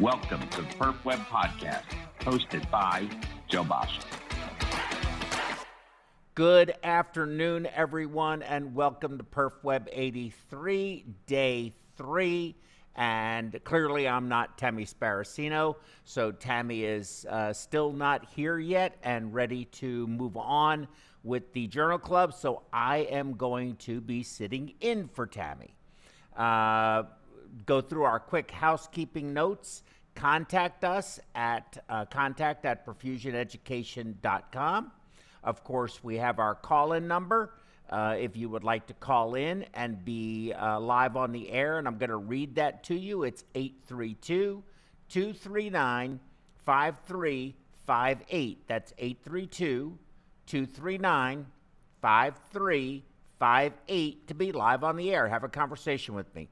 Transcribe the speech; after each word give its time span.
Welcome 0.00 0.40
to 0.48 0.62
the 0.62 0.66
Perf 0.70 1.04
Web 1.04 1.20
Podcast, 1.20 1.84
hosted 2.18 2.68
by 2.68 3.08
Joe 3.46 3.62
Basha. 3.62 4.00
Good 6.34 6.74
afternoon, 6.82 7.68
everyone, 7.72 8.42
and 8.42 8.74
welcome 8.74 9.18
to 9.18 9.22
Perf 9.22 9.52
Web 9.62 9.88
83, 9.92 11.04
day 11.28 11.72
three. 11.96 12.56
And 12.96 13.56
clearly, 13.62 14.08
I'm 14.08 14.28
not 14.28 14.58
Tammy 14.58 14.84
Sparacino, 14.84 15.76
so 16.02 16.32
Tammy 16.32 16.82
is 16.82 17.24
uh, 17.30 17.52
still 17.52 17.92
not 17.92 18.26
here 18.34 18.58
yet 18.58 18.96
and 19.04 19.32
ready 19.32 19.66
to 19.66 20.08
move 20.08 20.36
on 20.36 20.88
with 21.22 21.52
the 21.52 21.68
Journal 21.68 21.98
Club. 21.98 22.34
So 22.34 22.62
I 22.72 22.96
am 22.96 23.34
going 23.36 23.76
to 23.76 24.00
be 24.00 24.24
sitting 24.24 24.74
in 24.80 25.06
for 25.06 25.28
Tammy. 25.28 25.76
Uh, 26.36 27.04
go 27.66 27.80
through 27.80 28.04
our 28.04 28.20
quick 28.20 28.50
housekeeping 28.50 29.32
notes. 29.32 29.82
Contact 30.14 30.84
us 30.84 31.18
at 31.34 31.82
uh, 31.88 32.04
contact 32.04 32.64
at 32.64 32.86
perfusioneducation.com. 32.86 34.92
Of 35.42 35.64
course, 35.64 36.04
we 36.04 36.16
have 36.16 36.38
our 36.38 36.54
call 36.54 36.92
in 36.92 37.08
number. 37.08 37.54
Uh, 37.90 38.16
if 38.18 38.36
you 38.36 38.48
would 38.48 38.64
like 38.64 38.86
to 38.86 38.94
call 38.94 39.34
in 39.34 39.66
and 39.74 40.02
be 40.04 40.52
uh, 40.52 40.80
live 40.80 41.16
on 41.16 41.32
the 41.32 41.50
air, 41.50 41.78
and 41.78 41.86
I'm 41.86 41.98
going 41.98 42.10
to 42.10 42.16
read 42.16 42.54
that 42.54 42.84
to 42.84 42.94
you, 42.94 43.24
it's 43.24 43.44
832 43.54 44.62
239 45.08 46.20
5358. 46.64 48.66
That's 48.66 48.94
832 48.98 49.98
239 50.46 51.46
5358 52.00 54.28
to 54.28 54.34
be 54.34 54.52
live 54.52 54.84
on 54.84 54.96
the 54.96 55.14
air. 55.14 55.28
Have 55.28 55.44
a 55.44 55.48
conversation 55.48 56.14
with 56.14 56.34
me. 56.34 56.48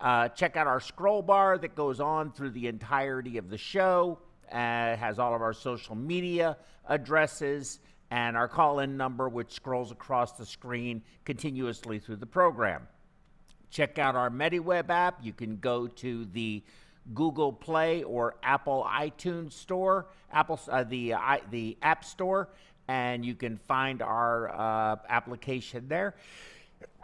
Uh, 0.00 0.28
check 0.28 0.56
out 0.56 0.66
our 0.66 0.80
scroll 0.80 1.20
bar 1.20 1.58
that 1.58 1.74
goes 1.74 2.00
on 2.00 2.32
through 2.32 2.50
the 2.50 2.66
entirety 2.66 3.36
of 3.36 3.50
the 3.50 3.58
show. 3.58 4.18
Uh, 4.50 4.96
has 4.96 5.18
all 5.18 5.34
of 5.34 5.42
our 5.42 5.52
social 5.52 5.94
media 5.94 6.56
addresses 6.88 7.78
and 8.10 8.36
our 8.36 8.48
call 8.48 8.80
in 8.80 8.96
number, 8.96 9.28
which 9.28 9.52
scrolls 9.52 9.92
across 9.92 10.32
the 10.32 10.46
screen 10.46 11.02
continuously 11.24 11.98
through 11.98 12.16
the 12.16 12.26
program. 12.26 12.88
Check 13.70 13.98
out 13.98 14.16
our 14.16 14.30
MediWeb 14.30 14.88
app. 14.88 15.20
You 15.22 15.32
can 15.32 15.58
go 15.58 15.86
to 15.86 16.24
the 16.24 16.64
Google 17.14 17.52
Play 17.52 18.02
or 18.02 18.34
Apple 18.42 18.86
iTunes 18.90 19.52
Store, 19.52 20.06
Apple 20.32 20.58
uh, 20.68 20.82
the 20.82 21.14
the 21.50 21.76
App 21.82 22.04
Store, 22.04 22.48
and 22.88 23.24
you 23.24 23.34
can 23.34 23.58
find 23.68 24.02
our 24.02 24.48
uh, 24.50 24.96
application 25.08 25.86
there. 25.86 26.16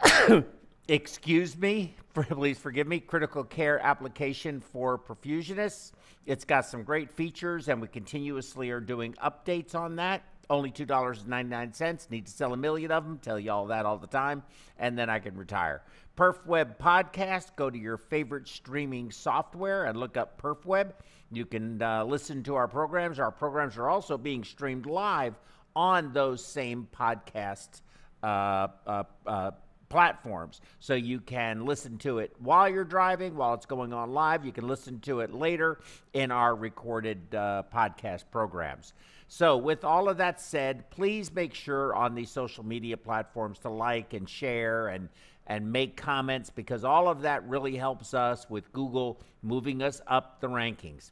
Excuse 0.89 1.57
me, 1.57 1.95
please 2.13 2.57
forgive 2.57 2.87
me. 2.87 3.01
Critical 3.01 3.43
care 3.43 3.77
application 3.79 4.61
for 4.61 4.97
perfusionists. 4.97 5.91
It's 6.25 6.45
got 6.45 6.65
some 6.65 6.83
great 6.83 7.11
features, 7.11 7.67
and 7.67 7.81
we 7.81 7.89
continuously 7.89 8.69
are 8.69 8.79
doing 8.79 9.13
updates 9.21 9.75
on 9.75 9.97
that. 9.97 10.23
Only 10.49 10.71
$2.99. 10.71 12.09
Need 12.09 12.25
to 12.25 12.31
sell 12.31 12.53
a 12.53 12.57
million 12.57 12.89
of 12.91 13.03
them. 13.03 13.19
Tell 13.21 13.37
you 13.37 13.51
all 13.51 13.65
that 13.65 13.85
all 13.85 13.97
the 13.97 14.07
time. 14.07 14.43
And 14.79 14.97
then 14.97 15.09
I 15.09 15.19
can 15.19 15.35
retire. 15.35 15.81
PerfWeb 16.15 16.77
Podcast. 16.77 17.57
Go 17.57 17.69
to 17.69 17.77
your 17.77 17.97
favorite 17.97 18.47
streaming 18.47 19.11
software 19.11 19.85
and 19.85 19.99
look 19.99 20.15
up 20.15 20.41
PerfWeb. 20.41 20.93
You 21.33 21.45
can 21.45 21.81
uh, 21.81 22.05
listen 22.05 22.43
to 22.43 22.55
our 22.55 22.69
programs. 22.69 23.19
Our 23.19 23.31
programs 23.31 23.77
are 23.77 23.89
also 23.89 24.17
being 24.17 24.45
streamed 24.45 24.85
live 24.85 25.35
on 25.75 26.13
those 26.13 26.45
same 26.45 26.87
podcast 26.97 27.81
uh, 28.23 28.67
uh, 28.87 29.03
uh 29.25 29.51
platforms. 29.89 30.61
So 30.79 30.95
you 30.95 31.19
can 31.19 31.65
listen 31.65 31.97
to 31.99 32.19
it 32.19 32.35
while 32.39 32.69
you're 32.69 32.83
driving, 32.83 33.35
while 33.35 33.53
it's 33.53 33.65
going 33.65 33.93
on 33.93 34.11
live. 34.11 34.45
You 34.45 34.51
can 34.51 34.67
listen 34.67 34.99
to 35.01 35.21
it 35.21 35.33
later 35.33 35.79
in 36.13 36.31
our 36.31 36.55
recorded 36.55 37.33
uh, 37.33 37.63
podcast 37.73 38.25
programs. 38.31 38.93
So, 39.29 39.57
with 39.57 39.83
all 39.83 40.07
of 40.07 40.17
that 40.17 40.39
said, 40.39 40.89
please 40.89 41.33
make 41.33 41.53
sure 41.53 41.93
on 41.93 42.15
these 42.15 42.29
social 42.29 42.65
media 42.65 42.95
platforms 42.95 43.59
to 43.59 43.69
like 43.69 44.13
and 44.13 44.29
share 44.29 44.87
and 44.87 45.09
and 45.47 45.71
make 45.71 45.95
comments 45.95 46.49
because 46.49 46.83
all 46.83 47.07
of 47.07 47.21
that 47.21 47.47
really 47.47 47.75
helps 47.75 48.13
us 48.13 48.49
with 48.49 48.71
Google 48.73 49.21
moving 49.41 49.81
us 49.81 50.01
up 50.07 50.41
the 50.41 50.47
rankings. 50.47 51.11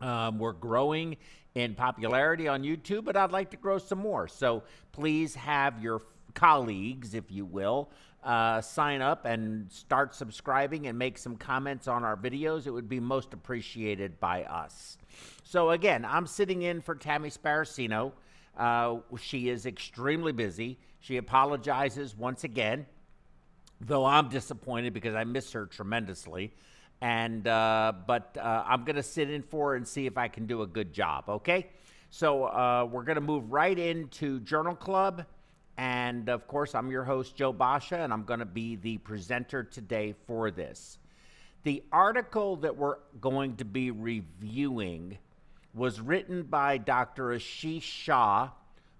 Um, 0.00 0.38
we're 0.38 0.52
growing 0.52 1.16
in 1.54 1.74
popularity 1.74 2.48
on 2.48 2.62
YouTube, 2.62 3.04
but 3.04 3.16
I'd 3.16 3.32
like 3.32 3.50
to 3.52 3.56
grow 3.56 3.78
some 3.78 3.98
more. 3.98 4.28
So 4.28 4.62
please 4.92 5.34
have 5.34 5.82
your 5.82 6.02
colleagues, 6.36 7.14
if 7.14 7.32
you 7.32 7.44
will, 7.44 7.90
uh, 8.22 8.60
sign 8.60 9.02
up 9.02 9.24
and 9.24 9.70
start 9.72 10.14
subscribing 10.14 10.86
and 10.86 10.96
make 10.96 11.18
some 11.18 11.36
comments 11.36 11.88
on 11.88 12.04
our 12.04 12.16
videos. 12.16 12.66
It 12.66 12.70
would 12.70 12.88
be 12.88 13.00
most 13.00 13.32
appreciated 13.32 14.20
by 14.20 14.44
us. 14.44 14.98
So, 15.42 15.70
again, 15.70 16.04
I'm 16.04 16.26
sitting 16.26 16.62
in 16.62 16.80
for 16.80 16.94
Tammy 16.94 17.30
Sparacino. 17.30 18.12
Uh, 18.56 18.98
she 19.20 19.48
is 19.48 19.66
extremely 19.66 20.32
busy. 20.32 20.78
She 21.00 21.16
apologizes 21.16 22.16
once 22.16 22.44
again, 22.44 22.86
though 23.80 24.04
I'm 24.04 24.28
disappointed 24.28 24.92
because 24.92 25.14
I 25.14 25.24
miss 25.24 25.52
her 25.52 25.66
tremendously. 25.66 26.52
And 27.00 27.46
uh, 27.46 27.92
but 28.06 28.36
uh, 28.40 28.64
I'm 28.66 28.84
going 28.84 28.96
to 28.96 29.02
sit 29.02 29.30
in 29.30 29.42
for 29.42 29.70
her 29.70 29.76
and 29.76 29.86
see 29.86 30.06
if 30.06 30.16
I 30.16 30.28
can 30.28 30.46
do 30.46 30.62
a 30.62 30.66
good 30.66 30.94
job. 30.94 31.28
Okay, 31.28 31.66
so 32.08 32.44
uh, 32.44 32.88
we're 32.90 33.04
going 33.04 33.16
to 33.16 33.20
move 33.20 33.52
right 33.52 33.78
into 33.78 34.40
Journal 34.40 34.74
Club. 34.74 35.26
And 35.78 36.28
of 36.28 36.46
course, 36.46 36.74
I'm 36.74 36.90
your 36.90 37.04
host, 37.04 37.36
Joe 37.36 37.52
Basha, 37.52 37.98
and 37.98 38.12
I'm 38.12 38.24
going 38.24 38.40
to 38.40 38.46
be 38.46 38.76
the 38.76 38.98
presenter 38.98 39.62
today 39.62 40.14
for 40.26 40.50
this. 40.50 40.98
The 41.64 41.82
article 41.92 42.56
that 42.56 42.76
we're 42.76 42.96
going 43.20 43.56
to 43.56 43.64
be 43.64 43.90
reviewing 43.90 45.18
was 45.74 46.00
written 46.00 46.44
by 46.44 46.78
Dr. 46.78 47.30
Ashish 47.30 47.82
Shah, 47.82 48.50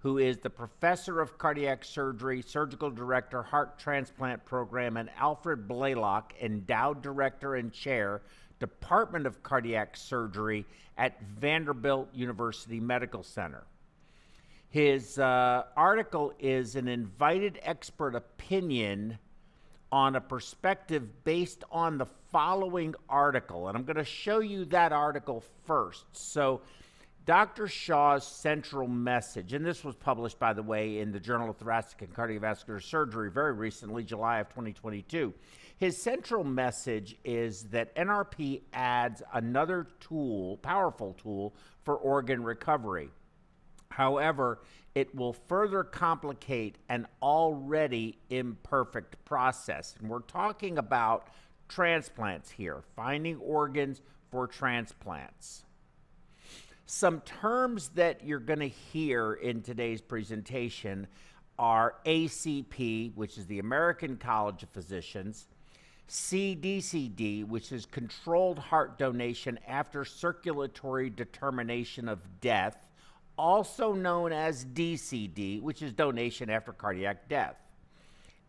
who 0.00 0.18
is 0.18 0.36
the 0.38 0.50
professor 0.50 1.20
of 1.20 1.38
cardiac 1.38 1.84
surgery, 1.84 2.42
surgical 2.42 2.90
director, 2.90 3.42
heart 3.42 3.78
transplant 3.78 4.44
program, 4.44 4.96
and 4.98 5.08
Alfred 5.18 5.66
Blalock, 5.66 6.32
endowed 6.40 7.02
director 7.02 7.54
and 7.54 7.72
chair, 7.72 8.20
Department 8.58 9.26
of 9.26 9.42
Cardiac 9.42 9.96
Surgery 9.96 10.66
at 10.98 11.20
Vanderbilt 11.22 12.08
University 12.14 12.80
Medical 12.80 13.22
Center. 13.22 13.64
His 14.76 15.18
uh, 15.18 15.62
article 15.74 16.34
is 16.38 16.76
an 16.76 16.86
invited 16.86 17.58
expert 17.62 18.14
opinion 18.14 19.18
on 19.90 20.16
a 20.16 20.20
perspective 20.20 21.24
based 21.24 21.64
on 21.72 21.96
the 21.96 22.04
following 22.30 22.94
article. 23.08 23.68
And 23.68 23.78
I'm 23.78 23.84
going 23.84 23.96
to 23.96 24.04
show 24.04 24.40
you 24.40 24.66
that 24.66 24.92
article 24.92 25.42
first. 25.64 26.04
So, 26.12 26.60
Dr. 27.24 27.68
Shah's 27.68 28.26
central 28.26 28.86
message, 28.86 29.54
and 29.54 29.64
this 29.64 29.82
was 29.82 29.94
published, 29.94 30.38
by 30.38 30.52
the 30.52 30.62
way, 30.62 30.98
in 30.98 31.10
the 31.10 31.20
Journal 31.20 31.48
of 31.48 31.56
Thoracic 31.56 32.02
and 32.02 32.12
Cardiovascular 32.12 32.82
Surgery 32.82 33.30
very 33.30 33.54
recently, 33.54 34.04
July 34.04 34.40
of 34.40 34.50
2022. 34.50 35.32
His 35.78 35.96
central 36.02 36.44
message 36.44 37.16
is 37.24 37.62
that 37.70 37.96
NRP 37.96 38.60
adds 38.74 39.22
another 39.32 39.86
tool, 40.00 40.58
powerful 40.58 41.14
tool, 41.14 41.54
for 41.82 41.96
organ 41.96 42.42
recovery. 42.42 43.08
However, 43.96 44.58
it 44.94 45.14
will 45.14 45.32
further 45.32 45.82
complicate 45.82 46.76
an 46.90 47.06
already 47.22 48.18
imperfect 48.28 49.24
process. 49.24 49.94
And 49.98 50.10
we're 50.10 50.20
talking 50.20 50.76
about 50.76 51.28
transplants 51.66 52.50
here, 52.50 52.82
finding 52.94 53.38
organs 53.38 54.02
for 54.30 54.46
transplants. 54.46 55.64
Some 56.84 57.22
terms 57.22 57.88
that 57.94 58.22
you're 58.22 58.38
going 58.38 58.58
to 58.58 58.68
hear 58.68 59.32
in 59.32 59.62
today's 59.62 60.02
presentation 60.02 61.06
are 61.58 61.94
ACP, 62.04 63.14
which 63.14 63.38
is 63.38 63.46
the 63.46 63.60
American 63.60 64.18
College 64.18 64.62
of 64.62 64.68
Physicians, 64.68 65.46
CDCD, 66.06 67.48
which 67.48 67.72
is 67.72 67.86
controlled 67.86 68.58
heart 68.58 68.98
donation 68.98 69.58
after 69.66 70.04
circulatory 70.04 71.08
determination 71.08 72.10
of 72.10 72.20
death, 72.42 72.76
also 73.38 73.92
known 73.92 74.32
as 74.32 74.64
DCD, 74.64 75.60
which 75.60 75.82
is 75.82 75.92
donation 75.92 76.50
after 76.50 76.72
cardiac 76.72 77.28
death, 77.28 77.56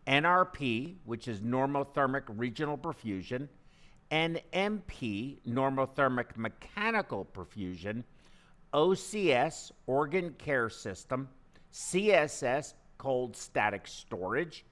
NRP, 0.06 0.96
which 1.04 1.28
is 1.28 1.40
normothermic 1.40 2.22
regional 2.28 2.78
perfusion, 2.78 3.48
NMP, 4.10 5.38
normothermic 5.46 6.36
mechanical 6.36 7.26
perfusion, 7.34 8.04
OCS, 8.72 9.70
organ 9.86 10.34
care 10.38 10.70
system, 10.70 11.28
CSS, 11.72 12.74
cold 12.96 13.36
static 13.36 13.86
storage, 13.86 14.64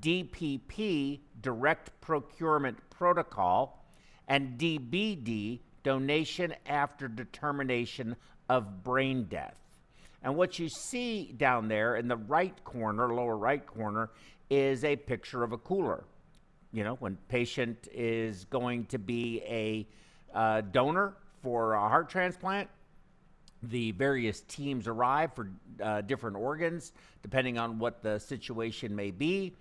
DPP, 0.00 1.20
direct 1.40 1.98
procurement 2.00 2.78
protocol, 2.90 3.84
and 4.28 4.58
DBD, 4.58 5.60
donation 5.82 6.54
after 6.66 7.08
determination 7.08 8.16
of 8.48 8.82
brain 8.82 9.24
death. 9.24 9.56
And 10.22 10.36
what 10.36 10.58
you 10.58 10.68
see 10.68 11.34
down 11.36 11.68
there 11.68 11.96
in 11.96 12.08
the 12.08 12.16
right 12.16 12.54
corner, 12.64 13.14
lower 13.14 13.36
right 13.36 13.64
corner, 13.64 14.10
is 14.48 14.84
a 14.84 14.96
picture 14.96 15.42
of 15.42 15.52
a 15.52 15.58
cooler. 15.58 16.04
You 16.72 16.82
know, 16.82 16.94
when 16.94 17.16
patient 17.28 17.88
is 17.92 18.44
going 18.46 18.86
to 18.86 18.98
be 18.98 19.42
a 19.46 19.86
uh, 20.34 20.62
donor 20.72 21.14
for 21.42 21.74
a 21.74 21.88
heart 21.88 22.08
transplant. 22.08 22.68
The 23.62 23.92
various 23.92 24.40
teams 24.42 24.88
arrive 24.88 25.32
for 25.34 25.50
uh, 25.82 26.02
different 26.02 26.36
organs, 26.36 26.92
depending 27.22 27.56
on 27.58 27.78
what 27.78 28.02
the 28.02 28.18
situation 28.18 28.94
may 28.94 29.10
be, 29.10 29.54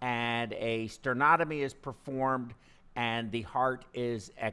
and 0.00 0.52
a 0.54 0.88
sternotomy 0.88 1.62
is 1.62 1.74
performed, 1.74 2.54
and 2.96 3.30
the 3.30 3.42
heart 3.42 3.84
is 3.92 4.30
uh, 4.40 4.50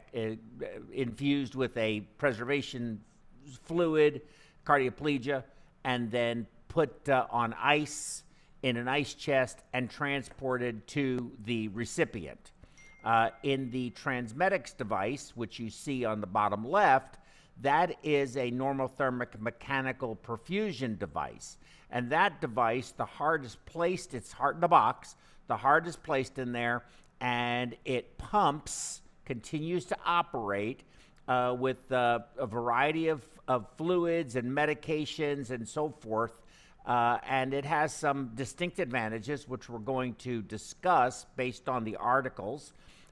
infused 0.92 1.56
with 1.56 1.76
a 1.78 2.02
preservation 2.18 3.02
fluid, 3.64 4.22
cardioplegia, 4.66 5.44
and 5.84 6.12
then 6.12 6.48
put 6.68 7.08
uh, 7.10 7.26
on 7.30 7.54
ice 7.54 8.24
in 8.64 8.78
an 8.78 8.88
ice 8.88 9.14
chest 9.14 9.60
and 9.74 9.90
transported 9.90 10.86
to 10.88 11.32
the 11.46 11.68
recipient. 11.70 12.52
Uh, 13.04 13.30
in 13.44 13.72
the 13.72 13.92
Transmedics 13.92 14.76
device, 14.76 15.32
which 15.36 15.60
you 15.60 15.70
see 15.70 16.04
on 16.04 16.20
the 16.20 16.28
bottom 16.28 16.68
left, 16.68 17.18
that 17.62 17.96
is 18.04 18.36
a 18.36 18.52
normothermic 18.52 19.40
mechanical 19.40 20.16
perfusion 20.16 21.00
device. 21.00 21.58
And 21.90 22.10
that 22.12 22.42
device, 22.42 22.92
the 22.92 23.06
heart 23.06 23.46
is 23.46 23.56
placed, 23.66 24.14
it's 24.14 24.32
heart 24.32 24.56
in 24.56 24.62
the 24.62 24.68
box, 24.68 25.16
the 25.48 25.56
heart 25.56 25.88
is 25.88 25.96
placed 25.96 26.38
in 26.38 26.52
there, 26.52 26.84
and 27.22 27.76
it 27.86 28.18
pumps, 28.18 29.02
continues 29.26 29.86
to 29.86 29.98
operate 30.06 30.84
uh, 31.28 31.56
with 31.58 31.92
uh, 31.92 32.20
a 32.38 32.46
variety 32.46 33.08
of, 33.08 33.26
of 33.48 33.68
fluids 33.78 34.36
and 34.36 34.52
medications 34.52 35.50
and 35.50 35.68
so 35.68 35.90
forth. 35.90 36.42
Uh, 36.86 37.18
and 37.28 37.54
it 37.54 37.66
has 37.66 37.94
some 37.94 38.32
distinct 38.36 38.80
advantages, 38.80 39.48
which 39.48 39.68
we're 39.68 39.80
going 39.80 40.14
to 40.16 40.42
discuss 40.42 41.26
based 41.36 41.68
on 41.68 41.84
the 41.84 41.98
articles 41.98 42.72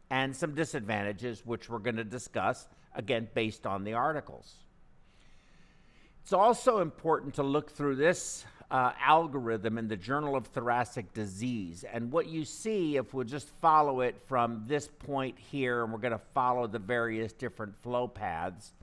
and 0.09 0.35
some 0.35 0.55
disadvantages, 0.55 1.45
which 1.45 1.69
we're 1.69 1.79
going 1.79 1.97
to 1.97 2.03
discuss, 2.03 2.67
again, 2.95 3.27
based 3.33 3.65
on 3.65 3.83
the 3.83 3.93
articles. 3.93 4.55
It's 6.23 6.33
also 6.33 6.79
important 6.79 7.35
to 7.35 7.43
look 7.43 7.71
through 7.71 7.97
this 7.97 8.45
uh, 8.71 8.93
algorithm 8.99 9.77
in 9.77 9.87
the 9.87 9.97
Journal 9.97 10.35
of 10.35 10.47
Thoracic 10.47 11.13
Disease. 11.13 11.83
And 11.91 12.11
what 12.11 12.27
you 12.27 12.45
see, 12.45 12.97
if 12.97 13.13
we'll 13.13 13.25
just 13.25 13.49
follow 13.61 14.01
it 14.01 14.15
from 14.27 14.63
this 14.67 14.87
point 14.87 15.37
here, 15.37 15.83
and 15.83 15.91
we're 15.91 15.99
going 15.99 16.13
to 16.13 16.21
follow 16.33 16.65
the 16.65 16.79
various 16.79 17.33
different 17.33 17.75
flow 17.83 18.07
paths, 18.07 18.73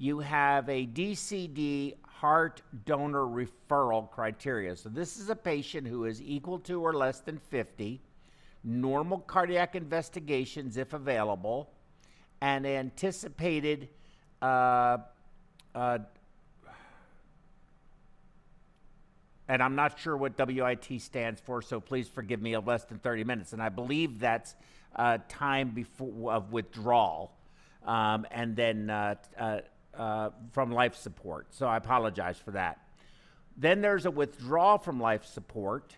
you 0.00 0.18
have 0.18 0.68
a 0.68 0.86
DCD 0.86 1.94
heart 2.08 2.62
donor 2.86 3.26
referral 3.26 4.10
criteria. 4.10 4.74
So 4.74 4.88
this 4.88 5.18
is 5.18 5.28
a 5.28 5.36
patient 5.36 5.86
who 5.86 6.06
is 6.06 6.20
equal 6.22 6.58
to 6.60 6.84
or 6.84 6.94
less 6.94 7.20
than 7.20 7.38
50 7.38 8.00
normal 8.64 9.18
cardiac 9.18 9.74
investigations 9.74 10.76
if 10.76 10.92
available, 10.92 11.70
and 12.40 12.66
anticipated 12.66 13.88
uh, 14.42 14.98
uh, 15.74 15.98
and 19.48 19.62
I'm 19.62 19.74
not 19.74 19.98
sure 19.98 20.16
what 20.16 20.38
WIT 20.38 21.00
stands 21.00 21.40
for, 21.40 21.60
so 21.60 21.80
please 21.80 22.06
forgive 22.06 22.40
me 22.40 22.54
of 22.54 22.68
less 22.68 22.84
than 22.84 23.00
30 23.00 23.24
minutes. 23.24 23.52
And 23.52 23.60
I 23.60 23.68
believe 23.68 24.20
that's 24.20 24.54
uh, 24.94 25.18
time 25.28 25.70
before 25.70 26.32
of 26.32 26.52
withdrawal, 26.52 27.32
um, 27.84 28.26
and 28.30 28.54
then 28.54 28.90
uh, 28.90 29.16
uh, 29.38 29.60
uh, 29.96 30.30
from 30.52 30.70
life 30.72 30.96
support. 30.96 31.54
So 31.54 31.66
I 31.66 31.76
apologize 31.76 32.38
for 32.38 32.52
that. 32.52 32.78
Then 33.56 33.80
there's 33.80 34.06
a 34.06 34.10
withdrawal 34.10 34.78
from 34.78 35.00
life 35.00 35.24
support, 35.24 35.96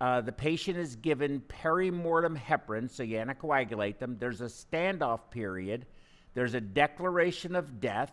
uh, 0.00 0.20
the 0.20 0.32
patient 0.32 0.76
is 0.76 0.96
given 0.96 1.40
perimortem 1.48 2.38
heparin, 2.38 2.90
so 2.90 3.02
you 3.02 3.16
anticoagulate 3.16 3.98
them. 3.98 4.16
There's 4.18 4.42
a 4.42 4.46
standoff 4.46 5.30
period. 5.30 5.86
There's 6.34 6.54
a 6.54 6.60
declaration 6.60 7.56
of 7.56 7.80
death. 7.80 8.12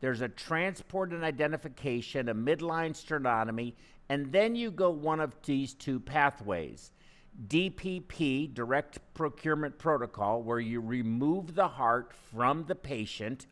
There's 0.00 0.20
a 0.20 0.28
transport 0.28 1.12
and 1.12 1.24
identification, 1.24 2.28
a 2.28 2.34
midline 2.34 2.92
sternotomy, 2.92 3.72
and 4.10 4.30
then 4.30 4.54
you 4.54 4.70
go 4.70 4.90
one 4.90 5.20
of 5.20 5.34
these 5.42 5.72
two 5.74 5.98
pathways. 5.98 6.92
DPP, 7.46 8.52
direct 8.52 8.98
procurement 9.14 9.78
protocol, 9.78 10.42
where 10.42 10.60
you 10.60 10.80
remove 10.80 11.54
the 11.54 11.68
heart 11.68 12.12
from 12.12 12.64
the 12.66 12.74
patient. 12.74 13.46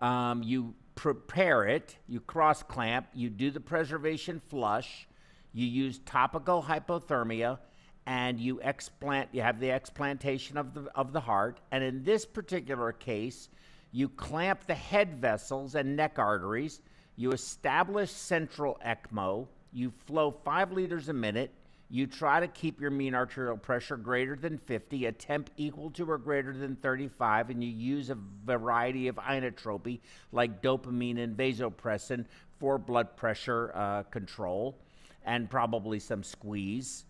Um, 0.00 0.42
you 0.42 0.74
prepare 0.94 1.64
it, 1.64 1.96
you 2.06 2.20
cross 2.20 2.62
clamp, 2.62 3.06
you 3.14 3.30
do 3.30 3.50
the 3.50 3.60
preservation 3.60 4.40
flush 4.48 5.06
you 5.52 5.66
use 5.66 5.98
topical 6.00 6.62
hypothermia 6.62 7.58
and 8.06 8.40
you 8.40 8.60
explant 8.64 9.28
you 9.32 9.42
have 9.42 9.60
the 9.60 9.70
explantation 9.70 10.56
of 10.56 10.74
the 10.74 10.90
of 10.94 11.12
the 11.12 11.20
heart. 11.20 11.60
And 11.72 11.82
in 11.82 12.02
this 12.02 12.24
particular 12.24 12.92
case 12.92 13.48
you 13.92 14.08
clamp 14.08 14.66
the 14.66 14.74
head 14.74 15.20
vessels 15.20 15.74
and 15.74 15.96
neck 15.96 16.18
arteries 16.18 16.80
you 17.16 17.32
establish 17.32 18.10
central 18.10 18.78
ECMO 18.86 19.48
you 19.72 19.92
flow 20.06 20.30
5 20.44 20.72
liters 20.72 21.08
a 21.08 21.12
minute 21.12 21.52
you 21.92 22.06
try 22.06 22.38
to 22.38 22.46
keep 22.46 22.80
your 22.80 22.90
mean 22.90 23.14
arterial 23.14 23.56
pressure 23.56 23.96
greater 23.96 24.36
than 24.36 24.56
50 24.58 25.06
a 25.06 25.12
temp 25.12 25.50
equal 25.56 25.90
to 25.90 26.08
or 26.08 26.18
greater 26.18 26.52
than 26.52 26.76
35 26.76 27.50
and 27.50 27.64
you 27.64 27.70
use 27.70 28.10
a 28.10 28.18
variety 28.44 29.08
of 29.08 29.16
inotropy 29.16 30.00
like 30.30 30.62
dopamine 30.62 31.18
and 31.18 31.36
vasopressin 31.36 32.24
for 32.60 32.78
blood 32.78 33.16
pressure 33.16 33.72
uh, 33.74 34.04
control 34.04 34.78
and 35.24 35.50
probably 35.50 35.98
some 35.98 36.22
squeeze. 36.22 37.04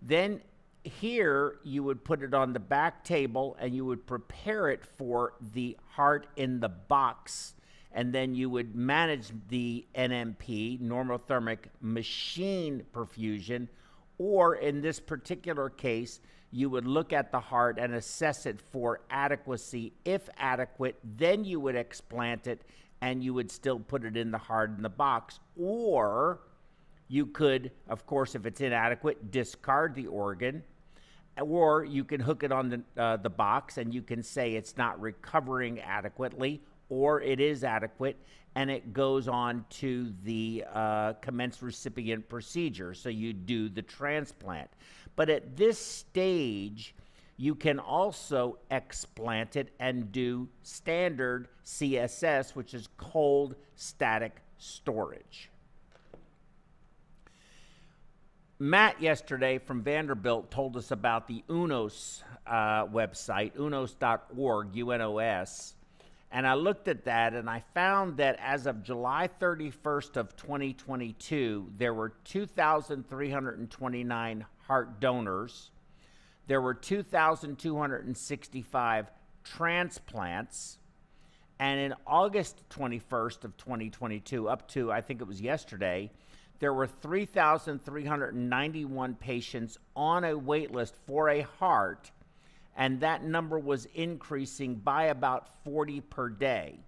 Then 0.00 0.40
here 0.82 1.58
you 1.62 1.84
would 1.84 2.02
put 2.02 2.22
it 2.22 2.34
on 2.34 2.52
the 2.52 2.60
back 2.60 3.04
table 3.04 3.56
and 3.60 3.74
you 3.74 3.84
would 3.84 4.06
prepare 4.06 4.70
it 4.70 4.84
for 4.96 5.34
the 5.52 5.76
heart 5.90 6.26
in 6.36 6.60
the 6.60 6.68
box. 6.68 7.54
And 7.92 8.12
then 8.12 8.34
you 8.34 8.48
would 8.48 8.74
manage 8.74 9.28
the 9.48 9.84
NMP, 9.94 10.80
normothermic 10.80 11.58
machine 11.82 12.84
perfusion, 12.94 13.68
or 14.22 14.54
in 14.54 14.80
this 14.80 15.00
particular 15.00 15.68
case, 15.68 16.20
you 16.52 16.70
would 16.70 16.86
look 16.86 17.12
at 17.12 17.32
the 17.32 17.40
heart 17.40 17.76
and 17.78 17.92
assess 17.94 18.46
it 18.46 18.60
for 18.60 19.00
adequacy. 19.10 19.92
If 20.04 20.28
adequate, 20.38 20.96
then 21.16 21.44
you 21.44 21.58
would 21.58 21.74
explant 21.74 22.46
it 22.46 22.62
and 23.00 23.24
you 23.24 23.34
would 23.34 23.50
still 23.50 23.80
put 23.80 24.04
it 24.04 24.16
in 24.16 24.30
the 24.30 24.38
heart 24.38 24.70
in 24.76 24.82
the 24.82 24.88
box. 24.88 25.40
Or 25.58 26.40
you 27.08 27.26
could, 27.26 27.72
of 27.88 28.06
course, 28.06 28.36
if 28.36 28.46
it's 28.46 28.60
inadequate, 28.60 29.32
discard 29.32 29.96
the 29.96 30.06
organ, 30.06 30.62
or 31.40 31.84
you 31.84 32.04
can 32.04 32.20
hook 32.20 32.44
it 32.44 32.52
on 32.52 32.68
the, 32.68 33.02
uh, 33.02 33.16
the 33.16 33.30
box 33.30 33.76
and 33.78 33.92
you 33.92 34.02
can 34.02 34.22
say 34.22 34.54
it's 34.54 34.76
not 34.76 35.00
recovering 35.00 35.80
adequately 35.80 36.62
or 36.92 37.22
it 37.22 37.40
is 37.40 37.64
adequate 37.64 38.18
and 38.54 38.70
it 38.70 38.92
goes 38.92 39.26
on 39.26 39.64
to 39.70 40.12
the 40.24 40.62
uh, 40.74 41.14
commence 41.22 41.62
recipient 41.62 42.28
procedure. 42.28 42.92
So 42.92 43.08
you 43.08 43.32
do 43.32 43.70
the 43.70 43.80
transplant. 43.80 44.68
But 45.16 45.30
at 45.30 45.56
this 45.56 45.78
stage, 45.78 46.94
you 47.38 47.54
can 47.54 47.78
also 47.78 48.58
explant 48.70 49.56
it 49.56 49.70
and 49.80 50.12
do 50.12 50.50
standard 50.62 51.48
CSS, 51.64 52.54
which 52.54 52.74
is 52.74 52.90
cold 52.98 53.56
static 53.74 54.42
storage. 54.58 55.48
Matt 58.58 59.00
yesterday 59.00 59.56
from 59.56 59.82
Vanderbilt 59.82 60.50
told 60.50 60.76
us 60.76 60.90
about 60.90 61.26
the 61.26 61.42
UNOS 61.48 62.22
uh, 62.46 62.86
website, 62.86 63.56
unos.org, 63.56 64.72
UNOS. 64.74 65.72
And 66.32 66.44
I 66.46 66.54
looked 66.54 66.88
at 66.88 67.04
that 67.04 67.34
and 67.34 67.50
I 67.50 67.62
found 67.74 68.16
that 68.16 68.38
as 68.40 68.66
of 68.66 68.82
July 68.82 69.28
31st 69.38 70.16
of 70.16 70.34
2022, 70.34 71.72
there 71.76 71.92
were 71.92 72.14
2,329 72.24 74.46
heart 74.66 74.98
donors. 74.98 75.70
There 76.46 76.62
were 76.62 76.72
2,265 76.72 79.10
transplants. 79.44 80.78
And 81.58 81.78
in 81.78 81.92
August 82.06 82.62
21st 82.70 83.44
of 83.44 83.58
2022, 83.58 84.48
up 84.48 84.66
to 84.68 84.90
I 84.90 85.02
think 85.02 85.20
it 85.20 85.28
was 85.28 85.42
yesterday, 85.42 86.10
there 86.60 86.72
were 86.72 86.86
3,391 86.86 89.14
patients 89.16 89.76
on 89.94 90.24
a 90.24 90.38
wait 90.38 90.70
list 90.70 90.94
for 91.06 91.28
a 91.28 91.42
heart, 91.42 92.10
and 92.76 93.00
that 93.00 93.24
number 93.24 93.58
was 93.58 93.86
increasing 93.94 94.76
by 94.76 95.04
about 95.04 95.48
40 95.64 96.00
per 96.02 96.28
day. 96.28 96.78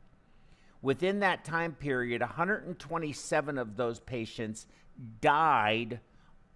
Within 0.82 1.20
that 1.20 1.44
time 1.44 1.72
period, 1.72 2.20
127 2.20 3.58
of 3.58 3.76
those 3.76 4.00
patients 4.00 4.66
died 5.20 6.00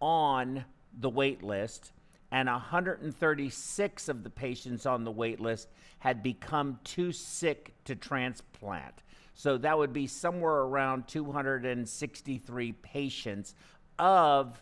on 0.00 0.64
the 1.00 1.08
wait 1.08 1.42
list, 1.42 1.92
and 2.30 2.48
136 2.48 4.08
of 4.08 4.22
the 4.22 4.30
patients 4.30 4.86
on 4.86 5.04
the 5.04 5.10
wait 5.10 5.40
list 5.40 5.68
had 5.98 6.22
become 6.22 6.78
too 6.84 7.10
sick 7.10 7.72
to 7.84 7.94
transplant. 7.96 9.02
So 9.34 9.56
that 9.58 9.78
would 9.78 9.92
be 9.92 10.06
somewhere 10.06 10.60
around 10.62 11.08
263 11.08 12.72
patients 12.72 13.54
of 13.98 14.60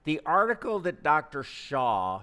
The 0.05 0.21
article 0.27 0.81
that 0.81 1.03
Dr. 1.03 1.43
Shah 1.43 2.23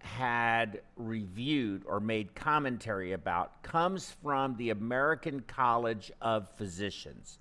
had 0.00 0.80
reviewed 0.96 1.82
or 1.86 2.00
made 2.00 2.34
commentary 2.34 3.12
about 3.12 3.62
comes 3.62 4.16
from 4.22 4.56
the 4.56 4.70
American 4.70 5.40
College 5.40 6.10
of 6.22 6.48
Physicians. 6.56 7.38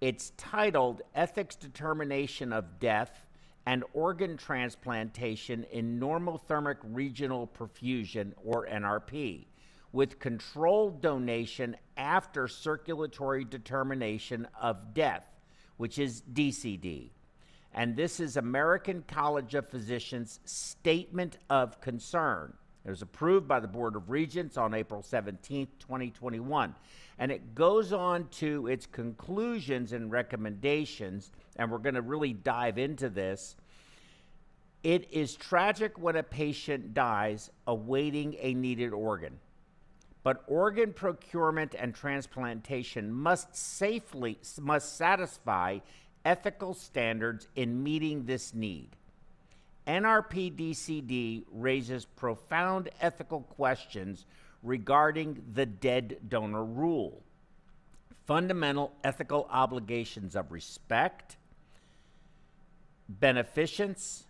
It's 0.00 0.30
titled 0.38 1.02
Ethics 1.14 1.56
Determination 1.56 2.52
of 2.52 2.78
Death 2.78 3.26
and 3.66 3.84
Organ 3.92 4.36
Transplantation 4.36 5.64
in 5.70 6.00
Normothermic 6.00 6.78
Regional 6.82 7.46
Perfusion, 7.46 8.32
or 8.44 8.66
NRP, 8.66 9.46
with 9.92 10.18
controlled 10.18 11.02
donation 11.02 11.76
after 11.96 12.48
circulatory 12.48 13.44
determination 13.44 14.48
of 14.60 14.94
death, 14.94 15.26
which 15.76 15.98
is 15.98 16.22
DCD 16.32 17.10
and 17.72 17.96
this 17.96 18.18
is 18.18 18.36
American 18.36 19.04
College 19.06 19.54
of 19.54 19.68
Physicians' 19.68 20.40
statement 20.44 21.38
of 21.48 21.80
concern. 21.80 22.54
It 22.84 22.90
was 22.90 23.02
approved 23.02 23.46
by 23.46 23.60
the 23.60 23.68
Board 23.68 23.94
of 23.94 24.08
Regents 24.08 24.56
on 24.56 24.72
April 24.74 25.02
17, 25.02 25.68
2021. 25.78 26.74
And 27.18 27.30
it 27.30 27.54
goes 27.54 27.92
on 27.92 28.28
to 28.28 28.66
its 28.68 28.86
conclusions 28.86 29.92
and 29.92 30.10
recommendations, 30.10 31.30
and 31.56 31.70
we're 31.70 31.78
going 31.78 31.94
to 31.94 32.02
really 32.02 32.32
dive 32.32 32.78
into 32.78 33.10
this. 33.10 33.56
It 34.82 35.08
is 35.12 35.36
tragic 35.36 35.98
when 35.98 36.16
a 36.16 36.22
patient 36.22 36.94
dies 36.94 37.50
awaiting 37.66 38.36
a 38.40 38.54
needed 38.54 38.94
organ. 38.94 39.38
But 40.22 40.42
organ 40.46 40.94
procurement 40.94 41.74
and 41.78 41.94
transplantation 41.94 43.12
must 43.12 43.54
safely 43.54 44.38
must 44.58 44.96
satisfy 44.96 45.78
ethical 46.24 46.74
standards 46.74 47.48
in 47.56 47.82
meeting 47.82 48.24
this 48.24 48.54
need. 48.54 48.96
NRP 49.86 50.56
DCD 50.56 51.44
raises 51.50 52.04
profound 52.04 52.90
ethical 53.00 53.40
questions 53.40 54.26
regarding 54.62 55.42
the 55.54 55.66
dead 55.66 56.18
donor 56.28 56.64
rule, 56.64 57.22
fundamental 58.26 58.92
ethical 59.02 59.46
obligations 59.50 60.36
of 60.36 60.52
respect, 60.52 61.36
beneficence, 63.08 64.24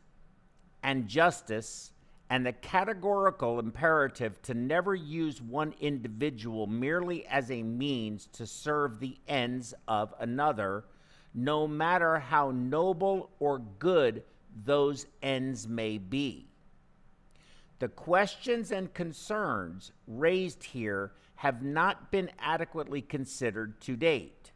and 0.83 1.09
justice, 1.09 1.93
and 2.31 2.47
the 2.47 2.53
categorical 2.53 3.59
imperative 3.59 4.41
to 4.43 4.55
never 4.55 4.95
use 4.95 5.43
one 5.43 5.75
individual 5.81 6.69
merely 6.69 7.27
as 7.27 7.51
a 7.51 7.63
means 7.63 8.27
to 8.33 8.47
serve 8.47 9.01
the 9.01 9.17
ends 9.27 9.75
of 9.89 10.15
another 10.21 10.85
no 11.35 11.67
matter 11.67 12.19
how 12.19 12.51
noble 12.51 13.31
or 13.39 13.61
good 13.79 14.23
those 14.65 15.07
ends 15.23 15.67
may 15.69 15.99
be. 15.99 16.47
The 17.79 17.89
questions 17.89 18.73
and 18.73 18.93
concerns 18.93 19.93
raised 20.07 20.63
here 20.63 21.13
have 21.37 21.63
not 21.63 22.11
been 22.11 22.31
adequately 22.39 23.01
considered 23.01 23.81
to 23.81 23.97
date. 23.97 24.53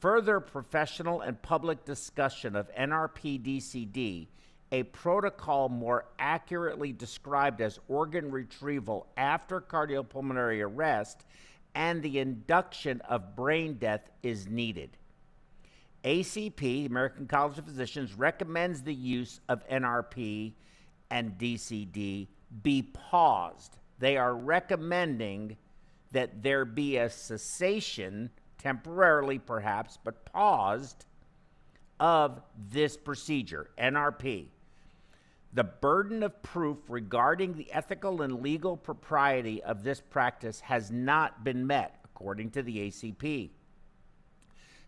Further 0.00 0.40
professional 0.40 1.20
and 1.20 1.40
public 1.42 1.84
discussion 1.84 2.56
of 2.56 2.74
NRP 2.74 3.42
DCD, 3.42 4.28
a 4.72 4.82
protocol 4.84 5.68
more 5.68 6.06
accurately 6.18 6.92
described 6.92 7.60
as 7.60 7.78
organ 7.88 8.30
retrieval 8.30 9.06
after 9.16 9.60
cardiopulmonary 9.60 10.62
arrest, 10.64 11.26
and 11.74 12.02
the 12.02 12.18
induction 12.18 13.02
of 13.02 13.36
brain 13.36 13.74
death 13.74 14.08
is 14.22 14.48
needed. 14.48 14.96
ACP, 16.06 16.86
American 16.86 17.26
College 17.26 17.58
of 17.58 17.64
Physicians, 17.64 18.14
recommends 18.14 18.80
the 18.82 18.94
use 18.94 19.40
of 19.48 19.68
NRP 19.68 20.52
and 21.10 21.36
DCD 21.36 22.28
be 22.62 22.82
paused. 22.82 23.76
They 23.98 24.16
are 24.16 24.34
recommending 24.34 25.56
that 26.12 26.42
there 26.42 26.64
be 26.64 26.98
a 26.98 27.10
cessation, 27.10 28.30
temporarily 28.56 29.40
perhaps, 29.40 29.98
but 30.02 30.24
paused, 30.24 31.06
of 31.98 32.40
this 32.70 32.96
procedure, 32.96 33.70
NRP. 33.76 34.46
The 35.54 35.64
burden 35.64 36.22
of 36.22 36.40
proof 36.42 36.78
regarding 36.88 37.54
the 37.54 37.72
ethical 37.72 38.22
and 38.22 38.42
legal 38.42 38.76
propriety 38.76 39.60
of 39.64 39.82
this 39.82 40.00
practice 40.00 40.60
has 40.60 40.92
not 40.92 41.42
been 41.42 41.66
met, 41.66 41.98
according 42.04 42.50
to 42.50 42.62
the 42.62 42.76
ACP. 42.88 43.50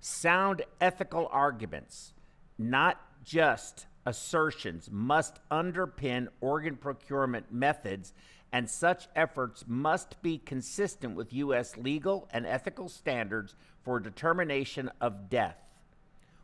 Sound 0.00 0.62
ethical 0.81 1.28
arguments, 1.31 2.14
not 2.57 3.00
just 3.25 3.87
assertions, 4.07 4.88
must 4.90 5.38
underpin 5.50 6.28
organ 6.40 6.76
procurement 6.76 7.52
methods, 7.52 8.12
and 8.52 8.71
such 8.71 9.09
efforts 9.14 9.64
must 9.67 10.21
be 10.23 10.38
consistent 10.38 11.14
with 11.14 11.33
U.S. 11.35 11.76
legal 11.76 12.28
and 12.33 12.47
ethical 12.47 12.88
standards 12.88 13.55
for 13.83 14.00
determination 14.00 14.90
of 15.00 15.28
death. 15.28 15.59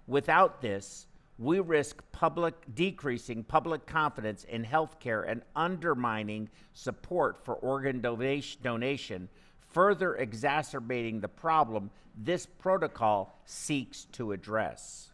Without 0.07 0.61
this, 0.61 1.07
we 1.39 1.59
risk 1.61 2.03
public 2.13 2.55
decreasing 2.75 3.43
public 3.43 3.87
confidence 3.87 4.45
in 4.45 4.65
healthcare 4.65 5.29
and 5.29 5.43
undermining 5.57 6.49
support 6.75 7.45
for 7.45 7.55
organ 7.55 8.01
donation 8.01 9.29
further 9.75 10.15
exacerbating 10.15 11.21
the 11.21 11.29
problem 11.29 11.91
this 12.17 12.47
protocol 12.47 13.37
seeks 13.45 14.05
to 14.13 14.31
address. 14.33 15.11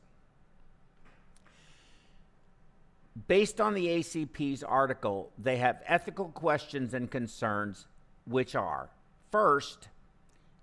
Based 3.26 3.60
on 3.60 3.74
the 3.74 3.86
ACP's 3.86 4.62
article, 4.62 5.32
they 5.38 5.56
have 5.56 5.82
ethical 5.86 6.26
questions 6.26 6.94
and 6.94 7.10
concerns, 7.10 7.86
which 8.26 8.54
are 8.54 8.90
first, 9.32 9.88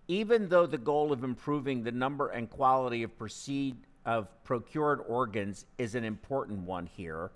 even 0.08 0.48
though 0.48 0.68
the 0.68 0.78
goal 0.78 1.12
of 1.12 1.24
improving 1.24 1.84
the 1.84 1.92
number 1.92 2.30
and 2.30 2.50
quality 2.50 3.04
of, 3.04 3.18
proceed, 3.18 3.76
of 4.06 4.28
procured 4.44 5.02
organs 5.08 5.66
is 5.78 5.96
an 5.96 6.06
important 6.06 6.60
one 6.60 6.86
here, 6.86 7.32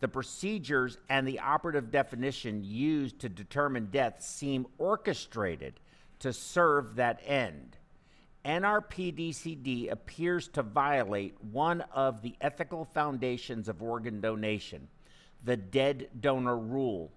the 0.00 0.08
procedures 0.08 0.98
and 1.08 1.26
the 1.26 1.38
operative 1.38 1.90
definition 1.90 2.62
used 2.64 3.20
to 3.20 3.28
determine 3.28 3.88
death 3.92 4.22
seem 4.22 4.66
orchestrated 4.78 5.74
to 6.20 6.32
serve 6.32 6.96
that 6.96 7.20
end. 7.24 7.76
NRPDCD 8.44 9.90
appears 9.90 10.48
to 10.48 10.62
violate 10.62 11.34
one 11.42 11.82
of 11.92 12.22
the 12.22 12.36
ethical 12.40 12.86
foundations 12.86 13.68
of 13.68 13.82
organ 13.82 14.20
donation, 14.20 14.88
the 15.44 15.56
dead 15.56 16.08
donor 16.18 16.56
rule. 16.56 17.12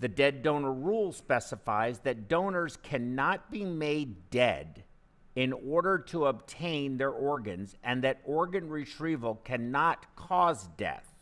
The 0.00 0.08
dead 0.08 0.42
donor 0.42 0.72
rule 0.72 1.12
specifies 1.12 2.00
that 2.00 2.28
donors 2.28 2.76
cannot 2.76 3.50
be 3.50 3.64
made 3.64 4.30
dead 4.30 4.84
in 5.36 5.52
order 5.52 5.98
to 5.98 6.26
obtain 6.26 6.96
their 6.96 7.10
organs 7.10 7.76
and 7.82 8.02
that 8.02 8.20
organ 8.24 8.68
retrieval 8.68 9.36
cannot 9.44 10.14
cause 10.16 10.68
death. 10.76 11.13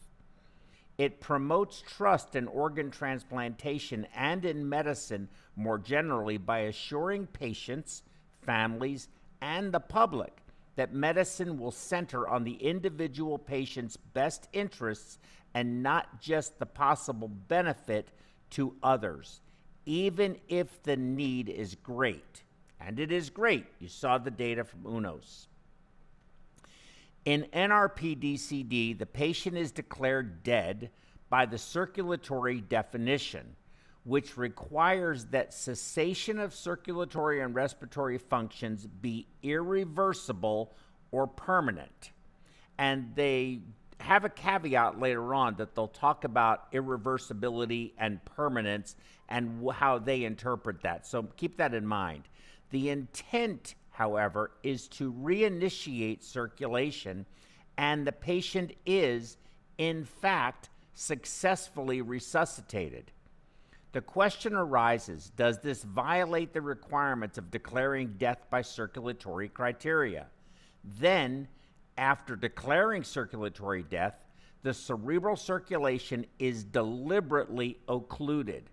It 1.03 1.19
promotes 1.19 1.83
trust 1.83 2.37
in 2.37 2.47
organ 2.47 2.93
transplantation 2.93 4.07
and 4.15 4.45
in 4.45 4.69
medicine 4.69 5.29
more 5.57 5.77
generally 5.77 6.37
by 6.37 6.61
assuring 6.61 7.27
patients, 7.27 8.05
families, 8.43 9.09
and 9.41 9.73
the 9.75 9.81
public 9.81 10.45
that 10.77 10.95
medicine 10.95 11.59
will 11.59 11.73
center 11.73 12.29
on 12.29 12.45
the 12.45 12.55
individual 12.55 13.37
patient's 13.37 13.97
best 13.97 14.47
interests 14.53 15.19
and 15.55 15.83
not 15.83 16.21
just 16.21 16.61
the 16.61 16.67
possible 16.67 17.27
benefit 17.27 18.13
to 18.51 18.77
others, 18.81 19.41
even 19.85 20.37
if 20.49 20.85
the 20.85 20.97
need 20.97 21.49
is 21.49 21.75
great. 21.75 22.45
And 22.81 23.01
it 23.01 23.11
is 23.11 23.29
great. 23.29 23.67
You 23.81 23.89
saw 23.89 24.19
the 24.19 24.31
data 24.31 24.63
from 24.63 24.85
UNOS. 24.85 25.49
In 27.25 27.47
NRPDCD, 27.53 28.99
the 28.99 29.07
patient 29.07 29.57
is 29.57 29.71
declared 29.71 30.43
dead 30.43 30.91
by 31.31 31.47
the 31.47 31.59
circulatory 31.59 32.61
definition, 32.61 33.55
which 34.05 34.37
requires 34.37 35.27
that 35.27 35.55
cessation 35.55 36.41
of 36.41 36.53
circulatory 36.53 37.41
and 37.41 37.55
respiratory 37.55 38.19
functions 38.19 38.87
be 38.87 39.29
irreversible 39.43 40.75
or 41.13 41.29
permanent. 41.29 42.11
And 42.77 43.13
they 43.15 43.61
have 44.01 44.25
a 44.25 44.29
caveat 44.29 44.99
later 44.99 45.33
on 45.33 45.55
that 45.57 45.77
they'll 45.77 45.87
talk 45.87 46.25
about 46.25 46.73
irreversibility 46.73 47.93
and 47.99 48.25
permanence 48.25 48.97
and 49.29 49.65
how 49.71 49.99
they 49.99 50.25
interpret 50.25 50.83
that. 50.83 51.07
So 51.07 51.23
keep 51.37 51.57
that 51.59 51.73
in 51.73 51.87
mind. 51.87 52.25
The 52.71 52.91
intent 52.91 53.77
however, 53.93 54.51
is 54.63 54.89
to 54.89 55.13
reinitiate 55.13 56.23
circulation, 56.23 57.25
and 57.79 58.07
the 58.07 58.13
patient 58.13 58.73
is 58.85 59.37
in 59.79 60.05
fact, 60.05 60.71
successfully 60.95 62.03
resuscitated. 62.03 63.11
The 63.93 64.01
question 64.01 64.55
arises 64.55 65.33
Does 65.37 65.59
this 65.59 65.83
violate 65.83 66.53
the 66.53 66.63
requirements 66.63 67.39
of 67.39 67.51
declaring 67.51 68.15
death 68.19 68.47
by 68.51 68.63
circulatory 68.63 69.49
criteria? 69.49 70.27
Then, 70.85 71.49
after 71.99 72.37
declaring 72.37 73.05
circulatory 73.05 73.83
death, 73.83 74.15
the 74.63 74.73
cerebral 74.73 75.37
circulation 75.37 76.27
is 76.39 76.65
deliberately 76.65 77.79
occluded. 77.89 78.71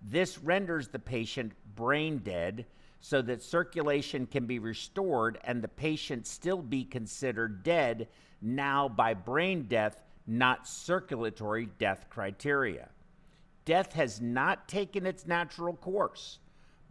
This 0.00 0.38
renders 0.38 0.88
the 0.88 0.98
patient 0.98 1.52
brain 1.74 2.18
dead 2.18 2.66
so 3.00 3.22
that 3.22 3.42
circulation 3.42 4.26
can 4.26 4.46
be 4.46 4.58
restored 4.58 5.38
and 5.44 5.62
the 5.62 5.68
patient 5.68 6.26
still 6.26 6.62
be 6.62 6.84
considered 6.84 7.62
dead 7.62 8.08
now 8.42 8.88
by 8.88 9.14
brain 9.14 9.64
death, 9.68 10.02
not 10.26 10.66
circulatory 10.66 11.68
death 11.78 12.06
criteria. 12.10 12.88
Death 13.64 13.92
has 13.92 14.20
not 14.20 14.68
taken 14.68 15.06
its 15.06 15.26
natural 15.26 15.74
course. 15.74 16.38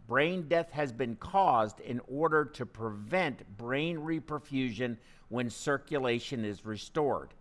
Brain 0.06 0.48
death 0.48 0.70
has 0.70 0.92
been 0.92 1.16
caused 1.16 1.80
in 1.80 2.00
order 2.08 2.44
to 2.44 2.64
prevent 2.64 3.56
brain 3.58 3.98
reperfusion 3.98 4.96
when 5.28 5.50
circulation 5.50 6.44
is 6.44 6.64
restored. 6.64 7.34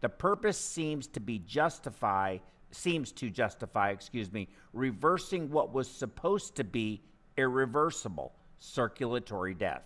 The 0.00 0.08
purpose 0.08 0.58
seems 0.58 1.06
to 1.08 1.20
be 1.20 1.38
justify 1.38 2.38
seems 2.72 3.12
to 3.12 3.30
justify, 3.30 3.90
excuse 3.90 4.32
me, 4.32 4.48
reversing 4.72 5.50
what 5.50 5.72
was 5.72 5.90
supposed 5.90 6.56
to 6.56 6.64
be 6.64 7.02
irreversible 7.40 8.32
circulatory 8.58 9.54
death. 9.54 9.82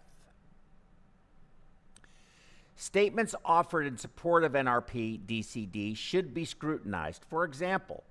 Statements 2.77 3.35
offered 3.45 3.87
in 3.87 3.97
support 3.97 4.43
of 4.43 4.53
NRP 4.53 5.21
DCD 5.27 5.97
should 5.97 6.35
be 6.35 6.45
scrutinized. 6.45 7.25
For 7.31 7.45
example, 7.45 8.03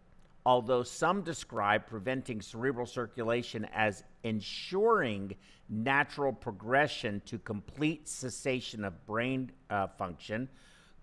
although 0.46 0.84
some 0.84 1.22
describe 1.22 1.86
preventing 1.86 2.42
cerebral 2.42 2.86
circulation 2.86 3.68
as 3.74 4.04
ensuring 4.24 5.36
natural 5.68 6.32
progression 6.32 7.22
to 7.26 7.38
complete 7.40 8.08
cessation 8.08 8.86
of 8.86 9.06
brain 9.06 9.52
uh, 9.70 9.88
function, 9.88 10.48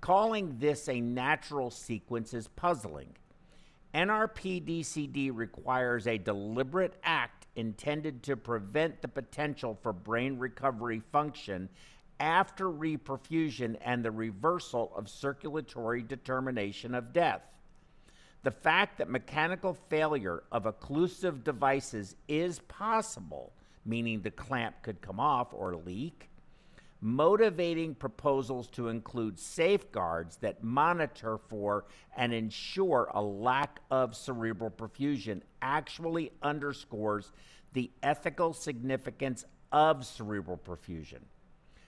calling 0.01 0.57
this 0.59 0.89
a 0.89 1.01
natural 1.01 1.71
sequence 1.71 2.33
is 2.33 2.49
puzzling. 2.49 3.15
NRP 3.95 4.65
DCD 4.65 5.31
requires 5.35 6.07
a 6.07 6.17
deliberate 6.17 6.95
act 7.03 7.40
intended 7.57 8.23
to 8.25 8.37
prevent 8.37 9.03
the 9.03 9.09
potential 9.09 9.79
for 9.83 9.93
brain 9.93 10.39
recovery 10.39 11.03
function 11.13 11.69
after 12.19 12.67
reperfusion 12.67 13.77
and 13.83 14.05
the 14.05 14.11
reversal 14.11 14.93
of 14.95 15.09
circulatory 15.09 16.03
determination 16.03 16.95
of 16.95 17.13
death. 17.13 17.43
The 18.43 18.51
fact 18.51 18.99
that 18.99 19.11
mechanical 19.11 19.75
failure 19.89 20.43
of 20.51 20.65
occlusive 20.65 21.45
devices 21.45 22.17
is 22.29 22.59
possible, 22.61 23.53
meaning 23.85 24.23
the 24.23 24.31
clamp 24.31 24.77
could 24.83 25.03
come 25.03 25.21
off 25.21 25.53
or 25.53 25.77
leak, 25.77 26.30
motivating 27.01 27.95
proposals 27.95 28.69
to 28.69 28.89
include 28.89 29.39
safeguards 29.39 30.37
that 30.39 30.63
monitor 30.63 31.39
for 31.49 31.87
and 32.17 32.33
ensure 32.33 33.11
a 33.15 33.23
lack 33.23 33.81
of 33.91 34.15
cerebral 34.15 34.71
perfusion 34.71 35.41
actually 35.63 36.31
underscores 36.43 37.33
the 37.73 37.91
ethical 38.03 38.53
significance 38.53 39.45
of 39.73 40.05
cerebral 40.05 40.59
perfusion. 40.59 41.21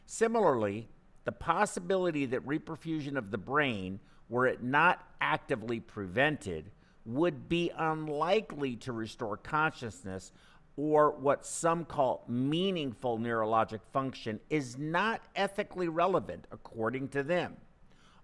Similarly, 0.07 0.88
the 1.25 1.33
possibility 1.33 2.26
that 2.26 2.47
reperfusion 2.47 3.16
of 3.16 3.31
the 3.31 3.38
brain, 3.38 4.00
were 4.28 4.47
it 4.47 4.62
not 4.62 5.07
actively 5.21 5.81
prevented, 5.81 6.71
would 7.04 7.49
be 7.49 7.71
unlikely 7.76 8.76
to 8.76 8.92
restore 8.92 9.37
consciousness 9.37 10.33
or 10.76 11.10
what 11.10 11.44
some 11.44 11.84
call 11.84 12.24
meaningful 12.28 13.18
neurologic 13.18 13.80
function 13.92 14.40
is 14.48 14.78
not 14.78 15.20
ethically 15.37 15.88
relevant 15.88 16.46
according 16.50 17.08
to 17.08 17.22
them. 17.22 17.56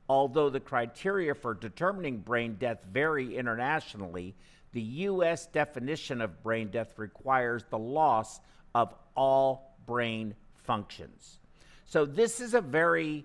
Although 0.09 0.49
the 0.49 0.61
criteria 0.61 1.35
for 1.35 1.53
determining 1.53 2.19
brain 2.19 2.57
death 2.59 2.79
vary 2.91 3.37
internationally, 3.37 4.35
the 4.73 4.81
U.S. 4.81 5.47
definition 5.47 6.21
of 6.23 6.43
brain 6.43 6.69
death 6.69 6.99
requires 6.99 7.65
the 7.69 7.79
loss 7.79 8.41
of 8.75 8.95
all 9.15 9.77
brain 9.87 10.35
functions. 10.65 11.41
So, 11.85 12.05
this 12.05 12.41
is 12.41 12.55
a 12.55 12.61
very 12.61 13.25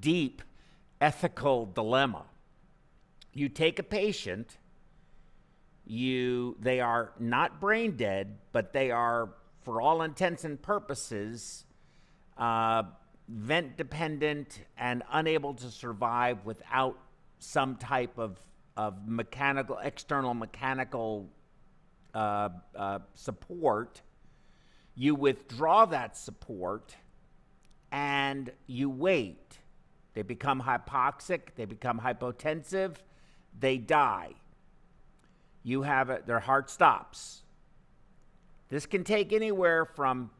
deep 0.00 0.42
ethical 1.00 1.66
dilemma. 1.66 2.24
You 3.32 3.48
take 3.48 3.78
a 3.78 3.84
patient 3.84 4.56
you 5.88 6.56
they 6.60 6.80
are 6.80 7.12
not 7.18 7.60
brain 7.60 7.96
dead, 7.96 8.36
but 8.52 8.72
they 8.72 8.90
are, 8.90 9.30
for 9.62 9.80
all 9.80 10.02
intents 10.02 10.44
and 10.44 10.60
purposes, 10.60 11.64
uh, 12.36 12.82
vent 13.26 13.76
dependent 13.76 14.60
and 14.76 15.02
unable 15.10 15.54
to 15.54 15.70
survive 15.70 16.44
without 16.44 16.98
some 17.38 17.76
type 17.76 18.18
of 18.18 18.40
of 18.76 19.08
mechanical 19.08 19.78
external 19.82 20.34
mechanical 20.34 21.28
uh, 22.14 22.50
uh, 22.76 22.98
support. 23.14 24.02
You 24.94 25.14
withdraw 25.14 25.86
that 25.86 26.16
support 26.16 26.94
and 27.90 28.52
you 28.66 28.90
wait. 28.90 29.58
They 30.14 30.22
become 30.22 30.62
hypoxic, 30.62 31.54
they 31.56 31.64
become 31.64 32.00
hypotensive, 32.00 32.96
they 33.58 33.78
die 33.78 34.34
you 35.62 35.82
have 35.82 36.10
it, 36.10 36.26
their 36.26 36.40
heart 36.40 36.70
stops. 36.70 37.42
This 38.68 38.86
can 38.86 39.04
take 39.04 39.32
anywhere 39.32 39.84
from 39.84 40.30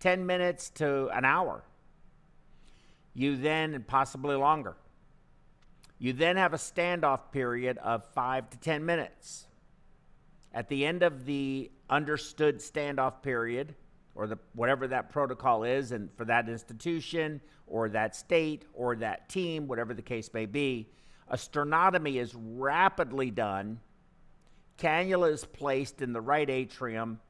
10 0.00 0.26
minutes 0.26 0.70
to 0.70 1.08
an 1.08 1.24
hour. 1.24 1.62
You 3.14 3.36
then, 3.36 3.74
and 3.74 3.86
possibly 3.86 4.36
longer, 4.36 4.76
you 5.98 6.12
then 6.12 6.36
have 6.36 6.52
a 6.52 6.58
standoff 6.58 7.32
period 7.32 7.78
of 7.78 8.04
five 8.12 8.50
to 8.50 8.58
10 8.58 8.84
minutes. 8.84 9.46
At 10.52 10.68
the 10.68 10.84
end 10.84 11.02
of 11.02 11.24
the 11.24 11.70
understood 11.88 12.58
standoff 12.58 13.22
period, 13.22 13.74
or 14.14 14.26
the, 14.26 14.38
whatever 14.54 14.86
that 14.88 15.10
protocol 15.10 15.64
is, 15.64 15.92
and 15.92 16.10
for 16.16 16.24
that 16.26 16.48
institution, 16.48 17.40
or 17.66 17.88
that 17.90 18.14
state, 18.14 18.64
or 18.74 18.96
that 18.96 19.28
team, 19.28 19.66
whatever 19.66 19.94
the 19.94 20.02
case 20.02 20.30
may 20.32 20.46
be, 20.46 20.88
a 21.28 21.36
sternotomy 21.36 22.20
is 22.20 22.34
rapidly 22.34 23.30
done 23.30 23.80
Cannula 24.78 25.32
is 25.32 25.44
placed 25.44 26.02
in 26.02 26.12
the 26.12 26.20
right 26.20 26.48
atrium, 26.48 27.20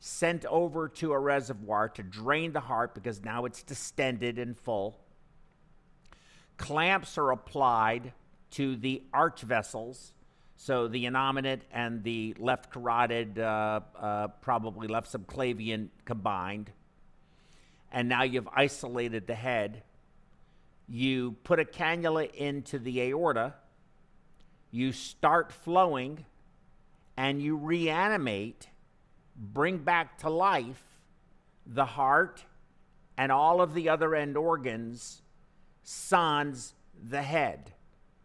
sent 0.00 0.44
over 0.46 0.88
to 0.88 1.12
a 1.12 1.18
reservoir 1.18 1.88
to 1.90 2.02
drain 2.02 2.52
the 2.52 2.60
heart 2.60 2.94
because 2.94 3.22
now 3.22 3.44
it's 3.44 3.62
distended 3.62 4.38
and 4.38 4.58
full. 4.58 4.98
Clamps 6.56 7.16
are 7.18 7.30
applied 7.30 8.12
to 8.52 8.76
the 8.76 9.02
arch 9.12 9.42
vessels, 9.42 10.12
so 10.56 10.88
the 10.88 11.04
innominate 11.04 11.60
and 11.72 12.02
the 12.02 12.34
left 12.38 12.70
carotid, 12.72 13.38
uh, 13.38 13.80
uh, 13.98 14.28
probably 14.40 14.88
left 14.88 15.12
subclavian 15.12 15.88
combined. 16.04 16.70
And 17.92 18.08
now 18.08 18.22
you've 18.22 18.48
isolated 18.52 19.26
the 19.26 19.34
head. 19.34 19.82
You 20.88 21.36
put 21.44 21.60
a 21.60 21.64
cannula 21.64 22.32
into 22.34 22.78
the 22.78 23.02
aorta. 23.02 23.54
You 24.70 24.92
start 24.92 25.52
flowing 25.52 26.24
and 27.16 27.42
you 27.42 27.56
reanimate, 27.56 28.68
bring 29.36 29.78
back 29.78 30.18
to 30.18 30.30
life 30.30 30.82
the 31.66 31.84
heart 31.84 32.44
and 33.16 33.30
all 33.30 33.60
of 33.60 33.74
the 33.74 33.88
other 33.88 34.14
end 34.14 34.36
organs, 34.36 35.22
sans 35.82 36.74
the 37.08 37.22
head. 37.22 37.72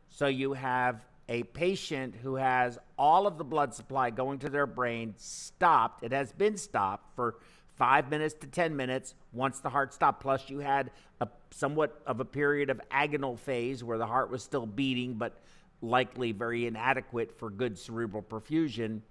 So 0.10 0.28
you 0.28 0.54
have 0.54 1.06
a 1.30 1.44
patient 1.44 2.16
who 2.24 2.36
has 2.36 2.80
all 2.98 3.28
of 3.28 3.38
the 3.38 3.44
blood 3.44 3.74
supply 3.74 4.10
going 4.10 4.40
to 4.40 4.50
their 4.50 4.66
brain 4.66 5.14
stopped. 5.18 6.04
It 6.04 6.12
has 6.12 6.32
been 6.32 6.58
stopped 6.58 7.16
for 7.16 7.36
five 7.76 8.10
minutes 8.10 8.34
to 8.42 8.48
10 8.48 8.76
minutes 8.76 9.14
once 9.34 9.60
the 9.60 9.70
heart 9.70 9.94
stopped. 9.94 10.22
Plus, 10.22 10.50
you 10.50 10.60
had 10.60 10.90
a 11.22 11.28
somewhat 11.52 12.02
of 12.08 12.20
a 12.20 12.26
period 12.26 12.70
of 12.70 12.82
agonal 12.92 13.38
phase 13.38 13.84
where 13.84 13.98
the 13.98 14.06
heart 14.06 14.32
was 14.32 14.42
still 14.44 14.66
beating, 14.66 15.14
but 15.16 15.40
likely 15.82 16.32
very 16.32 16.66
inadequate 16.66 17.38
for 17.38 17.50
good 17.50 17.78
cerebral 17.78 18.24
perfusion, 18.24 19.02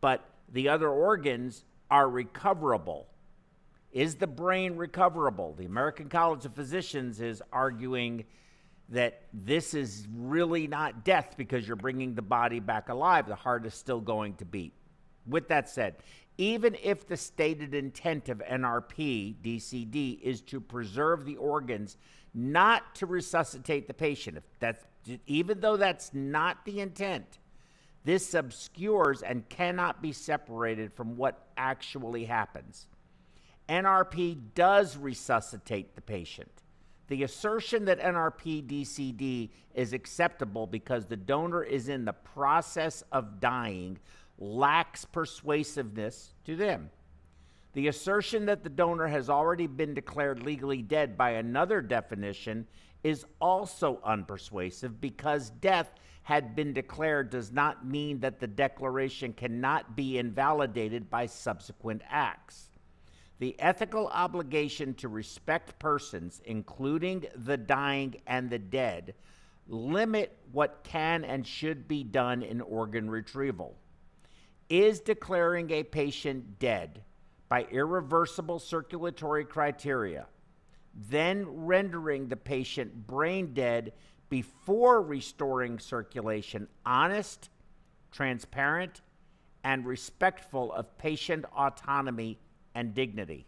but 0.00 0.28
the 0.52 0.68
other 0.68 0.88
organs 0.88 1.64
are 1.90 2.08
recoverable. 2.08 3.08
Is 3.92 4.16
the 4.16 4.26
brain 4.26 4.76
recoverable? 4.76 5.54
The 5.54 5.64
American 5.64 6.08
College 6.08 6.44
of 6.44 6.54
Physicians 6.54 7.20
is 7.20 7.42
arguing 7.52 8.24
that 8.88 9.22
this 9.32 9.74
is 9.74 10.06
really 10.14 10.66
not 10.66 11.04
death 11.04 11.34
because 11.36 11.66
you're 11.66 11.76
bringing 11.76 12.14
the 12.14 12.22
body 12.22 12.60
back 12.60 12.88
alive. 12.88 13.26
The 13.26 13.34
heart 13.34 13.66
is 13.66 13.74
still 13.74 14.00
going 14.00 14.34
to 14.34 14.44
beat. 14.44 14.72
With 15.26 15.48
that 15.48 15.68
said, 15.68 15.96
even 16.38 16.76
if 16.82 17.06
the 17.06 17.16
stated 17.16 17.74
intent 17.74 18.28
of 18.28 18.38
NRP 18.38 19.36
DCD 19.42 20.20
is 20.20 20.40
to 20.42 20.60
preserve 20.60 21.24
the 21.24 21.36
organs, 21.36 21.96
not 22.34 22.94
to 22.96 23.06
resuscitate 23.06 23.88
the 23.88 23.94
patient, 23.94 24.36
if 24.36 24.44
that's 24.60 24.84
even 25.26 25.60
though 25.60 25.76
that's 25.76 26.12
not 26.12 26.64
the 26.64 26.80
intent, 26.80 27.38
this 28.04 28.34
obscures 28.34 29.22
and 29.22 29.48
cannot 29.48 30.00
be 30.00 30.12
separated 30.12 30.92
from 30.92 31.16
what 31.16 31.48
actually 31.56 32.24
happens. 32.24 32.86
NRP 33.68 34.38
does 34.54 34.96
resuscitate 34.96 35.94
the 35.94 36.00
patient. 36.00 36.62
The 37.08 37.22
assertion 37.22 37.84
that 37.86 38.00
NRP 38.00 38.66
DCD 38.66 39.50
is 39.74 39.92
acceptable 39.92 40.66
because 40.66 41.06
the 41.06 41.16
donor 41.16 41.62
is 41.62 41.88
in 41.88 42.04
the 42.04 42.12
process 42.12 43.02
of 43.12 43.40
dying 43.40 43.98
lacks 44.38 45.04
persuasiveness 45.04 46.34
to 46.44 46.56
them. 46.56 46.90
The 47.72 47.88
assertion 47.88 48.46
that 48.46 48.64
the 48.64 48.70
donor 48.70 49.06
has 49.06 49.28
already 49.28 49.66
been 49.66 49.94
declared 49.94 50.42
legally 50.42 50.82
dead 50.82 51.16
by 51.16 51.30
another 51.32 51.80
definition 51.80 52.66
is 53.06 53.24
also 53.40 54.00
unpersuasive 54.04 55.00
because 55.00 55.50
death 55.60 55.92
had 56.24 56.56
been 56.56 56.72
declared 56.72 57.30
does 57.30 57.52
not 57.52 57.86
mean 57.86 58.18
that 58.18 58.40
the 58.40 58.48
declaration 58.48 59.32
cannot 59.32 59.94
be 59.94 60.18
invalidated 60.18 61.08
by 61.08 61.24
subsequent 61.24 62.02
acts. 62.10 62.70
The 63.38 63.54
ethical 63.60 64.08
obligation 64.08 64.92
to 64.94 65.06
respect 65.06 65.78
persons, 65.78 66.42
including 66.46 67.26
the 67.36 67.56
dying 67.56 68.16
and 68.26 68.50
the 68.50 68.58
dead, 68.58 69.14
limit 69.68 70.36
what 70.50 70.80
can 70.82 71.24
and 71.24 71.46
should 71.46 71.86
be 71.86 72.02
done 72.02 72.42
in 72.42 72.60
organ 72.60 73.08
retrieval. 73.08 73.76
Is 74.68 74.98
declaring 74.98 75.70
a 75.70 75.84
patient 75.84 76.58
dead 76.58 77.04
by 77.48 77.68
irreversible 77.70 78.58
circulatory 78.58 79.44
criteria, 79.44 80.26
then 80.96 81.44
rendering 81.46 82.28
the 82.28 82.36
patient 82.36 83.06
brain 83.06 83.52
dead 83.52 83.92
before 84.28 85.02
restoring 85.02 85.78
circulation 85.78 86.66
honest, 86.84 87.50
transparent, 88.10 89.02
and 89.62 89.84
respectful 89.86 90.72
of 90.72 90.96
patient 90.96 91.44
autonomy 91.56 92.38
and 92.74 92.94
dignity. 92.94 93.46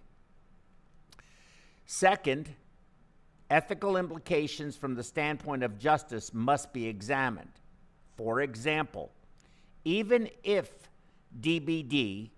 Second, 1.86 2.50
ethical 3.50 3.96
implications 3.96 4.76
from 4.76 4.94
the 4.94 5.02
standpoint 5.02 5.62
of 5.62 5.78
justice 5.78 6.34
must 6.34 6.72
be 6.72 6.86
examined. 6.86 7.52
For 8.16 8.42
example, 8.42 9.10
even 9.84 10.28
if 10.42 10.70
DBD 11.40 12.30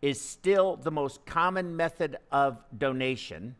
is 0.00 0.20
still 0.20 0.76
the 0.76 0.90
most 0.92 1.26
common 1.26 1.74
method 1.76 2.18
of 2.30 2.62
donation, 2.76 3.56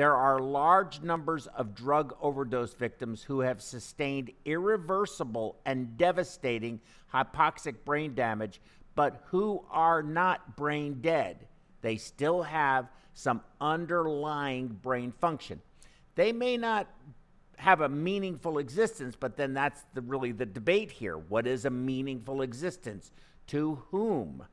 there 0.00 0.16
are 0.16 0.38
large 0.38 1.02
numbers 1.02 1.46
of 1.48 1.74
drug 1.74 2.16
overdose 2.22 2.72
victims 2.72 3.22
who 3.22 3.40
have 3.40 3.60
sustained 3.60 4.30
irreversible 4.46 5.60
and 5.66 5.98
devastating 5.98 6.80
hypoxic 7.12 7.74
brain 7.84 8.14
damage, 8.14 8.62
but 8.94 9.22
who 9.26 9.62
are 9.70 10.02
not 10.02 10.56
brain 10.56 11.02
dead. 11.02 11.46
They 11.82 11.98
still 11.98 12.40
have 12.44 12.88
some 13.12 13.42
underlying 13.60 14.68
brain 14.68 15.12
function. 15.20 15.60
They 16.14 16.32
may 16.32 16.56
not 16.56 16.88
have 17.58 17.82
a 17.82 17.88
meaningful 17.90 18.56
existence, 18.56 19.14
but 19.20 19.36
then 19.36 19.52
that's 19.52 19.82
the, 19.92 20.00
really 20.00 20.32
the 20.32 20.46
debate 20.46 20.90
here. 20.90 21.18
What 21.18 21.46
is 21.46 21.66
a 21.66 21.70
meaningful 21.70 22.40
existence? 22.40 23.12
To 23.48 23.82
whom? 23.90 24.44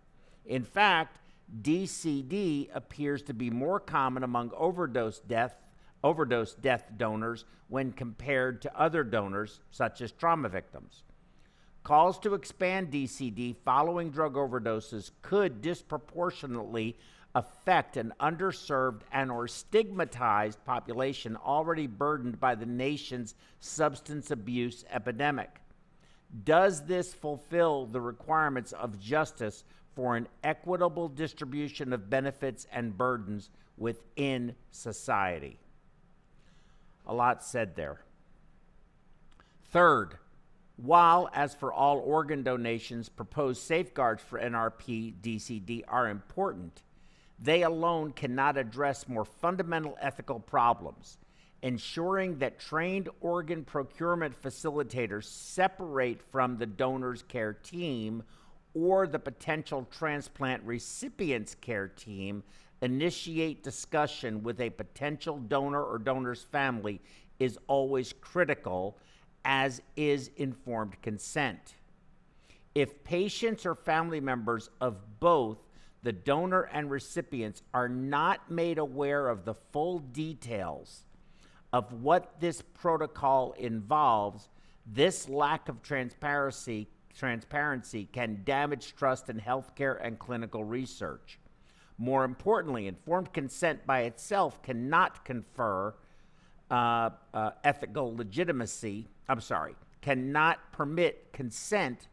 In 0.45 0.65
fact, 0.65 1.19
DCD 1.61 2.69
appears 2.73 3.21
to 3.23 3.33
be 3.33 3.49
more 3.49 3.79
common 3.79 4.23
among 4.23 4.51
overdose 4.55 5.19
death 5.19 5.55
overdose 6.03 6.53
death 6.53 6.91
donors 6.97 7.45
when 7.69 7.91
compared 7.91 8.61
to 8.61 8.79
other 8.79 9.03
donors 9.03 9.59
such 9.71 10.01
as 10.01 10.11
trauma 10.11 10.47
victims. 10.47 11.03
Calls 11.83 12.19
to 12.19 12.33
expand 12.33 12.91
DCD 12.91 13.55
following 13.63 14.11
drug 14.11 14.35
overdoses 14.35 15.11
could 15.21 15.61
disproportionately 15.61 16.97
affect 17.33 17.97
an 17.97 18.13
underserved 18.19 19.01
and 19.11 19.31
or 19.31 19.47
stigmatized 19.47 20.63
population 20.65 21.37
already 21.37 21.87
burdened 21.87 22.39
by 22.39 22.55
the 22.55 22.65
nation's 22.65 23.35
substance 23.59 24.31
abuse 24.31 24.83
epidemic. 24.91 25.61
Does 26.43 26.85
this 26.85 27.13
fulfill 27.13 27.85
the 27.85 28.01
requirements 28.01 28.73
of 28.73 28.99
justice 28.99 29.63
for 29.97 30.15
an 30.15 30.27
equitable 30.43 31.09
distribution 31.09 31.91
of 31.91 32.07
benefits 32.07 32.67
and 32.71 32.95
burdens 32.95 33.49
within 33.77 34.53
society. 34.69 35.57
A 37.07 37.13
lot 37.15 37.43
said 37.43 37.75
there. 37.75 38.01
Third, 39.71 40.19
while, 40.75 41.31
as 41.33 41.55
for 41.55 41.73
all 41.73 41.97
organ 41.97 42.43
donations, 42.43 43.09
proposed 43.09 43.63
safeguards 43.63 44.21
for 44.21 44.39
NRP 44.39 45.15
DCD 45.19 45.81
are 45.87 46.09
important, 46.09 46.83
they 47.39 47.63
alone 47.63 48.11
cannot 48.11 48.55
address 48.55 49.07
more 49.07 49.25
fundamental 49.25 49.97
ethical 49.99 50.39
problems. 50.39 51.17
Ensuring 51.63 52.37
that 52.37 52.59
trained 52.59 53.09
organ 53.19 53.63
procurement 53.63 54.39
facilitators 54.39 55.23
separate 55.23 56.21
from 56.21 56.59
the 56.59 56.67
donor's 56.67 57.23
care 57.23 57.53
team 57.53 58.21
or 58.77 59.07
the 59.07 59.17
potential 59.17 59.87
transplant 59.89 60.61
recipient's 60.63 61.55
care 61.55 61.87
team 61.87 62.43
initiate 62.83 63.63
discussion 63.63 64.43
with 64.43 64.61
a 64.61 64.69
potential 64.69 65.37
donor 65.37 65.83
or 65.83 65.97
donor's 65.97 66.43
family 66.43 67.01
is 67.39 67.57
always 67.65 68.13
critical, 68.21 68.95
as 69.45 69.81
is 69.95 70.29
informed 70.37 71.01
consent. 71.01 71.73
If 72.75 73.03
patients 73.03 73.65
or 73.65 73.73
family 73.73 74.19
members 74.19 74.69
of 74.79 75.19
both 75.19 75.57
the 76.03 76.13
donor 76.13 76.69
and 76.71 76.91
recipients 76.91 77.63
are 77.73 77.89
not 77.89 78.51
made 78.51 78.77
aware 78.77 79.27
of 79.27 79.43
the 79.43 79.55
full 79.55 79.99
details 79.99 81.03
of 81.73 81.91
what 81.93 82.39
this 82.39 82.61
protocol 82.61 83.55
involves, 83.57 84.49
this 84.85 85.27
lack 85.27 85.67
of 85.67 85.81
transparency 85.81 86.87
transparency 87.17 88.07
can 88.11 88.41
damage 88.45 88.95
trust 88.95 89.29
in 89.29 89.39
healthcare 89.39 89.97
and 90.01 90.19
clinical 90.19 90.63
research. 90.63 91.39
More 91.97 92.23
importantly, 92.23 92.87
informed 92.87 93.33
consent 93.33 93.85
by 93.87 94.01
itself 94.01 94.61
cannot 94.61 95.25
confer 95.25 95.95
uh, 96.69 97.09
uh, 97.33 97.51
ethical 97.63 98.15
legitimacy. 98.15 99.07
I'm 99.27 99.41
sorry, 99.41 99.75
cannot 100.01 100.59
permit 100.71 101.33
consent 101.33 102.07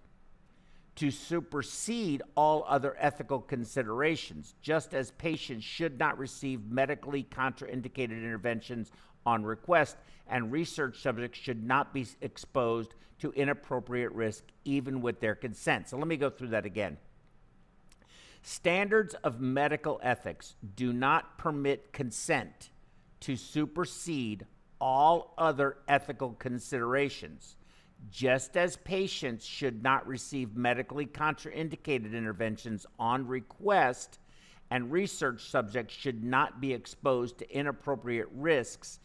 to 0.96 1.10
supersede 1.10 2.22
all 2.36 2.64
other 2.68 2.96
ethical 2.98 3.40
considerations, 3.40 4.54
just 4.62 4.94
as 4.94 5.10
patients 5.12 5.64
should 5.64 5.98
not 5.98 6.16
receive 6.18 6.64
medically 6.70 7.26
contraindicated 7.30 8.10
interventions 8.12 8.92
on 9.26 9.44
request, 9.44 9.96
and 10.28 10.50
research 10.52 11.00
subjects 11.00 11.38
should 11.38 11.64
not 11.64 11.92
be 11.92 12.06
exposed 12.20 12.94
to 13.20 13.32
inappropriate 13.32 14.12
risk 14.12 14.44
even 14.64 15.00
with 15.00 15.20
their 15.20 15.34
consent. 15.34 15.88
So 15.88 15.96
let 15.96 16.08
me 16.08 16.16
go 16.16 16.30
through 16.30 16.48
that 16.48 16.66
again. 16.66 16.96
Standards 18.42 19.14
of 19.24 19.40
medical 19.40 20.00
ethics 20.02 20.54
do 20.76 20.92
not 20.92 21.38
permit 21.38 21.92
consent 21.92 22.70
to 23.20 23.36
supersede 23.36 24.44
all 24.80 25.32
other 25.38 25.78
ethical 25.88 26.32
considerations, 26.32 27.56
just 28.10 28.56
as 28.56 28.76
patients 28.76 29.46
should 29.46 29.82
not 29.82 30.06
receive 30.06 30.56
medically 30.56 31.06
contraindicated 31.06 32.12
interventions 32.12 32.84
on 32.98 33.26
request, 33.26 34.18
and 34.70 34.92
research 34.92 35.48
subjects 35.48 35.94
should 35.94 36.22
not 36.22 36.60
be 36.60 36.74
exposed 36.74 37.38
to 37.38 37.50
inappropriate 37.50 38.28
risks 38.34 38.98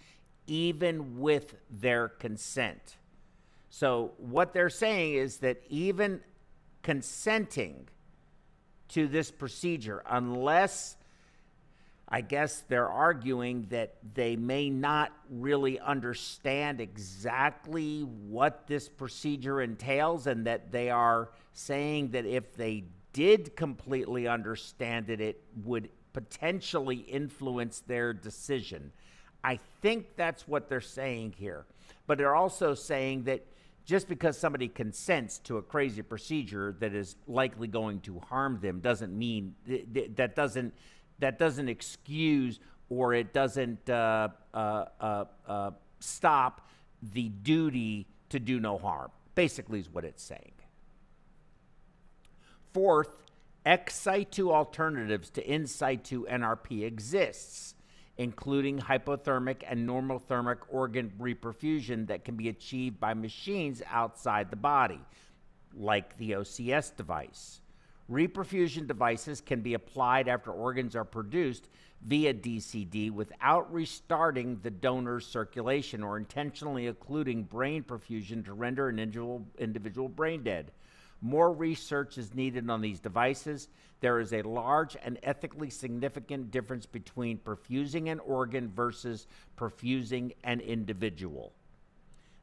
even 0.50 1.20
with 1.20 1.56
their 1.70 2.08
consent. 2.08 2.98
So, 3.70 4.14
what 4.18 4.54
they're 4.54 4.70
saying 4.70 5.14
is 5.14 5.38
that 5.38 5.62
even 5.70 6.22
consenting 6.82 7.88
to 8.90 9.08
this 9.08 9.30
procedure, 9.30 10.02
unless 10.10 10.98
I 12.12 12.22
guess 12.22 12.64
they're 12.68 12.90
arguing 12.90 13.68
that 13.70 13.94
they 14.16 14.36
may 14.36 14.72
not 14.72 15.12
really 15.30 15.80
understand 15.80 16.82
exactly 16.82 18.02
what 18.02 18.66
this 18.66 18.90
procedure 18.90 19.62
entails, 19.62 20.26
and 20.26 20.48
that 20.48 20.72
they 20.72 20.90
are 20.90 21.30
saying 21.54 22.10
that 22.12 22.26
if 22.26 22.56
they 22.56 22.86
did 23.14 23.56
completely 23.56 24.28
understand 24.28 25.12
it, 25.12 25.22
it 25.22 25.44
would 25.64 25.90
potentially 26.14 26.98
influence 26.98 27.82
their 27.82 28.12
decision. 28.12 28.92
I 29.44 29.60
think 29.82 30.16
that's 30.16 30.48
what 30.48 30.70
they're 30.70 30.82
saying 30.82 31.36
here. 31.38 31.66
But 32.08 32.18
they're 32.18 32.36
also 32.36 32.74
saying 32.74 33.24
that 33.24 33.46
just 33.86 34.08
because 34.08 34.38
somebody 34.38 34.68
consents 34.68 35.40
to 35.40 35.58
a 35.58 35.62
crazy 35.62 36.02
procedure 36.02 36.76
that 36.80 36.94
is 36.94 37.16
likely 37.28 37.68
going 37.68 38.02
to 38.02 38.20
harm 38.20 38.60
them 38.62 38.80
doesn't 38.80 39.18
mean 39.18 39.56
that 40.16 40.36
doesn't 40.36 40.74
that 41.20 41.40
doesn't 41.40 41.70
excuse 41.70 42.60
or 42.90 43.14
it 43.14 43.34
doesn't 43.34 43.90
uh, 43.90 44.30
uh, 44.54 44.86
uh, 45.00 45.26
uh, 45.48 45.72
stop 46.00 46.68
the 47.14 47.30
duty 47.30 48.08
to 48.30 48.40
do 48.40 48.60
no 48.60 48.78
harm. 48.78 49.12
Basically, 49.36 49.80
is 49.80 49.90
what 49.90 50.04
it's 50.04 50.24
saying. 50.24 50.54
Fourth, 52.74 53.24
ex 53.66 53.96
situ 53.96 54.52
alternatives 54.52 55.30
to 55.32 55.48
in 55.48 55.66
situ 55.66 56.26
NRP 56.26 56.84
exists, 56.84 57.76
including 58.20 58.78
hypothermic 58.78 59.64
and 59.66 59.88
normothermic 59.88 60.58
organ 60.70 61.10
reperfusion 61.18 62.06
that 62.06 62.26
can 62.26 62.36
be 62.36 62.50
achieved 62.50 63.00
by 63.00 63.14
machines 63.14 63.82
outside 63.90 64.52
the 64.52 64.58
body, 64.58 65.00
like 65.74 66.16
the 66.18 66.32
OCS 66.32 66.94
device. 66.98 67.62
Reperfusion 68.12 68.86
devices 68.86 69.40
can 69.40 69.62
be 69.62 69.74
applied 69.74 70.28
after 70.28 70.52
organs 70.52 70.98
are 70.98 71.06
produced 71.06 71.70
via 72.02 72.34
DCD 72.34 73.10
without 73.10 73.72
restarting 73.72 74.60
the 74.64 74.72
donor's 74.72 75.26
circulation 75.26 76.04
or 76.04 76.18
intentionally 76.18 76.88
occluding 76.88 77.44
brain 77.44 77.84
perfusion 77.84 78.44
to 78.44 78.52
render 78.52 78.90
an 78.90 79.00
individual, 79.00 80.10
brain 80.10 80.44
dead. 80.44 80.72
More 81.22 81.52
research 81.52 82.18
is 82.18 82.34
needed 82.34 82.70
on 82.70 82.82
these 82.82 83.00
devices. 83.00 83.68
There 84.00 84.20
is 84.20 84.32
a 84.32 84.42
large 84.42 84.96
and 85.04 85.20
ethically 85.24 85.70
significant 85.70 86.52
difference 86.52 86.86
between 86.86 87.40
perfusing 87.40 88.10
an 88.10 88.20
organ 88.20 88.70
versus 88.70 89.28
perfusing 89.58 90.34
an 90.44 90.62
individual. 90.62 91.54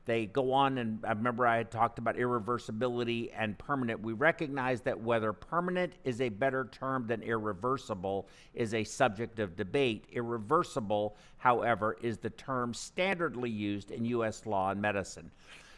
They 0.04 0.26
go 0.26 0.52
on, 0.52 0.78
and 0.78 1.04
I 1.04 1.12
remember 1.12 1.46
I 1.46 1.56
had 1.56 1.72
talked 1.72 1.98
about 1.98 2.14
irreversibility 2.14 3.32
and 3.36 3.58
permanent. 3.58 4.02
We 4.02 4.12
recognize 4.12 4.80
that 4.82 5.00
whether 5.00 5.32
permanent 5.32 5.94
is 6.04 6.20
a 6.20 6.28
better 6.28 6.68
term 6.70 7.08
than 7.08 7.22
irreversible 7.22 8.28
is 8.54 8.72
a 8.72 8.84
subject 8.84 9.40
of 9.40 9.56
debate. 9.56 10.04
Irreversible, 10.12 11.16
however, 11.38 11.96
is 12.02 12.18
the 12.18 12.30
term 12.30 12.72
standardly 12.72 13.52
used 13.52 13.90
in 13.90 14.04
U.S. 14.04 14.46
law 14.46 14.70
and 14.70 14.80
medicine. 14.80 15.32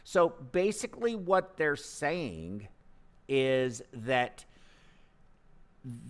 So 0.05 0.35
basically, 0.53 1.15
what 1.15 1.57
they're 1.57 1.77
saying 1.77 2.69
is 3.29 3.83
that 3.93 4.45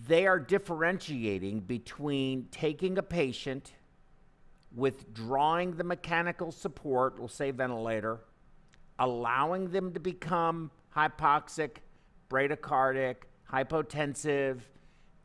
they 0.07 0.27
are 0.27 0.39
differentiating 0.39 1.61
between 1.61 2.49
taking 2.51 2.99
a 2.99 3.03
patient 3.03 3.73
withdrawing 4.75 5.73
the 5.77 5.85
mechanical 5.85 6.53
support, 6.53 7.19
we'll 7.19 7.29
say 7.29 7.51
ventilator, 7.51 8.21
allowing 8.99 9.71
them 9.71 9.93
to 9.93 10.01
become 10.01 10.71
hypoxic, 10.95 11.77
bradycardic, 12.31 13.17
hypotensive, 13.51 14.61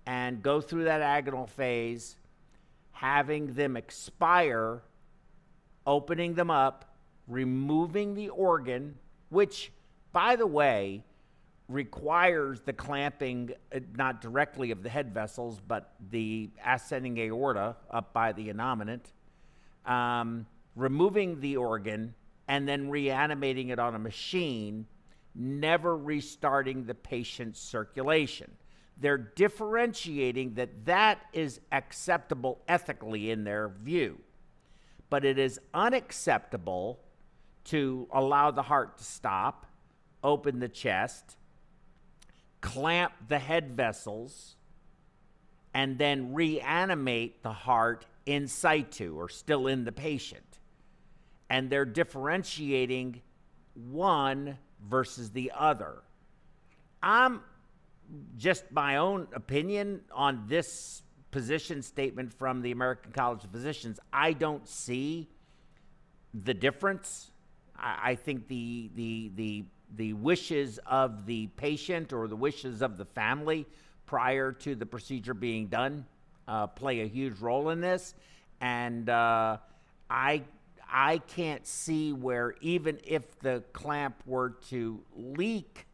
and 0.05 0.41
go 0.41 0.61
through 0.61 0.85
that 0.85 1.01
agonal 1.01 1.49
phase, 1.49 2.17
having 2.91 3.53
them 3.53 3.75
expire, 3.75 4.81
opening 5.85 6.33
them 6.33 6.49
up, 6.49 6.95
removing 7.27 8.13
the 8.13 8.29
organ, 8.29 8.95
which, 9.29 9.71
by 10.11 10.35
the 10.35 10.47
way, 10.47 11.03
requires 11.69 12.61
the 12.61 12.73
clamping 12.73 13.51
uh, 13.73 13.79
not 13.95 14.21
directly 14.21 14.71
of 14.71 14.83
the 14.83 14.89
head 14.89 15.13
vessels, 15.13 15.59
but 15.67 15.93
the 16.09 16.49
ascending 16.65 17.17
aorta 17.19 17.75
up 17.89 18.13
by 18.13 18.31
the 18.33 18.49
innominate 18.49 19.11
um, 19.85 20.45
removing 20.75 21.39
the 21.39 21.57
organ 21.57 22.13
and 22.47 22.67
then 22.67 22.89
reanimating 22.89 23.69
it 23.69 23.79
on 23.79 23.95
a 23.95 23.99
machine, 23.99 24.85
never 25.35 25.95
restarting 25.95 26.85
the 26.85 26.93
patient's 26.93 27.59
circulation. 27.59 28.51
They're 28.97 29.17
differentiating 29.17 30.55
that 30.55 30.85
that 30.85 31.19
is 31.33 31.59
acceptable 31.71 32.61
ethically 32.67 33.31
in 33.31 33.43
their 33.43 33.69
view, 33.69 34.19
but 35.09 35.25
it 35.25 35.39
is 35.39 35.59
unacceptable 35.73 36.99
to 37.65 38.07
allow 38.11 38.51
the 38.51 38.61
heart 38.61 38.97
to 38.97 39.03
stop, 39.03 39.65
open 40.23 40.59
the 40.59 40.69
chest, 40.69 41.37
clamp 42.63 43.11
the 43.27 43.37
head 43.37 43.75
vessels, 43.75 44.55
and 45.73 45.97
then 45.99 46.33
reanimate 46.33 47.43
the 47.43 47.51
heart 47.51 48.05
in 48.25 48.47
situ 48.47 49.15
or 49.15 49.27
still 49.27 49.67
in 49.67 49.83
the 49.83 49.91
patient. 49.91 50.59
And 51.49 51.69
they're 51.69 51.85
differentiating 51.85 53.21
one 53.73 54.57
versus 54.89 55.31
the 55.31 55.51
other. 55.53 56.01
I'm 57.01 57.41
just 58.37 58.71
my 58.71 58.95
own 58.95 59.27
opinion 59.33 60.01
on 60.13 60.45
this 60.47 61.03
position 61.31 61.81
statement 61.81 62.33
from 62.33 62.61
the 62.61 62.71
American 62.71 63.11
College 63.11 63.43
of 63.43 63.51
Physicians. 63.51 63.99
I 64.13 64.31
don't 64.31 64.67
see 64.67 65.27
the 66.33 66.53
difference. 66.53 67.31
I, 67.75 68.11
I 68.11 68.15
think 68.15 68.47
the 68.47 68.89
the 68.95 69.31
the 69.35 69.65
the 69.95 70.13
wishes 70.13 70.79
of 70.85 71.25
the 71.25 71.47
patient 71.47 72.13
or 72.13 72.27
the 72.27 72.35
wishes 72.35 72.81
of 72.81 72.97
the 72.97 73.05
family 73.05 73.65
prior 74.05 74.51
to 74.51 74.75
the 74.75 74.85
procedure 74.85 75.33
being 75.33 75.67
done 75.67 76.05
uh, 76.47 76.67
play 76.67 77.01
a 77.01 77.07
huge 77.07 77.39
role 77.39 77.69
in 77.69 77.81
this, 77.81 78.13
and 78.61 79.09
uh, 79.09 79.57
I 80.09 80.43
I 80.91 81.19
can't 81.19 81.65
see 81.65 82.13
where 82.13 82.55
even 82.61 82.99
if 83.03 83.39
the 83.39 83.63
clamp 83.73 84.15
were 84.25 84.51
to 84.69 85.01
leak, 85.15 85.87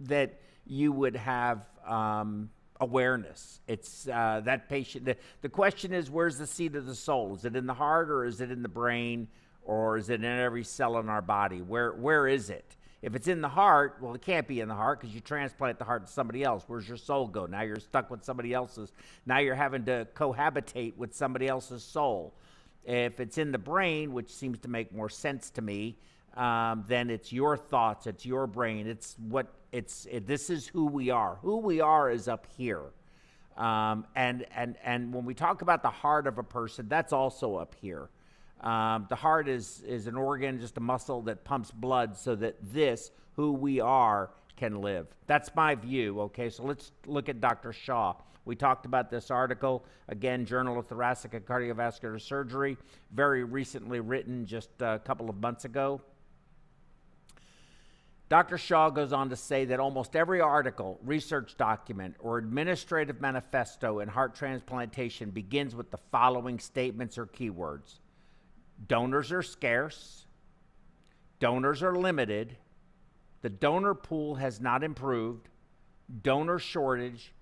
that 0.00 0.38
you 0.66 0.92
would 0.92 1.16
have 1.16 1.66
um, 1.86 2.50
awareness. 2.80 3.60
It's 3.66 4.06
uh, 4.08 4.42
that 4.44 4.68
patient. 4.68 5.04
The, 5.04 5.16
the 5.40 5.48
question 5.48 5.92
is, 5.92 6.10
where's 6.10 6.38
the 6.38 6.46
seat 6.46 6.76
of 6.76 6.86
the 6.86 6.94
soul? 6.94 7.34
Is 7.34 7.44
it 7.44 7.56
in 7.56 7.66
the 7.66 7.74
heart, 7.74 8.10
or 8.10 8.24
is 8.24 8.40
it 8.40 8.50
in 8.50 8.62
the 8.62 8.68
brain, 8.68 9.28
or 9.64 9.96
is 9.96 10.10
it 10.10 10.22
in 10.22 10.24
every 10.24 10.64
cell 10.64 10.98
in 10.98 11.08
our 11.08 11.22
body? 11.22 11.62
Where 11.62 11.92
where 11.92 12.28
is 12.28 12.50
it? 12.50 12.75
If 13.02 13.14
it's 13.14 13.28
in 13.28 13.40
the 13.42 13.48
heart, 13.48 13.98
well, 14.00 14.14
it 14.14 14.22
can't 14.22 14.48
be 14.48 14.60
in 14.60 14.68
the 14.68 14.74
heart 14.74 15.00
because 15.00 15.14
you 15.14 15.20
transplant 15.20 15.78
the 15.78 15.84
heart 15.84 16.06
to 16.06 16.12
somebody 16.12 16.42
else. 16.42 16.64
Where's 16.66 16.88
your 16.88 16.96
soul 16.96 17.26
go? 17.26 17.46
Now 17.46 17.62
you're 17.62 17.78
stuck 17.78 18.10
with 18.10 18.24
somebody 18.24 18.54
else's. 18.54 18.92
Now 19.26 19.38
you're 19.38 19.54
having 19.54 19.84
to 19.84 20.06
cohabitate 20.14 20.96
with 20.96 21.14
somebody 21.14 21.46
else's 21.46 21.84
soul. 21.84 22.34
If 22.84 23.20
it's 23.20 23.36
in 23.36 23.52
the 23.52 23.58
brain, 23.58 24.12
which 24.12 24.30
seems 24.30 24.58
to 24.60 24.68
make 24.68 24.94
more 24.94 25.10
sense 25.10 25.50
to 25.50 25.62
me, 25.62 25.98
um, 26.36 26.84
then 26.86 27.10
it's 27.10 27.32
your 27.32 27.56
thoughts, 27.56 28.06
it's 28.06 28.24
your 28.24 28.46
brain, 28.46 28.86
it's 28.86 29.16
what 29.18 29.46
it's. 29.72 30.06
It, 30.10 30.26
this 30.26 30.50
is 30.50 30.66
who 30.66 30.86
we 30.86 31.10
are. 31.10 31.38
Who 31.42 31.58
we 31.58 31.80
are 31.80 32.10
is 32.10 32.28
up 32.28 32.46
here. 32.56 32.82
Um, 33.56 34.06
and 34.14 34.46
and 34.54 34.76
and 34.84 35.12
when 35.14 35.24
we 35.24 35.34
talk 35.34 35.62
about 35.62 35.82
the 35.82 35.90
heart 35.90 36.26
of 36.26 36.38
a 36.38 36.42
person, 36.42 36.88
that's 36.88 37.12
also 37.12 37.56
up 37.56 37.74
here. 37.80 38.10
Um, 38.60 39.06
the 39.08 39.16
heart 39.16 39.48
is, 39.48 39.82
is 39.86 40.06
an 40.06 40.16
organ, 40.16 40.60
just 40.60 40.76
a 40.76 40.80
muscle 40.80 41.22
that 41.22 41.44
pumps 41.44 41.70
blood 41.70 42.16
so 42.16 42.34
that 42.36 42.56
this, 42.72 43.10
who 43.34 43.52
we 43.52 43.80
are, 43.80 44.30
can 44.56 44.80
live. 44.80 45.06
That's 45.26 45.54
my 45.54 45.74
view, 45.74 46.20
okay? 46.22 46.48
So 46.48 46.64
let's 46.64 46.92
look 47.06 47.28
at 47.28 47.40
Dr. 47.40 47.72
Shah. 47.72 48.14
We 48.46 48.56
talked 48.56 48.86
about 48.86 49.10
this 49.10 49.30
article, 49.30 49.84
again, 50.08 50.46
Journal 50.46 50.78
of 50.78 50.86
Thoracic 50.86 51.34
and 51.34 51.44
Cardiovascular 51.44 52.20
Surgery, 52.20 52.78
very 53.12 53.44
recently 53.44 54.00
written 54.00 54.46
just 54.46 54.70
a 54.80 55.00
couple 55.04 55.28
of 55.28 55.36
months 55.36 55.64
ago. 55.64 56.00
Dr. 58.28 58.58
Shah 58.58 58.90
goes 58.90 59.12
on 59.12 59.30
to 59.30 59.36
say 59.36 59.66
that 59.66 59.78
almost 59.78 60.16
every 60.16 60.40
article, 60.40 60.98
research 61.04 61.56
document, 61.56 62.16
or 62.18 62.38
administrative 62.38 63.20
manifesto 63.20 64.00
in 64.00 64.08
heart 64.08 64.34
transplantation 64.34 65.30
begins 65.30 65.76
with 65.76 65.90
the 65.90 65.98
following 66.10 66.58
statements 66.58 67.18
or 67.18 67.26
keywords 67.26 67.98
donors 68.86 69.32
are 69.32 69.42
scarce, 69.42 70.26
donors 71.38 71.82
are 71.82 71.96
limited, 71.96 72.56
the 73.42 73.50
donor 73.50 73.94
pool 73.94 74.36
has 74.36 74.60
not 74.60 74.82
improved, 74.82 75.48
donor 76.22 76.58
shortage, 76.58 77.32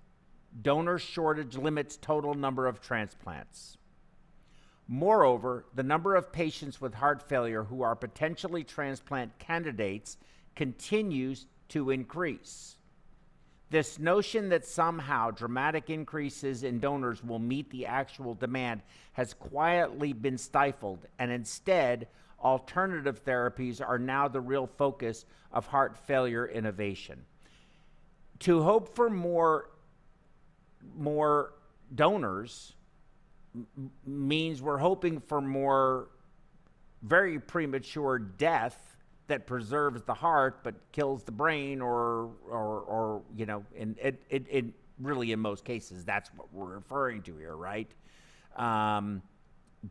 donor 0.61 0.97
shortage 0.97 1.57
limits 1.57 1.97
total 1.97 2.33
number 2.33 2.67
of 2.67 2.81
transplants. 2.81 3.77
Moreover, 4.87 5.65
the 5.73 5.83
number 5.83 6.15
of 6.15 6.31
patients 6.31 6.79
with 6.79 6.93
heart 6.93 7.27
failure 7.27 7.63
who 7.63 7.81
are 7.81 7.95
potentially 7.95 8.63
transplant 8.63 9.37
candidates 9.39 10.17
continues 10.55 11.47
to 11.69 11.89
increase. 11.89 12.77
This 13.75 13.99
notion 13.99 14.47
that 14.51 14.65
somehow 14.65 15.31
dramatic 15.31 15.89
increases 15.89 16.63
in 16.63 16.79
donors 16.79 17.21
will 17.21 17.39
meet 17.39 17.69
the 17.71 17.87
actual 17.87 18.33
demand 18.33 18.81
has 19.11 19.33
quietly 19.33 20.13
been 20.13 20.37
stifled, 20.37 21.05
and 21.19 21.29
instead, 21.29 22.07
alternative 22.41 23.25
therapies 23.25 23.85
are 23.85 23.99
now 23.99 24.29
the 24.29 24.39
real 24.39 24.65
focus 24.65 25.25
of 25.51 25.67
heart 25.67 25.97
failure 25.97 26.47
innovation. 26.47 27.25
To 28.39 28.63
hope 28.63 28.95
for 28.95 29.09
more, 29.09 29.71
more 30.95 31.51
donors 31.93 32.75
m- 33.53 33.91
means 34.05 34.61
we're 34.61 34.77
hoping 34.77 35.19
for 35.19 35.41
more 35.41 36.07
very 37.01 37.39
premature 37.39 38.19
death 38.19 38.94
that 39.27 39.47
preserves 39.47 40.03
the 40.03 40.13
heart 40.13 40.59
but 40.63 40.75
kills 40.91 41.23
the 41.23 41.31
brain 41.31 41.81
or 41.81 42.29
or 42.49 42.81
or 42.81 43.21
you 43.35 43.45
know 43.45 43.63
and 43.77 43.97
it 43.99 44.21
it, 44.29 44.45
it 44.49 44.65
really 44.99 45.31
in 45.31 45.39
most 45.39 45.65
cases 45.65 46.05
that's 46.05 46.29
what 46.35 46.53
we're 46.53 46.75
referring 46.75 47.21
to 47.21 47.35
here 47.37 47.55
right 47.55 47.91
um, 48.55 49.21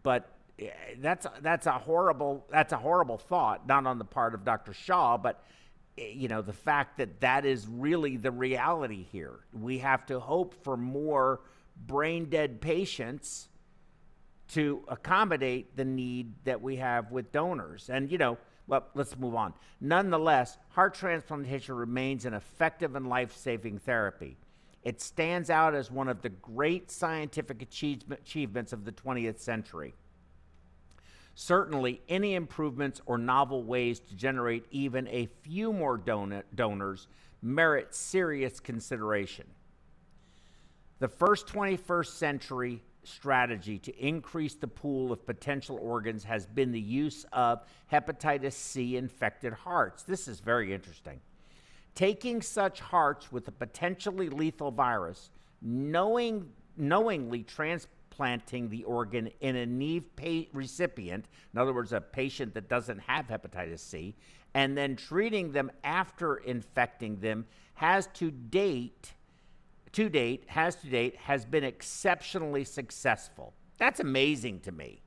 but 0.03 0.31
eh, 0.59 0.71
that's 0.99 1.27
that's 1.41 1.67
a 1.67 1.73
horrible 1.73 2.47
that's 2.51 2.73
a 2.73 2.77
horrible 2.77 3.19
thought, 3.19 3.67
not 3.67 3.87
on 3.87 3.99
the 3.99 4.05
part 4.05 4.35
of 4.35 4.45
Dr. 4.45 4.73
Shah, 4.73 5.17
but 5.17 5.43
eh, 5.99 6.09
you 6.15 6.29
know 6.29 6.43
the 6.43 6.53
fact 6.53 6.99
that 6.99 7.21
that 7.21 7.45
is 7.45 7.67
really 7.69 8.17
the 8.17 8.31
reality 8.31 9.05
here. 9.13 9.41
We 9.53 9.79
have 9.79 10.07
to 10.07 10.19
hope 10.21 10.55
for 10.65 10.77
more 10.77 11.41
brain 11.87 12.27
dead 12.27 12.61
patients 12.61 13.49
to 14.47 14.85
accommodate 14.89 15.77
the 15.77 15.85
need 15.85 16.33
that 16.45 16.61
we 16.61 16.77
have 16.77 17.11
with 17.11 17.33
donors. 17.33 17.89
And, 17.89 18.13
you 18.13 18.19
know, 18.19 18.37
well, 18.67 18.87
let's 18.95 19.17
move 19.19 19.35
on. 19.35 19.55
Nonetheless, 19.81 20.59
heart 20.71 20.95
transplantation 20.95 21.75
remains 21.75 22.25
an 22.25 22.35
effective 22.35 22.95
and 22.95 23.09
life 23.09 23.37
saving 23.37 23.79
therapy. 23.79 24.37
It 24.83 25.01
stands 25.01 25.51
out 25.51 25.75
as 25.75 25.91
one 25.91 26.09
of 26.09 26.23
the 26.23 26.29
great 26.29 26.91
scientific 26.91 27.63
achievements 27.63 28.73
of 28.73 28.85
the 28.85 28.93
20th 28.93 29.39
century. 29.39 29.95
Certainly, 31.35 32.01
any 32.09 32.35
improvements 32.35 33.01
or 33.07 33.19
novel 33.19 33.65
ways 33.65 33.99
to 34.01 34.15
generate 34.15 34.67
even 34.71 35.09
a 35.09 35.29
few 35.43 35.73
more 35.73 35.97
don- 35.97 36.43
donors 36.55 37.09
merit 37.43 37.95
serious 37.95 38.61
consideration. 38.61 39.47
The 41.01 41.09
first 41.09 41.47
21st 41.49 42.07
century 42.07 42.83
strategy 43.07 43.79
to 43.79 43.97
increase 43.99 44.55
the 44.55 44.69
pool 44.69 45.13
of 45.13 45.25
potential 45.27 45.79
organs 45.81 46.25
has 46.25 46.47
been 46.47 46.73
the 46.73 46.81
use 46.81 47.25
of 47.33 47.63
hepatitis 47.93 48.53
C 48.53 48.97
infected 48.97 49.53
hearts. 49.53 50.03
This 50.03 50.29
is 50.29 50.41
very 50.41 50.73
interesting. 50.73 51.21
Taking 51.95 52.43
such 52.43 52.81
hearts 52.81 53.31
with 53.31 53.47
a 53.49 53.53
potentially 53.53 54.29
lethal 54.29 54.71
virus, 54.71 55.31
knowing, 55.63 56.49
knowingly 56.77 57.45
transplanting 57.45 58.69
the 58.69 58.85
organ 58.85 59.31
in 59.41 59.57
a 59.57 59.67
naive 59.67 60.17
pa- 60.17 60.51
recipient, 60.53 61.27
in 61.53 61.61
other 61.61 61.73
words, 61.73 61.93
a 61.93 62.01
patient 62.01 62.55
that 62.55 62.69
doesn't 62.69 62.99
have 62.99 63.29
hepatitis 63.29 63.79
C, 63.79 64.15
and 64.55 64.77
then 64.77 64.97
treating 64.97 65.53
them 65.53 65.71
after 65.83 66.37
infecting 66.37 67.21
them 67.21 67.47
has 67.75 68.07
to 68.15 68.31
date 68.31 69.13
to 69.95 70.09
date, 70.09 70.45
has 70.47 70.77
to 70.77 70.89
date, 70.89 71.17
has 71.17 71.45
been 71.45 71.65
exceptionally 71.65 72.65
successful. 72.65 73.55
That's 73.79 74.01
amazing 74.01 74.61
to 74.61 74.73
me. 74.73 75.03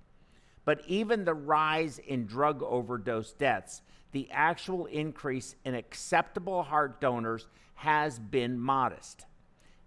But 0.66 0.82
even 0.88 1.24
the 1.24 1.34
rise 1.34 2.00
in 2.00 2.26
drug 2.26 2.62
overdose 2.62 3.32
deaths, 3.34 3.82
the 4.12 4.28
actual 4.32 4.86
increase 4.88 5.56
in 5.64 5.76
acceptable 5.76 6.64
heart 6.64 7.00
donors 7.00 7.48
has 7.76 8.20
been 8.20 8.60
modest. 8.60 9.26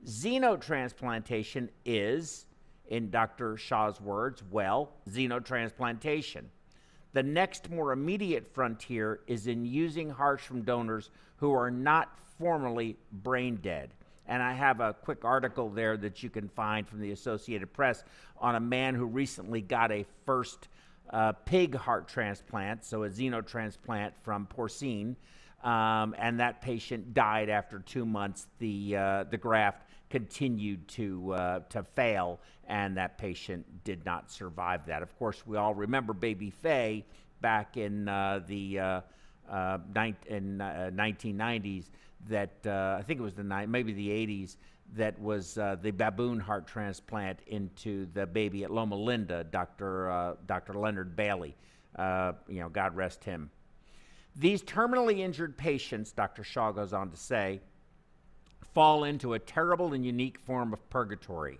Xenotransplantation 0.06 1.68
is, 1.84 2.46
in 2.88 3.10
Dr. 3.10 3.56
Shah's 3.56 4.00
words, 4.00 4.42
well, 4.50 4.92
xenotransplantation. 5.08 6.44
The 7.12 7.22
next 7.22 7.70
more 7.70 7.92
immediate 7.92 8.54
frontier 8.54 9.20
is 9.26 9.46
in 9.46 9.64
using 9.64 10.10
hearts 10.10 10.44
from 10.44 10.62
donors 10.62 11.10
who 11.36 11.52
are 11.52 11.70
not 11.70 12.18
formally 12.38 12.96
brain 13.12 13.56
dead. 13.56 13.94
And 14.26 14.42
I 14.42 14.52
have 14.52 14.80
a 14.80 14.94
quick 14.94 15.24
article 15.24 15.68
there 15.68 15.96
that 15.96 16.22
you 16.22 16.30
can 16.30 16.48
find 16.48 16.88
from 16.88 17.00
the 17.00 17.10
Associated 17.10 17.72
Press 17.72 18.04
on 18.38 18.54
a 18.54 18.60
man 18.60 18.94
who 18.94 19.06
recently 19.06 19.60
got 19.60 19.90
a 19.90 20.06
first 20.24 20.68
uh, 21.10 21.32
pig 21.32 21.74
heart 21.74 22.08
transplant, 22.08 22.84
so 22.84 23.04
a 23.04 23.08
xenotransplant 23.08 24.12
from 24.22 24.46
porcine. 24.46 25.16
Um, 25.62 26.14
and 26.18 26.40
that 26.40 26.62
patient 26.62 27.12
died 27.12 27.50
after 27.50 27.80
two 27.80 28.06
months. 28.06 28.46
The, 28.58 28.96
uh, 28.96 29.24
the 29.24 29.36
graft 29.36 29.82
continued 30.08 30.88
to, 30.88 31.32
uh, 31.32 31.60
to 31.70 31.82
fail, 31.82 32.40
and 32.66 32.96
that 32.96 33.18
patient 33.18 33.84
did 33.84 34.04
not 34.06 34.30
survive 34.30 34.86
that. 34.86 35.02
Of 35.02 35.16
course, 35.18 35.46
we 35.46 35.56
all 35.56 35.74
remember 35.74 36.12
Baby 36.12 36.50
Fae 36.50 37.04
back 37.40 37.76
in 37.76 38.08
uh, 38.08 38.40
the 38.46 38.78
uh, 38.78 39.00
uh, 39.50 39.78
in 40.28 40.58
1990s 40.58 41.86
that 42.28 42.54
uh, 42.66 42.96
I 42.98 43.02
think 43.02 43.20
it 43.20 43.22
was 43.22 43.34
the 43.34 43.44
ni- 43.44 43.66
maybe 43.66 43.92
the 43.92 44.08
80s 44.08 44.56
that 44.94 45.18
was 45.20 45.56
uh, 45.58 45.76
the 45.80 45.90
baboon 45.90 46.40
heart 46.40 46.66
transplant 46.66 47.38
into 47.46 48.06
the 48.12 48.26
baby 48.26 48.64
at 48.64 48.70
Loma 48.70 48.96
Linda, 48.96 49.44
Dr. 49.44 50.10
Uh, 50.10 50.34
Dr. 50.46 50.74
Leonard 50.74 51.14
Bailey. 51.16 51.56
Uh, 51.96 52.32
you 52.48 52.60
know, 52.60 52.68
God 52.68 52.94
rest 52.96 53.24
him. 53.24 53.50
These 54.36 54.62
terminally 54.62 55.18
injured 55.18 55.56
patients, 55.56 56.12
Dr. 56.12 56.44
Shah 56.44 56.72
goes 56.72 56.92
on 56.92 57.10
to 57.10 57.16
say, 57.16 57.60
fall 58.72 59.04
into 59.04 59.34
a 59.34 59.38
terrible 59.38 59.92
and 59.92 60.04
unique 60.04 60.38
form 60.38 60.72
of 60.72 60.88
purgatory 60.90 61.58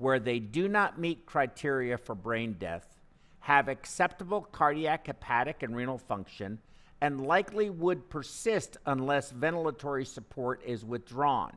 where 0.00 0.18
they 0.18 0.38
do 0.38 0.66
not 0.68 0.98
meet 0.98 1.26
criteria 1.26 1.98
for 1.98 2.14
brain 2.14 2.56
death, 2.58 2.98
have 3.40 3.68
acceptable 3.68 4.40
cardiac, 4.40 5.06
hepatic, 5.06 5.62
and 5.62 5.76
renal 5.76 5.98
function, 5.98 6.58
and 7.00 7.26
likely 7.26 7.70
would 7.70 8.10
persist 8.10 8.76
unless 8.86 9.32
ventilatory 9.32 10.06
support 10.06 10.62
is 10.64 10.84
withdrawn. 10.84 11.52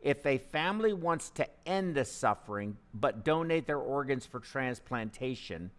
If 0.00 0.24
a 0.24 0.38
family 0.38 0.92
wants 0.92 1.30
to 1.30 1.46
end 1.66 1.94
the 1.94 2.04
suffering 2.04 2.76
but 2.94 3.24
donate 3.24 3.66
their 3.66 3.78
organs 3.78 4.24
for 4.24 4.40
transplantation, 4.40 5.70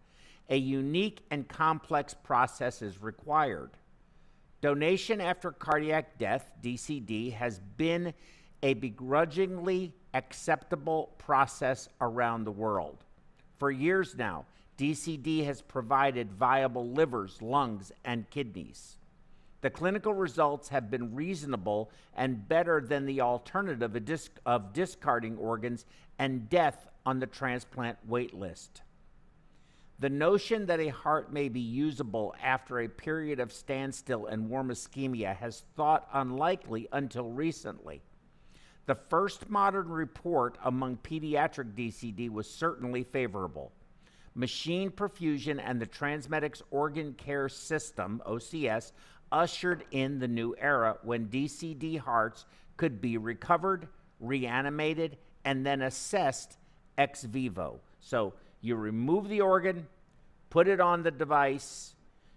a 0.48 0.56
unique 0.56 1.24
and 1.30 1.48
complex 1.48 2.14
process 2.14 2.82
is 2.82 3.00
required. 3.02 3.70
Donation 4.60 5.20
after 5.20 5.52
cardiac 5.52 6.18
death, 6.18 6.52
DCD, 6.62 7.32
has 7.32 7.60
been 7.76 8.12
a 8.62 8.74
begrudgingly 8.74 9.92
acceptable 10.12 11.14
process 11.16 11.88
around 12.00 12.44
the 12.44 12.50
world. 12.50 12.98
For 13.58 13.70
years 13.70 14.16
now, 14.16 14.44
DCD 14.80 15.44
has 15.44 15.60
provided 15.60 16.32
viable 16.32 16.88
livers, 16.88 17.42
lungs, 17.42 17.92
and 18.02 18.30
kidneys. 18.30 18.96
The 19.60 19.68
clinical 19.68 20.14
results 20.14 20.70
have 20.70 20.90
been 20.90 21.14
reasonable 21.14 21.90
and 22.16 22.48
better 22.48 22.80
than 22.80 23.04
the 23.04 23.20
alternative 23.20 23.94
of, 23.94 24.04
disc- 24.06 24.40
of 24.46 24.72
discarding 24.72 25.36
organs 25.36 25.84
and 26.18 26.48
death 26.48 26.88
on 27.04 27.20
the 27.20 27.26
transplant 27.26 27.98
wait 28.06 28.32
list. 28.32 28.80
The 29.98 30.08
notion 30.08 30.64
that 30.64 30.80
a 30.80 30.88
heart 30.88 31.30
may 31.30 31.50
be 31.50 31.60
usable 31.60 32.34
after 32.42 32.80
a 32.80 32.88
period 32.88 33.38
of 33.38 33.52
standstill 33.52 34.28
and 34.28 34.48
warm 34.48 34.70
ischemia 34.70 35.36
has 35.36 35.62
thought 35.76 36.08
unlikely 36.14 36.88
until 36.90 37.28
recently. 37.28 38.00
The 38.86 38.94
first 38.94 39.50
modern 39.50 39.90
report 39.90 40.56
among 40.64 40.96
pediatric 40.96 41.74
DCD 41.74 42.30
was 42.30 42.48
certainly 42.48 43.04
favorable 43.04 43.72
machine 44.34 44.90
perfusion 44.90 45.60
and 45.64 45.80
the 45.80 45.86
Transmedics 45.86 46.62
Organ 46.70 47.14
Care 47.14 47.48
System, 47.48 48.22
OCS, 48.26 48.92
ushered 49.32 49.84
in 49.90 50.18
the 50.18 50.28
new 50.28 50.54
era 50.58 50.96
when 51.02 51.26
DCD 51.26 51.98
hearts 51.98 52.46
could 52.76 53.00
be 53.00 53.16
recovered, 53.16 53.88
reanimated, 54.18 55.16
and 55.44 55.64
then 55.64 55.82
assessed 55.82 56.58
ex 56.98 57.22
vivo. 57.24 57.80
So 58.00 58.34
you 58.60 58.76
remove 58.76 59.28
the 59.28 59.40
organ, 59.40 59.86
put 60.50 60.68
it 60.68 60.80
on 60.80 61.02
the 61.02 61.10
device, 61.10 61.94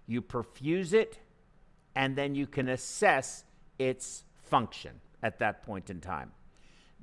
you 0.07 0.21
perfuse 0.21 0.93
it, 0.93 1.19
and 1.95 2.15
then 2.15 2.35
you 2.35 2.47
can 2.47 2.69
assess 2.69 3.43
its 3.79 4.23
function 4.41 4.91
at 5.21 5.39
that 5.39 5.63
point 5.63 5.89
in 5.89 5.99
time. 5.99 6.31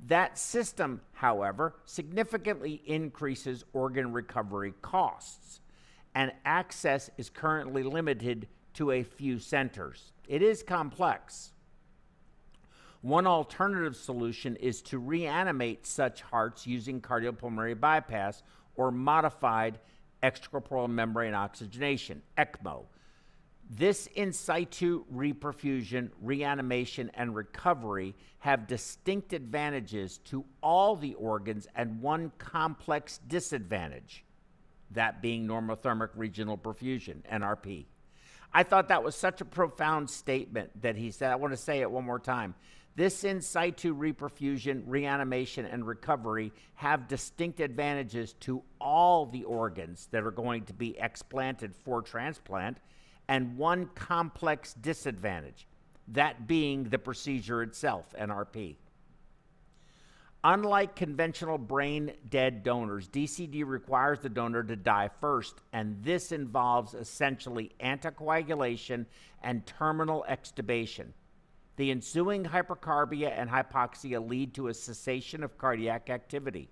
That 0.07 0.37
system, 0.37 1.01
however, 1.13 1.75
significantly 1.85 2.81
increases 2.85 3.63
organ 3.71 4.11
recovery 4.11 4.73
costs, 4.81 5.61
and 6.15 6.31
access 6.43 7.09
is 7.17 7.29
currently 7.29 7.83
limited 7.83 8.47
to 8.73 8.91
a 8.91 9.03
few 9.03 9.37
centers. 9.37 10.13
It 10.27 10.41
is 10.41 10.63
complex. 10.63 11.51
One 13.01 13.27
alternative 13.27 13.95
solution 13.95 14.55
is 14.57 14.81
to 14.83 14.99
reanimate 14.99 15.85
such 15.85 16.21
hearts 16.21 16.65
using 16.67 17.01
cardiopulmonary 17.01 17.79
bypass 17.79 18.43
or 18.75 18.91
modified 18.91 19.79
extracorporeal 20.23 20.89
membrane 20.89 21.33
oxygenation, 21.33 22.21
ECMO, 22.37 22.85
this 23.73 24.07
in 24.15 24.33
situ 24.33 25.05
reperfusion, 25.13 26.09
reanimation, 26.21 27.09
and 27.13 27.33
recovery 27.33 28.13
have 28.39 28.67
distinct 28.67 29.31
advantages 29.31 30.17
to 30.25 30.43
all 30.61 30.97
the 30.97 31.13
organs 31.13 31.67
and 31.73 32.01
one 32.01 32.33
complex 32.37 33.19
disadvantage 33.29 34.25
that 34.91 35.21
being 35.21 35.47
normothermic 35.47 36.09
regional 36.15 36.57
perfusion, 36.57 37.21
NRP. 37.31 37.85
I 38.53 38.63
thought 38.63 38.89
that 38.89 39.03
was 39.03 39.15
such 39.15 39.39
a 39.39 39.45
profound 39.45 40.09
statement 40.09 40.81
that 40.81 40.97
he 40.97 41.09
said. 41.09 41.31
I 41.31 41.35
want 41.35 41.53
to 41.53 41.57
say 41.57 41.79
it 41.79 41.89
one 41.89 42.03
more 42.03 42.19
time. 42.19 42.55
This 42.97 43.23
in 43.23 43.39
situ 43.39 43.95
reperfusion, 43.95 44.83
reanimation, 44.85 45.65
and 45.65 45.87
recovery 45.87 46.51
have 46.73 47.07
distinct 47.07 47.61
advantages 47.61 48.33
to 48.41 48.63
all 48.81 49.27
the 49.27 49.45
organs 49.45 50.09
that 50.11 50.25
are 50.25 50.31
going 50.31 50.65
to 50.65 50.73
be 50.73 50.97
explanted 50.99 51.73
for 51.73 52.01
transplant 52.01 52.79
and 53.27 53.57
one 53.57 53.87
complex 53.95 54.73
disadvantage, 54.73 55.67
that 56.09 56.47
being 56.47 56.85
the 56.85 56.99
procedure 56.99 57.63
itself, 57.63 58.13
NRP. 58.19 58.75
Unlike 60.43 60.95
conventional 60.95 61.59
brain 61.59 62.13
dead 62.29 62.63
donors, 62.63 63.07
DCD 63.07 63.63
requires 63.63 64.19
the 64.19 64.29
donor 64.29 64.63
to 64.63 64.75
die 64.75 65.09
first, 65.19 65.61
and 65.71 66.03
this 66.03 66.31
involves 66.31 66.95
essentially 66.95 67.71
anticoagulation 67.79 69.05
and 69.43 69.63
terminal 69.67 70.25
extubation. 70.27 71.09
The 71.75 71.91
ensuing 71.91 72.43
hypercarbia 72.43 73.31
and 73.37 73.51
hypoxia 73.51 74.27
lead 74.27 74.55
to 74.55 74.69
a 74.69 74.73
cessation 74.73 75.43
of 75.43 75.59
cardiac 75.59 76.09
activity. 76.09 76.69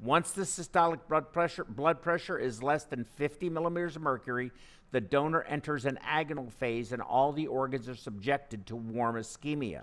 Once 0.00 0.32
the 0.32 0.42
systolic 0.42 1.00
blood 1.08 1.32
pressure, 1.32 1.64
blood 1.64 2.00
pressure 2.00 2.38
is 2.38 2.62
less 2.62 2.84
than 2.84 3.04
50 3.04 3.50
millimeters 3.50 3.96
of 3.96 4.02
mercury, 4.02 4.50
the 4.92 5.00
donor 5.00 5.42
enters 5.42 5.84
an 5.84 5.98
agonal 6.06 6.52
phase 6.52 6.92
and 6.92 7.02
all 7.02 7.32
the 7.32 7.46
organs 7.46 7.88
are 7.88 7.96
subjected 7.96 8.66
to 8.66 8.76
warm 8.76 9.16
ischemia. 9.16 9.82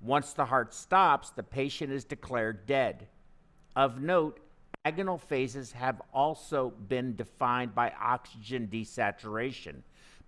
Once 0.00 0.32
the 0.32 0.44
heart 0.44 0.74
stops, 0.74 1.30
the 1.30 1.42
patient 1.42 1.92
is 1.92 2.04
declared 2.04 2.66
dead. 2.66 3.08
Of 3.74 4.00
note, 4.00 4.40
agonal 4.86 5.20
phases 5.20 5.72
have 5.72 6.00
also 6.12 6.70
been 6.88 7.16
defined 7.16 7.74
by 7.74 7.92
oxygen 8.00 8.68
desaturation, 8.68 9.82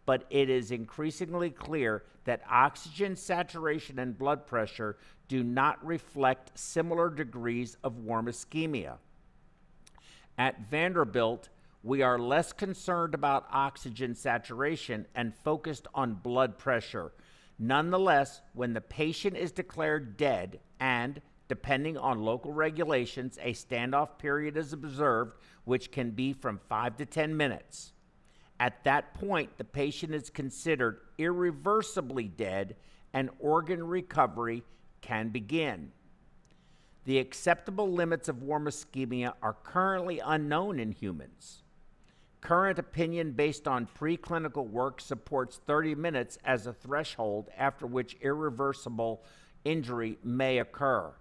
but 0.07 0.25
it 0.31 0.51
is 0.51 0.71
increasingly 0.71 1.51
clear 1.51 2.05
that 2.25 2.43
oxygen 2.49 3.17
saturation 3.17 3.99
and 3.99 4.19
blood 4.19 4.47
pressure 4.47 4.97
do 5.29 5.43
not 5.45 5.85
reflect 5.85 6.59
similar 6.59 7.09
degrees 7.09 7.77
of 7.85 7.99
warm 7.99 8.27
ischemia. 8.27 8.97
At 10.37 10.69
Vanderbilt, 10.69 11.49
we 11.83 12.03
are 12.03 12.19
less 12.19 12.53
concerned 12.53 13.15
about 13.15 13.47
oxygen 13.51 14.15
saturation 14.15 15.07
and 15.15 15.35
focused 15.35 15.87
on 15.95 16.15
blood 16.15 16.59
pressure 16.59 17.13
Nonetheless, 17.63 18.41
when 18.55 18.73
the 18.73 18.81
patient 18.81 19.37
is 19.37 19.53
declared 19.53 20.17
dead 20.17 20.61
and, 20.81 21.21
depending 21.47 21.99
on 21.99 22.23
local 22.23 22.55
regulations, 22.55 23.39
a 23.43 23.53
standoff 23.53 24.17
period 24.17 24.57
is 24.57 24.73
observed, 24.73 25.37
which 25.65 25.93
can 25.93 26.11
be 26.13 26.33
from 26.33 26.59
5 26.71 26.97
to 26.97 27.05
10 27.05 27.37
minutes. 27.37 27.93
At 28.59 28.83
that 28.85 29.13
point, 29.13 29.59
the 29.59 29.65
patient 29.65 30.15
is 30.15 30.31
considered 30.31 31.01
irreversibly 31.19 32.29
dead 32.29 32.77
and 33.13 33.29
organ 33.39 33.87
recovery 33.87 34.63
can 35.03 35.29
begin. 35.29 35.93
The 37.05 37.19
acceptable 37.19 37.93
limits 37.93 38.31
of 38.31 38.43
warm 38.43 38.65
ischemia 38.65 39.35
are 39.43 39.57
currently 39.65 40.19
unknown 40.25 40.81
in 40.81 40.93
humans. 40.93 41.63
Current 42.41 42.79
opinion 42.79 43.33
based 43.33 43.69
on 43.69 43.89
preclinical 43.99 44.69
work 44.69 45.01
supports 45.01 45.61
30 45.67 45.95
minutes 45.95 46.39
as 46.45 46.67
a 46.67 46.73
threshold 46.73 47.49
after 47.57 47.87
which 47.87 48.17
irreversible 48.23 49.23
injury 49.65 50.19
may 50.25 50.59
occur. 50.59 51.13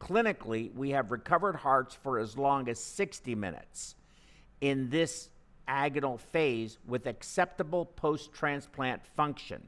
Clinically, 0.00 0.72
we 0.74 0.90
have 0.90 1.10
recovered 1.10 1.56
hearts 1.56 1.94
for 1.94 2.18
as 2.18 2.36
long 2.38 2.68
as 2.68 2.78
60 2.78 3.34
minutes 3.34 3.96
in 4.60 4.88
this 4.90 5.30
agonal 5.68 6.18
phase 6.18 6.78
with 6.86 7.06
acceptable 7.06 7.84
post 7.84 8.32
transplant 8.32 9.04
function. 9.06 9.62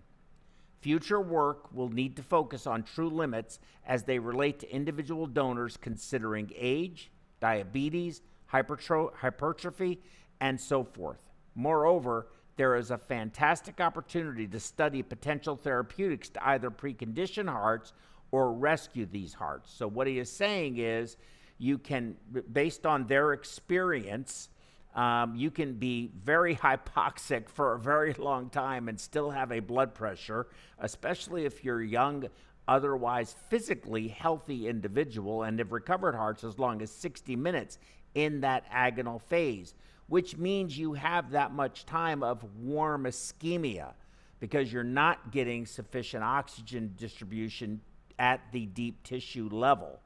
Future 0.80 1.20
work 1.20 1.72
will 1.72 1.88
need 1.88 2.14
to 2.16 2.22
focus 2.22 2.66
on 2.66 2.82
true 2.82 3.09
limits 3.09 3.59
as 3.86 4.05
they 4.05 4.18
relate 4.18 4.59
to 4.61 4.70
individual 4.72 5.26
donors 5.26 5.76
considering 5.76 6.53
age, 6.57 7.11
diabetes, 7.40 8.22
hypertrophy, 8.47 10.01
and 10.41 10.61
so 10.61 10.85
forth. 10.85 11.18
Moreover, 11.55 12.26
there 12.57 12.76
is 12.76 12.91
a 12.91 12.99
fantastic 12.99 13.80
opportunity 13.80 14.47
to 14.47 14.61
study 14.61 15.03
potential 15.03 15.57
therapeutics 15.57 16.28
to 16.30 16.49
either 16.49 16.70
precondition 16.70 17.49
hearts 17.49 17.93
or 18.30 18.53
rescue 18.53 19.07
these 19.07 19.35
hearts. 19.35 19.72
So, 19.72 19.87
what 19.89 20.07
he 20.07 20.18
is 20.18 20.30
saying 20.30 20.78
is, 20.78 21.16
you 21.59 21.78
can, 21.78 22.16
based 22.53 22.85
on 22.85 23.07
their 23.07 23.32
experience, 23.32 24.49
um, 24.95 25.35
you 25.35 25.51
can 25.51 25.74
be 25.74 26.11
very 26.24 26.55
hypoxic 26.66 27.49
for 27.49 27.74
a 27.74 27.78
very 27.78 28.12
long 28.14 28.51
time 28.51 28.89
and 28.89 28.99
still 28.99 29.30
have 29.30 29.53
a 29.53 29.61
blood 29.61 29.95
pressure, 29.95 30.47
especially 30.78 31.45
if 31.45 31.64
you're 31.64 31.82
young, 31.82 32.26
otherwise 32.66 33.35
physically 33.51 34.09
healthy 34.09 34.68
individual 34.68 35.43
and 35.43 35.59
have 35.59 35.72
recovered 35.72 36.14
hearts 36.14 36.45
as 36.45 36.59
long 36.59 36.80
as 36.82 36.91
60 36.91 37.37
minutes 37.37 37.78
in 38.14 38.41
that 38.41 38.70
agonal 38.72 39.20
phase 39.20 39.74
which 40.09 40.36
means 40.36 40.76
you 40.76 40.94
have 40.94 41.30
that 41.30 41.52
much 41.52 41.86
time 41.86 42.22
of 42.22 42.44
warm 42.59 43.05
ischemia 43.05 43.92
because 44.40 44.72
you're 44.72 44.84
not 44.84 45.32
getting 45.32 45.64
sufficient 45.64 46.22
oxygen 46.22 46.92
distribution 46.98 47.80
at 48.18 48.40
the 48.52 48.66
deep 48.66 49.02
tissue 49.02 49.48
level. 49.50 50.00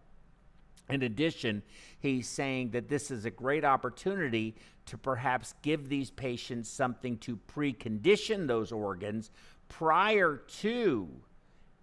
In 0.88 1.03
addition, 1.03 1.62
he's 2.01 2.28
saying 2.28 2.70
that 2.70 2.88
this 2.88 3.11
is 3.11 3.24
a 3.24 3.30
great 3.30 3.64
opportunity 3.64 4.55
to 4.86 4.96
perhaps 4.96 5.55
give 5.61 5.88
these 5.88 6.11
patients 6.11 6.70
something 6.70 7.18
to 7.18 7.38
precondition 7.55 8.46
those 8.46 8.72
organs 8.72 9.30
prior 9.68 10.36
to 10.61 11.09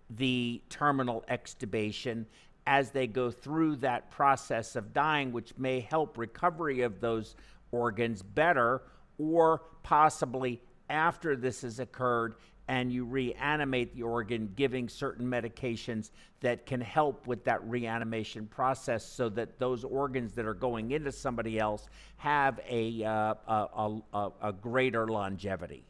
the 0.09 0.61
terminal 0.69 1.23
extubation 1.29 2.25
as 2.67 2.89
they 2.89 3.05
go 3.05 3.29
through 3.29 3.75
that 3.75 4.09
process 4.09 4.75
of 4.75 4.91
dying, 4.91 5.31
which 5.31 5.55
may 5.57 5.79
help 5.79 6.17
recovery 6.17 6.81
of 6.81 6.99
those 6.99 7.35
organs 7.71 8.21
better, 8.21 8.81
or 9.17 9.61
possibly 9.83 10.61
after 10.89 11.35
this 11.35 11.61
has 11.61 11.79
occurred 11.79 12.35
and 12.67 12.91
you 12.91 13.05
reanimate 13.05 13.93
the 13.95 14.01
organ, 14.01 14.51
giving 14.55 14.89
certain 14.89 15.25
medications 15.27 16.09
that 16.39 16.65
can 16.65 16.81
help 16.81 17.27
with 17.27 17.43
that 17.43 17.63
reanimation 17.67 18.47
process 18.47 19.05
so 19.05 19.29
that 19.29 19.59
those 19.59 19.83
organs 19.83 20.33
that 20.33 20.45
are 20.45 20.55
going 20.55 20.91
into 20.91 21.11
somebody 21.11 21.59
else 21.59 21.87
have 22.17 22.59
a, 22.67 23.03
uh, 23.03 23.35
a, 23.47 23.99
a, 24.13 24.31
a 24.41 24.53
greater 24.53 25.07
longevity. 25.07 25.83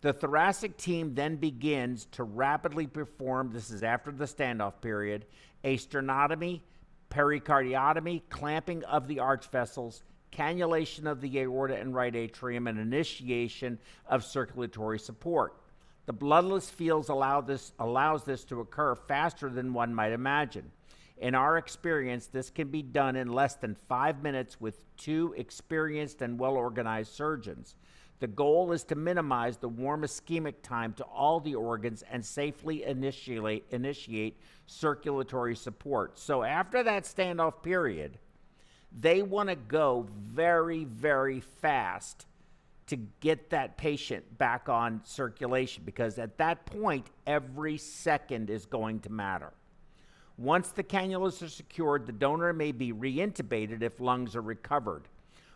The 0.00 0.12
thoracic 0.12 0.76
team 0.76 1.14
then 1.14 1.36
begins 1.36 2.06
to 2.12 2.22
rapidly 2.22 2.86
perform, 2.86 3.50
this 3.52 3.70
is 3.70 3.82
after 3.82 4.12
the 4.12 4.26
standoff 4.26 4.80
period, 4.80 5.26
a 5.64 5.76
sternotomy 5.76 6.60
pericardiotomy, 7.10 8.22
clamping 8.28 8.84
of 8.84 9.08
the 9.08 9.20
arch 9.20 9.46
vessels, 9.48 10.02
cannulation 10.30 11.06
of 11.06 11.20
the 11.20 11.40
aorta 11.40 11.76
and 11.76 11.94
right 11.94 12.14
atrium, 12.14 12.66
and 12.66 12.78
initiation 12.78 13.78
of 14.06 14.24
circulatory 14.24 14.98
support. 14.98 15.54
The 16.06 16.12
bloodless 16.12 16.70
fields 16.70 17.08
allow 17.08 17.40
this, 17.40 17.72
allows 17.78 18.24
this 18.24 18.44
to 18.44 18.60
occur 18.60 18.94
faster 18.94 19.50
than 19.50 19.74
one 19.74 19.94
might 19.94 20.12
imagine. 20.12 20.70
In 21.18 21.34
our 21.34 21.58
experience, 21.58 22.26
this 22.26 22.48
can 22.48 22.68
be 22.68 22.82
done 22.82 23.16
in 23.16 23.32
less 23.32 23.56
than 23.56 23.76
five 23.88 24.22
minutes 24.22 24.60
with 24.60 24.84
two 24.96 25.34
experienced 25.36 26.22
and 26.22 26.38
well 26.38 26.54
organized 26.54 27.12
surgeons. 27.12 27.74
The 28.20 28.26
goal 28.26 28.72
is 28.72 28.82
to 28.84 28.96
minimize 28.96 29.58
the 29.58 29.68
warm 29.68 30.02
ischemic 30.02 30.54
time 30.62 30.92
to 30.94 31.04
all 31.04 31.38
the 31.38 31.54
organs 31.54 32.02
and 32.10 32.24
safely 32.24 32.84
initiate, 32.84 33.66
initiate 33.70 34.40
circulatory 34.66 35.54
support. 35.54 36.18
So 36.18 36.42
after 36.42 36.82
that 36.82 37.04
standoff 37.04 37.62
period, 37.62 38.18
they 38.92 39.22
want 39.22 39.50
to 39.50 39.54
go 39.54 40.06
very, 40.16 40.84
very 40.84 41.40
fast 41.40 42.26
to 42.88 42.96
get 43.20 43.50
that 43.50 43.76
patient 43.76 44.38
back 44.38 44.68
on 44.68 45.00
circulation 45.04 45.82
because 45.84 46.18
at 46.18 46.38
that 46.38 46.64
point, 46.66 47.06
every 47.26 47.76
second 47.76 48.50
is 48.50 48.66
going 48.66 48.98
to 49.00 49.12
matter. 49.12 49.52
Once 50.38 50.70
the 50.70 50.82
cannulas 50.82 51.42
are 51.42 51.48
secured, 51.48 52.06
the 52.06 52.12
donor 52.12 52.52
may 52.52 52.72
be 52.72 52.92
reintubated 52.92 53.82
if 53.82 54.00
lungs 54.00 54.34
are 54.34 54.40
recovered. 54.40 55.02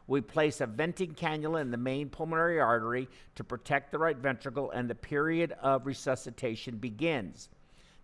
We 0.06 0.20
place 0.20 0.60
a 0.60 0.66
venting 0.66 1.14
cannula 1.14 1.60
in 1.60 1.70
the 1.70 1.76
main 1.76 2.08
pulmonary 2.08 2.60
artery 2.60 3.08
to 3.36 3.44
protect 3.44 3.92
the 3.92 3.98
right 3.98 4.16
ventricle, 4.16 4.70
and 4.70 4.88
the 4.88 4.94
period 4.94 5.52
of 5.62 5.86
resuscitation 5.86 6.76
begins. 6.76 7.48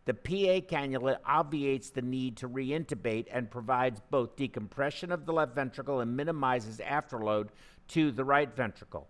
The 0.05 0.15
PA 0.15 0.67
cannula 0.67 1.19
obviates 1.27 1.91
the 1.91 2.01
need 2.01 2.39
to 2.39 2.49
reintubate 2.49 3.27
and 3.31 3.51
provides 3.51 4.01
both 4.11 4.37
decompression 4.37 5.13
of 5.13 5.27
the 5.27 5.33
left 5.33 5.55
ventricle 5.55 6.01
and 6.01 6.17
minimizes 6.17 6.79
afterload 6.79 7.49
to 7.89 8.11
the 8.11 8.25
right 8.25 8.55
ventricle. 8.57 9.07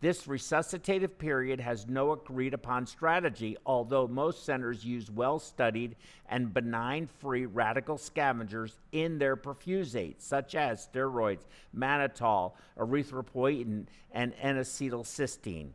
This 0.00 0.26
resuscitative 0.26 1.18
period 1.18 1.60
has 1.60 1.86
no 1.86 2.12
agreed 2.12 2.54
upon 2.54 2.86
strategy, 2.86 3.58
although 3.66 4.08
most 4.08 4.46
centers 4.46 4.82
use 4.82 5.10
well 5.10 5.38
studied 5.38 5.96
and 6.26 6.54
benign 6.54 7.06
free 7.06 7.44
radical 7.44 7.98
scavengers 7.98 8.78
in 8.92 9.18
their 9.18 9.36
perfusates, 9.36 10.24
such 10.24 10.54
as 10.54 10.88
steroids, 10.88 11.44
mannitol, 11.76 12.52
erythropoietin, 12.78 13.86
and 14.10 14.32
N 14.40 14.56
acetylcysteine. 14.56 15.72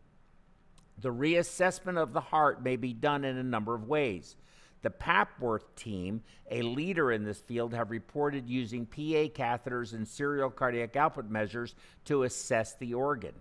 The 0.98 1.14
reassessment 1.14 2.02
of 2.02 2.14
the 2.14 2.22
heart 2.22 2.64
may 2.64 2.78
be 2.78 2.94
done 2.94 3.26
in 3.26 3.38
a 3.38 3.44
number 3.44 3.76
of 3.76 3.88
ways. 3.88 4.38
The 4.82 4.90
Papworth 4.90 5.76
team, 5.76 6.24
a 6.50 6.64
leader 6.64 7.12
in 7.12 7.24
this 7.24 7.42
field, 7.42 7.76
have 7.76 7.92
reported 7.92 8.50
using 8.50 8.88
PA 8.88 9.30
catheters 9.30 9.94
and 9.94 10.08
serial 10.08 10.50
cardiac 10.50 10.96
output 10.96 11.30
measures 11.30 11.76
to 12.06 12.24
assess 12.24 12.74
the 12.74 12.96
organ. 12.96 13.34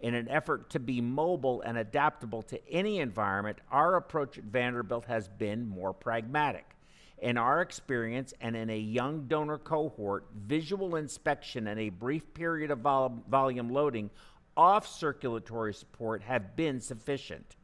In 0.00 0.14
an 0.14 0.28
effort 0.28 0.70
to 0.70 0.78
be 0.78 1.00
mobile 1.00 1.60
and 1.62 1.76
adaptable 1.76 2.42
to 2.42 2.68
any 2.70 3.00
environment, 3.00 3.58
our 3.70 3.96
approach 3.96 4.38
at 4.38 4.44
Vanderbilt 4.44 5.06
has 5.06 5.28
been 5.28 5.68
more 5.68 5.92
pragmatic. 5.92 6.76
In 7.20 7.36
our 7.36 7.60
experience 7.62 8.32
and 8.40 8.54
in 8.54 8.70
a 8.70 8.78
young 8.78 9.26
donor 9.26 9.58
cohort, 9.58 10.26
visual 10.36 10.94
inspection 10.94 11.66
and 11.66 11.80
a 11.80 11.88
brief 11.88 12.32
period 12.32 12.70
of 12.70 12.78
vol- 12.78 13.24
volume 13.28 13.70
loading 13.70 14.10
off 14.56 14.86
circulatory 14.86 15.74
support 15.74 16.22
have 16.22 16.54
been 16.54 16.80
sufficient. 16.80 17.56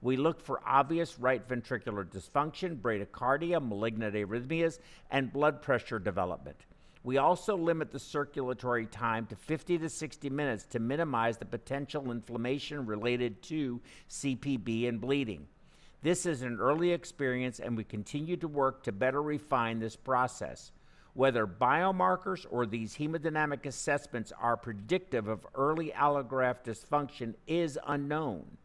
We 0.00 0.16
look 0.16 0.40
for 0.40 0.60
obvious 0.64 1.18
right 1.18 1.46
ventricular 1.46 2.04
dysfunction, 2.04 2.80
bradycardia, 2.80 3.66
malignant 3.66 4.14
arrhythmias, 4.14 4.78
and 5.10 5.32
blood 5.32 5.60
pressure 5.60 5.98
development. 5.98 6.66
We 7.02 7.16
also 7.16 7.56
limit 7.56 7.90
the 7.90 7.98
circulatory 7.98 8.84
time 8.86 9.26
to 9.26 9.36
50 9.36 9.78
to 9.78 9.88
60 9.88 10.28
minutes 10.28 10.64
to 10.66 10.78
minimize 10.78 11.38
the 11.38 11.46
potential 11.46 12.10
inflammation 12.10 12.84
related 12.84 13.42
to 13.44 13.80
CPB 14.10 14.86
and 14.86 15.00
bleeding. 15.00 15.46
This 16.02 16.26
is 16.26 16.42
an 16.42 16.58
early 16.60 16.92
experience, 16.92 17.58
and 17.58 17.76
we 17.76 17.84
continue 17.84 18.36
to 18.38 18.48
work 18.48 18.82
to 18.84 18.92
better 18.92 19.22
refine 19.22 19.78
this 19.78 19.96
process. 19.96 20.72
Whether 21.14 21.46
biomarkers 21.46 22.46
or 22.50 22.66
these 22.66 22.96
hemodynamic 22.96 23.66
assessments 23.66 24.32
are 24.38 24.56
predictive 24.56 25.26
of 25.26 25.46
early 25.54 25.92
allograft 25.96 26.64
dysfunction 26.64 27.34
is 27.46 27.78
unknown. 27.86 28.58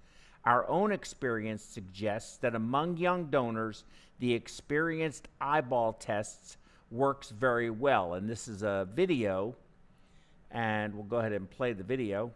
Our 0.43 0.67
own 0.69 0.91
experience 0.91 1.63
suggests 1.63 2.37
that 2.37 2.53
among 2.53 2.97
young 2.97 3.25
donors, 3.25 3.83
the 4.19 4.33
experienced 4.33 5.27
eyeball 5.41 5.93
tests 5.93 6.57
works 6.95 7.29
very 7.29 7.69
well. 7.69 8.13
And 8.13 8.29
this 8.29 8.47
is 8.47 8.63
a 8.63 8.87
video, 8.93 9.55
and 10.51 10.95
we'll 10.95 11.03
go 11.03 11.17
ahead 11.17 11.33
and 11.33 11.49
play 11.49 11.73
the 11.73 11.83
video. 11.83 12.31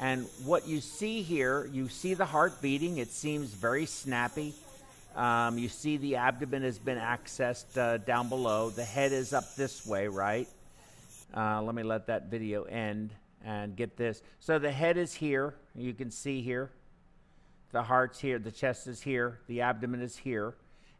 And 0.00 0.26
what 0.44 0.66
you 0.66 0.80
see 0.80 1.22
here, 1.22 1.70
you 1.72 1.88
see 1.88 2.14
the 2.14 2.24
heart 2.24 2.60
beating. 2.60 2.98
It 2.98 3.12
seems 3.12 3.50
very 3.50 3.86
snappy. 3.86 4.52
Um, 5.14 5.58
you 5.58 5.68
see 5.68 5.96
the 5.96 6.16
abdomen 6.16 6.62
has 6.62 6.78
been 6.78 6.98
accessed 6.98 7.78
uh, 7.78 7.98
down 7.98 8.28
below. 8.28 8.70
The 8.70 8.84
head 8.84 9.12
is 9.12 9.32
up 9.32 9.54
this 9.54 9.86
way, 9.86 10.08
right? 10.08 10.48
Uh, 11.36 11.62
let 11.62 11.76
me 11.76 11.84
let 11.84 12.08
that 12.08 12.30
video 12.30 12.64
end 12.64 13.10
and 13.44 13.76
get 13.76 13.96
this. 13.96 14.22
So 14.40 14.58
the 14.58 14.72
head 14.72 14.96
is 14.96 15.14
here. 15.14 15.54
You 15.76 15.92
can 15.94 16.10
see 16.10 16.42
here. 16.42 16.70
The 17.72 17.82
heart's 17.82 18.20
here. 18.20 18.38
The 18.38 18.52
chest 18.52 18.86
is 18.86 19.00
here. 19.00 19.40
The 19.46 19.62
abdomen 19.62 20.02
is 20.02 20.16
here. 20.16 20.54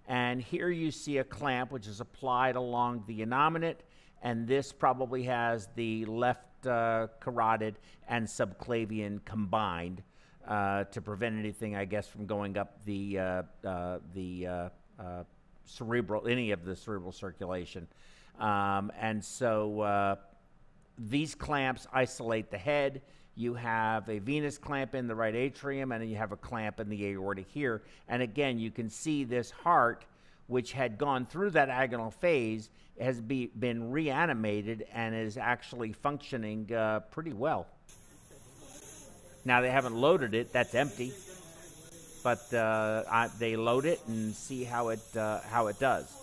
And 0.08 0.40
here 0.40 0.70
you 0.70 0.90
see 0.90 1.18
a 1.18 1.24
clamp 1.24 1.70
which 1.70 1.86
is 1.86 2.00
applied 2.00 2.56
along 2.56 3.04
the 3.06 3.20
innominate. 3.20 3.76
And 4.22 4.48
this 4.48 4.72
probably 4.72 5.24
has 5.24 5.68
the 5.74 6.06
left 6.06 6.66
uh, 6.66 7.08
carotid 7.20 7.78
and 8.08 8.26
subclavian 8.26 9.22
combined 9.26 10.02
uh, 10.48 10.84
to 10.84 11.02
prevent 11.02 11.38
anything, 11.38 11.76
I 11.76 11.84
guess, 11.84 12.08
from 12.08 12.26
going 12.26 12.56
up 12.56 12.82
the 12.84 13.18
uh, 13.18 13.42
uh 13.64 13.98
the 14.14 14.46
uh, 14.46 14.68
uh, 14.98 15.24
cerebral, 15.64 16.26
any 16.26 16.52
of 16.52 16.64
the 16.64 16.74
cerebral 16.74 17.12
circulation. 17.12 17.86
Um, 18.40 18.90
and 18.98 19.22
so 19.22 20.16
these 20.98 21.34
clamps 21.34 21.86
isolate 21.92 22.50
the 22.50 22.58
head. 22.58 23.02
You 23.35 23.55
have 23.55 24.09
a 24.09 24.18
venous 24.18 24.59
clamp 24.59 24.95
in 24.95 25.07
the 25.07 25.14
right 25.14 25.35
atrium, 25.35 25.93
and 25.93 26.09
you 26.09 26.16
have 26.16 26.33
a 26.33 26.37
clamp 26.37 26.80
in 26.80 26.89
the 26.89 27.07
aorta 27.07 27.43
here. 27.43 27.83
And 28.09 28.22
again, 28.22 28.59
you 28.59 28.70
can 28.70 28.91
see 28.91 29.24
this 29.24 29.51
heart 29.51 30.05
which 30.49 30.72
had 30.72 30.99
gone 30.99 31.24
through 31.24 31.51
that 31.51 31.68
agonal 31.70 32.12
phase, 32.12 32.68
has 33.01 33.20
be, 33.20 33.47
been 33.59 33.91
reanimated 33.91 34.85
and 34.93 35.14
is 35.14 35.39
actually 35.39 35.93
functioning 35.93 36.70
uh, 36.72 37.01
pretty 37.11 37.33
well. 37.33 37.66
Now 39.45 39.61
they 39.62 39.70
haven't 39.70 39.97
loaded 39.97 40.35
it; 40.35 40.53
that's 40.53 40.74
empty. 40.74 41.12
But 42.22 42.53
uh, 42.55 43.03
I, 43.11 43.28
they 43.39 43.57
load 43.57 43.87
it 43.87 44.01
and 44.07 44.33
see 44.35 44.62
how 44.62 44.91
it 44.91 45.01
uh, 45.16 45.41
how 45.41 45.66
it 45.66 45.80
does. 45.80 46.21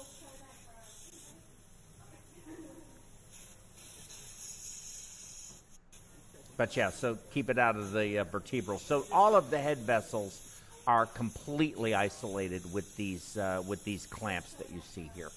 But 6.59 6.75
yeah, 6.75 6.89
so 6.89 7.17
keep 7.31 7.49
it 7.49 7.57
out 7.57 7.77
of 7.77 7.93
the 7.93 8.19
uh, 8.19 8.25
vertebral. 8.25 8.79
So 8.79 9.05
all 9.13 9.37
of 9.37 9.49
the 9.49 9.57
head 9.57 9.77
vessels 9.77 10.61
are 10.85 11.05
completely 11.05 11.95
isolated 11.95 12.73
with 12.73 12.97
these 12.97 13.37
uh, 13.37 13.63
with 13.65 13.81
these 13.85 14.05
clamps 14.05 14.51
that 14.55 14.69
you 14.69 14.81
see 14.81 15.09
here. 15.15 15.31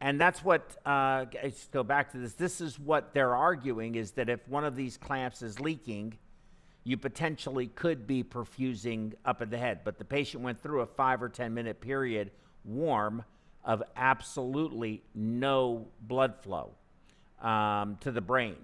And 0.00 0.18
that's 0.18 0.42
what 0.42 0.78
uh, 0.86 1.26
let's 1.42 1.66
go 1.66 1.82
back 1.82 2.12
to 2.12 2.18
this. 2.18 2.32
This 2.32 2.62
is 2.62 2.78
what 2.78 3.12
they're 3.12 3.34
arguing 3.34 3.96
is 3.96 4.12
that 4.12 4.30
if 4.30 4.48
one 4.48 4.64
of 4.64 4.76
these 4.76 4.96
clamps 4.96 5.42
is 5.42 5.60
leaking, 5.60 6.16
you 6.82 6.96
potentially 6.96 7.66
could 7.66 8.06
be 8.06 8.24
perfusing 8.24 9.12
up 9.26 9.42
at 9.42 9.50
the 9.50 9.58
head. 9.58 9.80
But 9.84 9.98
the 9.98 10.06
patient 10.06 10.42
went 10.42 10.62
through 10.62 10.80
a 10.80 10.86
five 10.86 11.22
or 11.22 11.28
ten 11.28 11.52
minute 11.52 11.82
period 11.82 12.30
warm 12.64 13.24
of 13.62 13.82
absolutely 13.94 15.02
no 15.14 15.86
blood 16.00 16.36
flow 16.40 16.70
um, 17.42 17.98
to 18.00 18.10
the 18.10 18.22
brain 18.22 18.56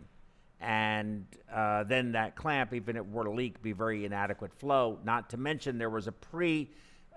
and 0.62 1.26
uh, 1.52 1.82
then 1.82 2.12
that 2.12 2.36
clamp, 2.36 2.72
even 2.72 2.96
if 2.96 3.00
it 3.00 3.10
were 3.10 3.24
to 3.24 3.30
leak, 3.30 3.60
be 3.62 3.72
very 3.72 4.04
inadequate 4.04 4.54
flow. 4.54 4.98
Not 5.04 5.28
to 5.30 5.36
mention 5.36 5.76
there 5.76 5.90
was 5.90 6.06
a 6.06 6.12
pre 6.12 6.70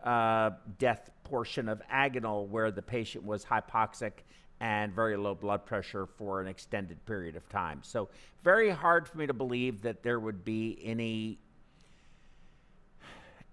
uh, 0.04 0.52
death 0.80 1.12
portion 1.24 1.70
of 1.70 1.82
agonal 1.92 2.48
where 2.48 2.72
the 2.72 2.82
patient 2.82 3.24
was 3.24 3.46
hypoxic 3.46 4.12
and 4.60 4.94
very 4.94 5.16
low 5.16 5.36
blood 5.36 5.66
pressure 5.66 6.08
for 6.08 6.42
an 6.42 6.48
extended 6.48 7.04
period 7.06 7.36
of 7.36 7.48
time. 7.50 7.80
So, 7.84 8.10
very 8.44 8.72
hard 8.72 9.08
for 9.08 9.18
me 9.20 9.28
to 9.28 9.34
believe 9.34 9.84
that 9.84 10.02
there 10.02 10.20
would 10.20 10.44
be 10.44 10.80
any 10.84 11.38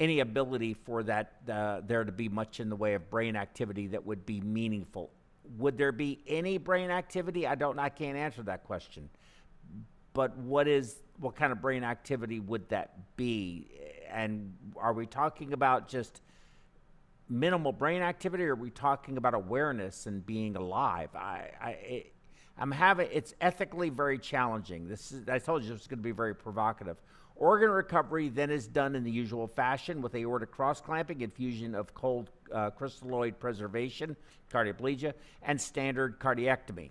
any 0.00 0.20
ability 0.20 0.72
for 0.72 1.02
that 1.02 1.34
uh, 1.50 1.82
there 1.86 2.02
to 2.02 2.12
be 2.12 2.30
much 2.30 2.60
in 2.60 2.70
the 2.70 2.76
way 2.76 2.94
of 2.94 3.10
brain 3.10 3.36
activity 3.36 3.88
that 3.88 4.04
would 4.06 4.24
be 4.24 4.40
meaningful. 4.40 5.10
Would 5.58 5.76
there 5.76 5.92
be 5.92 6.20
any 6.26 6.56
brain 6.56 6.90
activity? 6.90 7.46
I 7.46 7.56
don't. 7.56 7.78
I 7.78 7.90
can't 7.90 8.16
answer 8.16 8.42
that 8.44 8.64
question 8.64 9.10
but 10.12 10.36
what 10.36 10.68
is 10.68 10.96
what 11.18 11.36
kind 11.36 11.52
of 11.52 11.60
brain 11.60 11.84
activity 11.84 12.40
would 12.40 12.68
that 12.70 13.16
be? 13.16 13.68
And 14.10 14.54
are 14.76 14.92
we 14.92 15.06
talking 15.06 15.52
about 15.52 15.88
just 15.88 16.20
minimal 17.28 17.72
brain 17.72 18.02
activity, 18.02 18.44
or 18.44 18.52
are 18.52 18.56
we 18.56 18.70
talking 18.70 19.16
about 19.16 19.34
awareness 19.34 20.06
and 20.06 20.24
being 20.24 20.56
alive? 20.56 21.10
I, 21.14 21.50
I 21.60 21.70
it, 21.70 22.12
I'm 22.58 22.70
having 22.70 23.08
it's 23.12 23.34
ethically 23.40 23.88
very 23.88 24.18
challenging. 24.18 24.88
This 24.88 25.12
is 25.12 25.28
I 25.28 25.38
told 25.38 25.64
you 25.64 25.72
it's 25.74 25.86
going 25.86 25.98
to 25.98 26.02
be 26.02 26.12
very 26.12 26.34
provocative. 26.34 26.96
Organ 27.34 27.70
recovery 27.70 28.28
then 28.28 28.50
is 28.50 28.66
done 28.66 28.94
in 28.94 29.04
the 29.04 29.10
usual 29.10 29.48
fashion 29.48 30.02
with 30.02 30.14
aortic 30.14 30.52
cross 30.52 30.80
clamping, 30.80 31.22
infusion 31.22 31.74
of 31.74 31.94
cold 31.94 32.30
uh, 32.52 32.70
crystalloid 32.70 33.38
preservation, 33.38 34.16
cardioplegia, 34.52 35.14
and 35.42 35.60
standard 35.60 36.20
cardiectomy. 36.20 36.90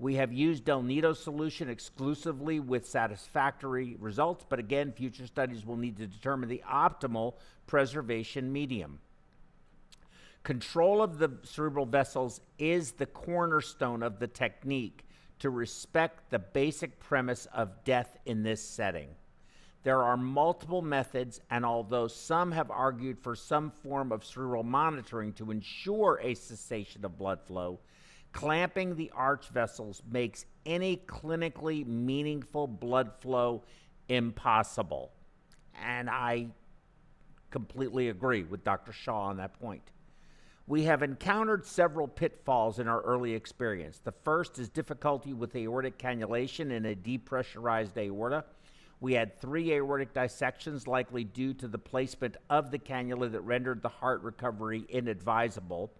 We 0.00 0.14
have 0.14 0.32
used 0.32 0.64
Del 0.64 0.82
Nido 0.82 1.12
solution 1.12 1.68
exclusively 1.68 2.60
with 2.60 2.86
satisfactory 2.86 3.96
results, 3.98 4.44
but 4.48 4.60
again, 4.60 4.92
future 4.92 5.26
studies 5.26 5.66
will 5.66 5.76
need 5.76 5.96
to 5.96 6.06
determine 6.06 6.48
the 6.48 6.62
optimal 6.70 7.34
preservation 7.66 8.52
medium. 8.52 9.00
Control 10.44 11.02
of 11.02 11.18
the 11.18 11.32
cerebral 11.42 11.84
vessels 11.84 12.40
is 12.58 12.92
the 12.92 13.06
cornerstone 13.06 14.04
of 14.04 14.20
the 14.20 14.28
technique 14.28 15.04
to 15.40 15.50
respect 15.50 16.30
the 16.30 16.38
basic 16.38 17.00
premise 17.00 17.46
of 17.52 17.84
death 17.84 18.16
in 18.24 18.44
this 18.44 18.62
setting. 18.62 19.08
There 19.82 20.02
are 20.02 20.16
multiple 20.16 20.82
methods, 20.82 21.40
and 21.50 21.64
although 21.64 22.08
some 22.08 22.52
have 22.52 22.70
argued 22.70 23.18
for 23.18 23.34
some 23.34 23.70
form 23.70 24.12
of 24.12 24.24
cerebral 24.24 24.62
monitoring 24.62 25.32
to 25.34 25.50
ensure 25.50 26.20
a 26.22 26.34
cessation 26.34 27.04
of 27.04 27.18
blood 27.18 27.40
flow, 27.42 27.80
Clamping 28.32 28.94
the 28.96 29.10
arch 29.14 29.48
vessels 29.48 30.02
makes 30.10 30.46
any 30.66 30.98
clinically 31.06 31.86
meaningful 31.86 32.66
blood 32.66 33.12
flow 33.20 33.64
impossible. 34.08 35.12
And 35.82 36.08
I 36.10 36.48
completely 37.50 38.08
agree 38.08 38.42
with 38.42 38.64
Dr. 38.64 38.92
Shah 38.92 39.22
on 39.22 39.36
that 39.38 39.58
point. 39.58 39.90
We 40.66 40.82
have 40.84 41.02
encountered 41.02 41.64
several 41.64 42.06
pitfalls 42.06 42.78
in 42.78 42.88
our 42.88 43.00
early 43.00 43.32
experience. 43.32 44.00
The 44.04 44.12
first 44.12 44.58
is 44.58 44.68
difficulty 44.68 45.32
with 45.32 45.56
aortic 45.56 45.96
cannulation 45.98 46.70
in 46.70 46.84
a 46.84 46.94
depressurized 46.94 47.96
aorta. 47.96 48.44
We 49.00 49.14
had 49.14 49.40
three 49.40 49.72
aortic 49.72 50.12
dissections, 50.12 50.86
likely 50.86 51.24
due 51.24 51.54
to 51.54 51.68
the 51.68 51.78
placement 51.78 52.36
of 52.50 52.70
the 52.70 52.78
cannula 52.78 53.32
that 53.32 53.40
rendered 53.40 53.80
the 53.80 53.88
heart 53.88 54.22
recovery 54.22 54.84
inadvisable. 54.90 55.90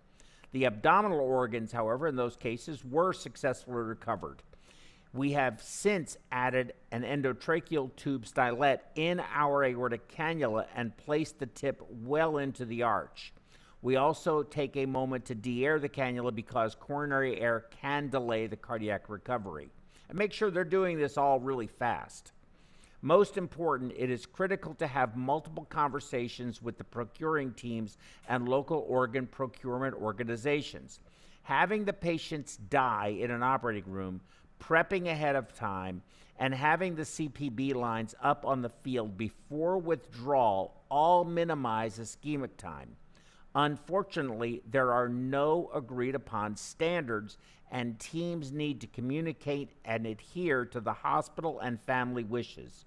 The 0.52 0.64
abdominal 0.66 1.20
organs, 1.20 1.72
however, 1.72 2.06
in 2.06 2.16
those 2.16 2.36
cases 2.36 2.84
were 2.84 3.12
successfully 3.12 3.82
recovered. 3.82 4.42
We 5.12 5.32
have 5.32 5.62
since 5.62 6.16
added 6.30 6.74
an 6.92 7.02
endotracheal 7.02 7.96
tube 7.96 8.24
stylet 8.24 8.80
in 8.94 9.20
our 9.34 9.64
aortic 9.64 10.08
cannula 10.08 10.66
and 10.74 10.96
placed 10.96 11.38
the 11.38 11.46
tip 11.46 11.82
well 11.90 12.38
into 12.38 12.64
the 12.64 12.82
arch. 12.82 13.32
We 13.80 13.96
also 13.96 14.42
take 14.42 14.76
a 14.76 14.86
moment 14.86 15.24
to 15.26 15.34
de-air 15.34 15.78
the 15.78 15.88
cannula 15.88 16.34
because 16.34 16.74
coronary 16.74 17.40
air 17.40 17.66
can 17.80 18.08
delay 18.08 18.46
the 18.46 18.56
cardiac 18.56 19.08
recovery. 19.08 19.70
And 20.08 20.18
make 20.18 20.32
sure 20.32 20.50
they're 20.50 20.64
doing 20.64 20.98
this 20.98 21.16
all 21.16 21.38
really 21.38 21.68
fast. 21.68 22.32
Most 23.00 23.36
important, 23.36 23.92
it 23.96 24.10
is 24.10 24.26
critical 24.26 24.74
to 24.74 24.86
have 24.86 25.16
multiple 25.16 25.66
conversations 25.70 26.60
with 26.60 26.78
the 26.78 26.84
procuring 26.84 27.52
teams 27.52 27.96
and 28.28 28.48
local 28.48 28.84
organ 28.88 29.26
procurement 29.26 29.94
organizations. 29.94 30.98
Having 31.42 31.84
the 31.84 31.92
patients 31.92 32.56
die 32.56 33.16
in 33.20 33.30
an 33.30 33.42
operating 33.42 33.90
room, 33.90 34.20
prepping 34.60 35.06
ahead 35.06 35.36
of 35.36 35.54
time, 35.54 36.02
and 36.40 36.52
having 36.52 36.96
the 36.96 37.02
CPB 37.02 37.74
lines 37.74 38.16
up 38.20 38.44
on 38.44 38.62
the 38.62 38.68
field 38.68 39.16
before 39.16 39.78
withdrawal 39.78 40.82
all 40.90 41.24
minimize 41.24 41.98
ischemic 41.98 42.56
time. 42.56 42.96
Unfortunately, 43.54 44.62
there 44.68 44.92
are 44.92 45.08
no 45.08 45.70
agreed 45.74 46.14
upon 46.14 46.56
standards, 46.56 47.38
and 47.70 47.98
teams 47.98 48.52
need 48.52 48.80
to 48.80 48.86
communicate 48.86 49.70
and 49.84 50.06
adhere 50.06 50.64
to 50.66 50.80
the 50.80 50.92
hospital 50.92 51.60
and 51.60 51.80
family 51.82 52.24
wishes. 52.24 52.84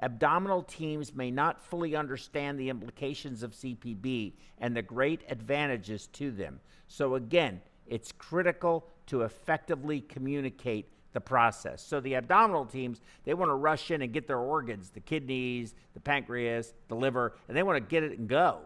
Abdominal 0.00 0.62
teams 0.62 1.14
may 1.14 1.30
not 1.30 1.60
fully 1.60 1.96
understand 1.96 2.58
the 2.58 2.68
implications 2.68 3.42
of 3.42 3.52
CPB 3.52 4.32
and 4.58 4.76
the 4.76 4.82
great 4.82 5.22
advantages 5.28 6.06
to 6.08 6.30
them. 6.30 6.60
So, 6.86 7.16
again, 7.16 7.60
it's 7.86 8.12
critical 8.12 8.86
to 9.06 9.22
effectively 9.22 10.00
communicate 10.02 10.88
the 11.12 11.20
process. 11.20 11.82
So 11.82 12.00
the 12.00 12.14
abdominal 12.14 12.66
teams, 12.66 13.00
they 13.24 13.34
want 13.34 13.48
to 13.48 13.54
rush 13.54 13.90
in 13.90 14.02
and 14.02 14.12
get 14.12 14.26
their 14.26 14.38
organs, 14.38 14.90
the 14.90 15.00
kidneys, 15.00 15.74
the 15.94 16.00
pancreas, 16.00 16.74
the 16.88 16.94
liver, 16.94 17.34
and 17.48 17.56
they 17.56 17.62
want 17.62 17.76
to 17.76 17.88
get 17.88 18.02
it 18.02 18.18
and 18.18 18.28
go. 18.28 18.60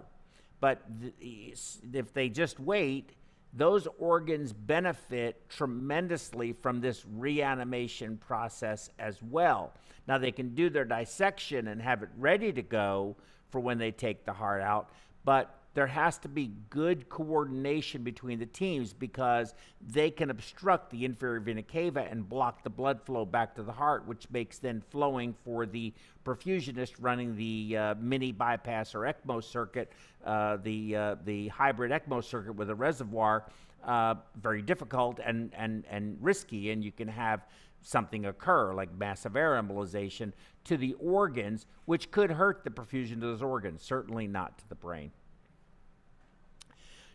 But 0.60 0.82
if 1.20 2.12
they 2.12 2.28
just 2.28 2.60
wait, 2.60 3.14
those 3.52 3.86
organs 3.98 4.52
benefit 4.52 5.48
tremendously 5.48 6.52
from 6.52 6.80
this 6.80 7.04
reanimation 7.06 8.16
process 8.16 8.88
as 8.98 9.22
well. 9.22 9.72
Now, 10.08 10.18
they 10.18 10.32
can 10.32 10.54
do 10.54 10.70
their 10.70 10.84
dissection 10.84 11.68
and 11.68 11.80
have 11.80 12.02
it 12.02 12.08
ready 12.16 12.52
to 12.52 12.62
go 12.62 13.16
for 13.50 13.60
when 13.60 13.78
they 13.78 13.90
take 13.90 14.24
the 14.24 14.32
heart 14.32 14.62
out, 14.62 14.90
but 15.24 15.61
there 15.74 15.86
has 15.86 16.18
to 16.18 16.28
be 16.28 16.52
good 16.68 17.08
coordination 17.08 18.02
between 18.02 18.38
the 18.38 18.46
teams 18.46 18.92
because 18.92 19.54
they 19.86 20.10
can 20.10 20.30
obstruct 20.30 20.90
the 20.90 21.04
inferior 21.04 21.40
vena 21.40 21.62
cava 21.62 22.06
and 22.10 22.28
block 22.28 22.62
the 22.62 22.70
blood 22.70 23.00
flow 23.02 23.24
back 23.24 23.54
to 23.54 23.62
the 23.62 23.72
heart, 23.72 24.06
which 24.06 24.28
makes 24.30 24.58
then 24.58 24.82
flowing 24.90 25.34
for 25.44 25.64
the 25.64 25.92
perfusionist 26.24 26.92
running 27.00 27.36
the 27.36 27.76
uh, 27.76 27.94
mini 27.98 28.32
bypass 28.32 28.94
or 28.94 29.00
ECMO 29.00 29.42
circuit, 29.42 29.92
uh, 30.24 30.58
the 30.58 30.94
uh, 30.94 31.16
the 31.24 31.48
hybrid 31.48 31.90
ECMO 31.90 32.22
circuit 32.22 32.52
with 32.52 32.68
a 32.68 32.74
reservoir, 32.74 33.44
uh, 33.84 34.14
very 34.36 34.62
difficult 34.62 35.20
and 35.24 35.52
and 35.56 35.84
and 35.90 36.18
risky, 36.20 36.70
and 36.70 36.84
you 36.84 36.92
can 36.92 37.08
have 37.08 37.46
something 37.80 38.26
occur 38.26 38.72
like 38.74 38.94
massive 38.96 39.36
air 39.36 39.60
embolization 39.60 40.32
to 40.64 40.76
the 40.76 40.94
organs, 41.00 41.66
which 41.86 42.10
could 42.10 42.30
hurt 42.30 42.62
the 42.62 42.70
perfusion 42.70 43.14
to 43.14 43.26
those 43.26 43.42
organs, 43.42 43.82
certainly 43.82 44.28
not 44.28 44.56
to 44.58 44.68
the 44.68 44.74
brain. 44.74 45.10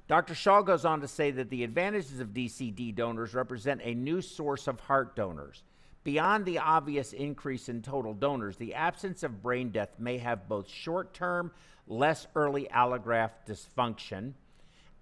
Dr. 0.07 0.35
Shah 0.35 0.61
goes 0.61 0.85
on 0.85 1.01
to 1.01 1.07
say 1.07 1.31
that 1.31 1.49
the 1.49 1.63
advantages 1.63 2.19
of 2.19 2.29
DCD 2.29 2.95
donors 2.95 3.33
represent 3.33 3.81
a 3.83 3.93
new 3.93 4.21
source 4.21 4.67
of 4.67 4.79
heart 4.79 5.15
donors. 5.15 5.63
Beyond 6.05 6.45
the 6.45 6.59
obvious 6.59 7.11
increase 7.11 7.67
in 7.67 7.81
total 7.81 8.13
donors, 8.13 8.55
the 8.55 8.73
absence 8.73 9.23
of 9.23 9.43
brain 9.43 9.71
death 9.71 9.99
may 9.99 10.17
have 10.19 10.47
both 10.47 10.69
short 10.69 11.13
term, 11.13 11.51
less 11.87 12.27
early 12.35 12.69
allograft 12.73 13.45
dysfunction 13.45 14.33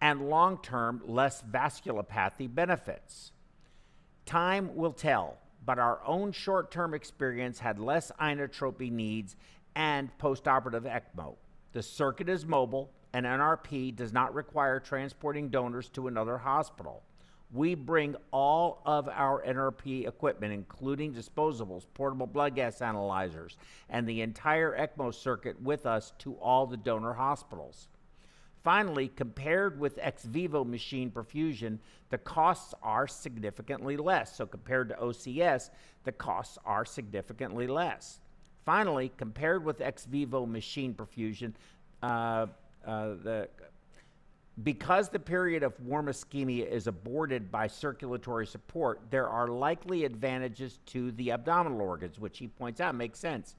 and 0.01 0.28
long 0.30 0.58
term, 0.64 1.01
less 1.06 1.43
vasculopathy 1.43 2.53
benefits. 2.53 3.32
Time 4.26 4.76
will 4.76 4.91
tell, 4.91 5.38
but 5.64 5.78
our 5.78 5.99
own 6.03 6.32
short 6.32 6.72
term 6.72 6.95
experience 6.95 7.60
had 7.60 7.78
less 7.78 8.12
inotropy 8.20 8.91
needs 8.91 9.36
and 9.76 10.10
postoperative 10.18 10.84
ECMO. 10.84 11.36
The 11.74 11.84
circuit 11.84 12.30
is 12.30 12.45
mobile, 12.45 12.91
an 13.16 13.24
NRP 13.24 13.95
does 13.95 14.11
not 14.11 14.36
require 14.36 14.78
transporting 14.78 15.47
donors 15.47 15.88
to 15.88 16.07
another 16.07 16.38
hospital. 16.38 17.01
We 17.53 17.74
bring 17.74 18.18
all 18.34 18.82
of 18.86 19.07
our 19.07 19.41
NRP 19.41 20.05
equipment, 20.05 20.51
including 20.51 21.13
disposables, 21.13 21.86
portable 21.93 22.28
blood 22.28 22.55
gas 22.55 22.82
analyzers, 22.82 23.55
and 23.89 24.05
the 24.05 24.20
entire 24.20 24.78
ECMO 24.78 25.13
circuit 25.13 25.61
with 25.61 25.86
us 25.86 26.11
to 26.20 26.34
all 26.41 26.66
the 26.66 26.76
donor 26.76 27.13
hospitals. 27.13 27.88
Finally, 28.66 29.07
compared 29.16 29.80
with 29.80 29.97
ex 30.01 30.26
vivo 30.26 30.66
machine 30.66 31.09
perfusion, 31.09 31.80
the 32.09 32.18
costs 32.18 32.74
are 32.84 33.07
significantly 33.07 33.95
less. 33.95 34.36
So, 34.36 34.45
compared 34.45 34.89
to 34.89 34.95
OCS, 34.95 35.70
the 36.03 36.11
costs 36.11 36.57
are 36.66 36.84
significantly 36.84 37.68
less. 37.68 38.20
Finally, 38.66 39.13
compared 39.16 39.63
with 39.63 39.80
ex 39.80 40.03
vivo 40.03 40.45
machine 40.45 40.93
perfusion, 40.93 41.53
uh, 42.03 42.47
Uh, 42.86 43.15
the 43.23 43.49
because 44.63 45.09
the 45.09 45.19
period 45.19 45.63
of 45.63 45.77
warm 45.81 46.05
ischemia 46.07 46.65
is 46.65 46.88
aborted 46.88 47.51
by 47.51 47.67
circulatory 47.67 48.47
support, 48.47 49.01
there 49.09 49.27
are 49.27 49.49
likely 49.49 50.05
advantages 50.05 50.79
to 50.86 51.11
the 51.13 51.31
abdominal 51.31 51.81
organs, 51.81 52.19
which 52.19 52.38
he 52.38 52.47
points 52.47 52.79
out 52.79 52.95
makes 52.95 53.19
sense. 53.19 53.55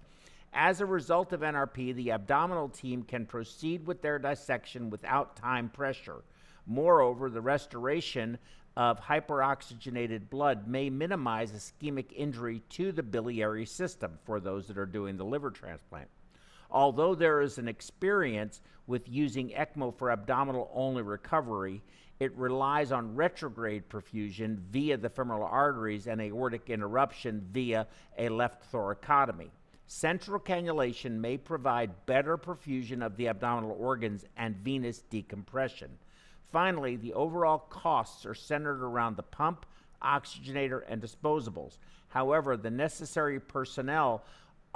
As 0.55 0.81
a 0.81 0.87
result 0.87 1.35
of 1.35 1.41
NRP, 1.41 1.95
the 1.95 2.13
abdominal 2.13 2.71
team 2.71 3.03
can 3.03 3.27
proceed 3.27 3.87
with 3.87 4.01
their 4.01 4.19
dissection 4.19 4.89
without 4.89 5.37
time 5.37 5.69
pressure. 5.69 6.23
Moreover, 6.67 7.29
the 7.29 7.43
restoration 7.43 8.39
of 8.75 8.99
hyperoxygenated 8.99 10.31
blood 10.31 10.67
may 10.67 10.89
minimize 10.89 11.53
ischemic 11.53 12.13
injury 12.15 12.63
to 12.71 12.91
the 12.91 13.03
biliary 13.03 13.67
system 13.67 14.19
for 14.25 14.41
those 14.41 14.67
that 14.67 14.79
are 14.79 14.87
doing 14.87 15.19
the 15.19 15.25
liver 15.25 15.51
transplant. 15.51 16.09
Although 16.71 17.15
there 17.15 17.41
is 17.41 17.59
an 17.59 17.69
experience 17.69 18.61
with 18.87 19.09
using 19.09 19.51
ECMO 19.51 19.97
for 19.97 20.11
abdominal 20.11 20.71
only 20.75 21.03
recovery, 21.03 21.83
it 22.19 22.35
relies 22.37 22.93
on 22.93 23.15
retrograde 23.15 23.89
perfusion 23.89 24.59
via 24.71 24.97
the 24.97 25.11
femoral 25.11 25.47
arteries 25.47 26.07
and 26.07 26.21
aortic 26.21 26.71
interruption 26.71 27.47
via 27.53 27.87
a 28.17 28.29
left 28.29 28.73
thoracotomy. 28.73 29.51
Central 29.87 30.41
cannulation 30.41 31.21
may 31.21 31.37
provide 31.37 32.07
better 32.07 32.37
perfusion 32.37 33.05
of 33.05 33.17
the 33.17 33.29
abdominal 33.29 33.77
organs 33.79 34.25
and 34.37 34.57
venous 34.57 35.01
decompression. 35.11 35.91
Finally, 36.51 36.97
the 36.97 37.13
overall 37.13 37.59
costs 37.59 38.25
are 38.25 38.35
centered 38.35 38.83
around 38.83 39.17
the 39.17 39.23
pump, 39.23 39.67
oxygenator, 40.03 40.83
and 40.89 41.03
disposables. 41.03 41.79
However, 42.09 42.57
the 42.57 42.71
necessary 42.71 43.39
personnel 43.39 44.25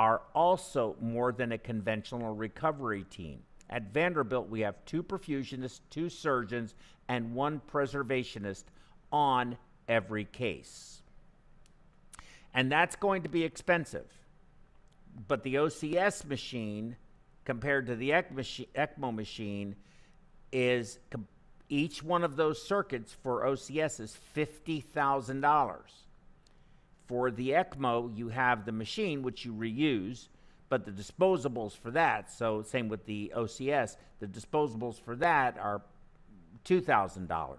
are 0.01 0.22
also 0.34 0.96
more 0.98 1.30
than 1.30 1.53
a 1.53 1.59
conventional 1.59 2.34
recovery 2.34 3.05
team. 3.11 3.38
At 3.68 3.92
Vanderbilt, 3.92 4.48
we 4.48 4.61
have 4.61 4.82
two 4.86 5.03
perfusionists, 5.03 5.80
two 5.90 6.09
surgeons, 6.09 6.74
and 7.09 7.34
one 7.34 7.61
preservationist 7.70 8.64
on 9.12 9.59
every 9.88 10.24
case. 10.24 11.03
And 12.55 12.72
that's 12.72 12.96
going 12.96 13.24
to 13.24 13.28
be 13.28 13.44
expensive. 13.44 14.07
But 15.28 15.42
the 15.42 15.57
OCS 15.57 16.24
machine, 16.24 16.96
compared 17.44 17.86
to 17.88 17.94
the 17.94 18.09
ECMO 18.09 19.14
machine, 19.14 19.76
is 20.51 20.98
each 21.68 22.03
one 22.03 22.24
of 22.24 22.36
those 22.36 22.62
circuits 22.62 23.14
for 23.22 23.44
OCS 23.44 24.01
is 24.01 24.16
$50,000. 24.34 25.78
For 27.11 27.33
the 27.33 27.51
ECMO, 27.51 28.17
you 28.17 28.29
have 28.29 28.65
the 28.65 28.71
machine, 28.71 29.25
which 29.25 29.45
you 29.45 29.53
reuse, 29.53 30.29
but 30.69 30.85
the 30.85 30.93
disposables 30.93 31.77
for 31.77 31.91
that, 31.91 32.31
so 32.31 32.63
same 32.63 32.89
with 32.89 33.05
the 33.05 33.33
OCS, 33.37 33.97
the 34.21 34.29
disposables 34.29 35.01
for 35.01 35.17
that 35.17 35.59
are 35.59 35.83
$2,000. 36.65 37.59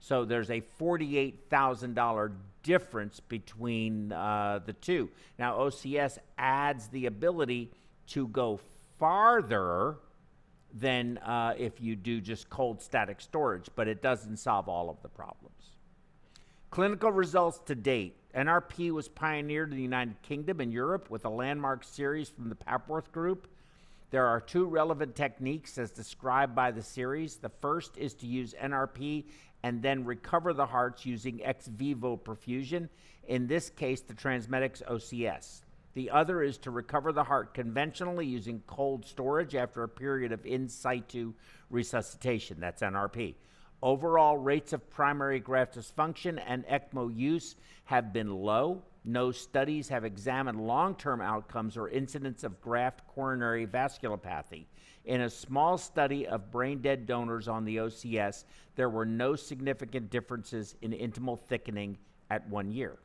So 0.00 0.24
there's 0.24 0.50
a 0.50 0.62
$48,000 0.80 2.32
difference 2.64 3.20
between 3.20 4.10
uh, 4.10 4.58
the 4.66 4.72
two. 4.72 5.10
Now, 5.38 5.58
OCS 5.58 6.18
adds 6.36 6.88
the 6.88 7.06
ability 7.06 7.70
to 8.08 8.26
go 8.26 8.58
farther 8.98 9.98
than 10.74 11.18
uh, 11.18 11.54
if 11.56 11.80
you 11.80 11.94
do 11.94 12.20
just 12.20 12.50
cold 12.50 12.82
static 12.82 13.20
storage, 13.20 13.68
but 13.76 13.86
it 13.86 14.02
doesn't 14.02 14.38
solve 14.38 14.68
all 14.68 14.90
of 14.90 15.00
the 15.02 15.08
problems. 15.08 15.76
Clinical 16.70 17.12
results 17.12 17.60
to 17.66 17.76
date 17.76 18.16
NRP 18.38 18.92
was 18.92 19.08
pioneered 19.08 19.72
in 19.72 19.76
the 19.76 19.82
United 19.82 20.22
Kingdom 20.22 20.60
and 20.60 20.72
Europe 20.72 21.10
with 21.10 21.24
a 21.24 21.28
landmark 21.28 21.82
series 21.82 22.28
from 22.28 22.48
the 22.48 22.54
Papworth 22.54 23.10
Group. 23.10 23.48
There 24.12 24.26
are 24.26 24.40
two 24.40 24.64
relevant 24.64 25.16
techniques 25.16 25.76
as 25.76 25.90
described 25.90 26.54
by 26.54 26.70
the 26.70 26.80
series. 26.80 27.34
The 27.34 27.48
first 27.48 27.98
is 27.98 28.14
to 28.14 28.28
use 28.28 28.54
NRP 28.54 29.24
and 29.64 29.82
then 29.82 30.04
recover 30.04 30.52
the 30.52 30.66
hearts 30.66 31.04
using 31.04 31.44
ex 31.44 31.66
vivo 31.66 32.16
perfusion, 32.16 32.88
in 33.26 33.48
this 33.48 33.70
case, 33.70 34.02
the 34.02 34.14
Transmedics 34.14 34.84
OCS. 34.84 35.62
The 35.94 36.10
other 36.10 36.40
is 36.40 36.58
to 36.58 36.70
recover 36.70 37.10
the 37.10 37.24
heart 37.24 37.54
conventionally 37.54 38.26
using 38.26 38.62
cold 38.68 39.04
storage 39.04 39.56
after 39.56 39.82
a 39.82 39.88
period 39.88 40.30
of 40.30 40.46
in 40.46 40.68
situ 40.68 41.34
resuscitation. 41.70 42.58
That's 42.60 42.82
NRP. 42.82 43.34
Overall 43.82 44.36
rates 44.36 44.72
of 44.72 44.90
primary 44.90 45.38
graft 45.38 45.76
dysfunction 45.76 46.42
and 46.44 46.66
ECMO 46.66 47.16
use 47.16 47.54
have 47.84 48.12
been 48.12 48.30
low. 48.34 48.82
No 49.04 49.30
studies 49.30 49.88
have 49.88 50.04
examined 50.04 50.66
long 50.66 50.96
term 50.96 51.20
outcomes 51.20 51.76
or 51.76 51.88
incidence 51.88 52.42
of 52.42 52.60
graft 52.60 53.06
coronary 53.06 53.66
vasculopathy. 53.66 54.66
In 55.04 55.22
a 55.22 55.30
small 55.30 55.78
study 55.78 56.26
of 56.26 56.50
brain 56.50 56.82
dead 56.82 57.06
donors 57.06 57.46
on 57.46 57.64
the 57.64 57.76
OCS, 57.76 58.44
there 58.74 58.90
were 58.90 59.06
no 59.06 59.36
significant 59.36 60.10
differences 60.10 60.74
in 60.82 60.90
intimal 60.90 61.38
thickening 61.38 61.96
at 62.30 62.46
one 62.48 62.70
year. 62.70 62.98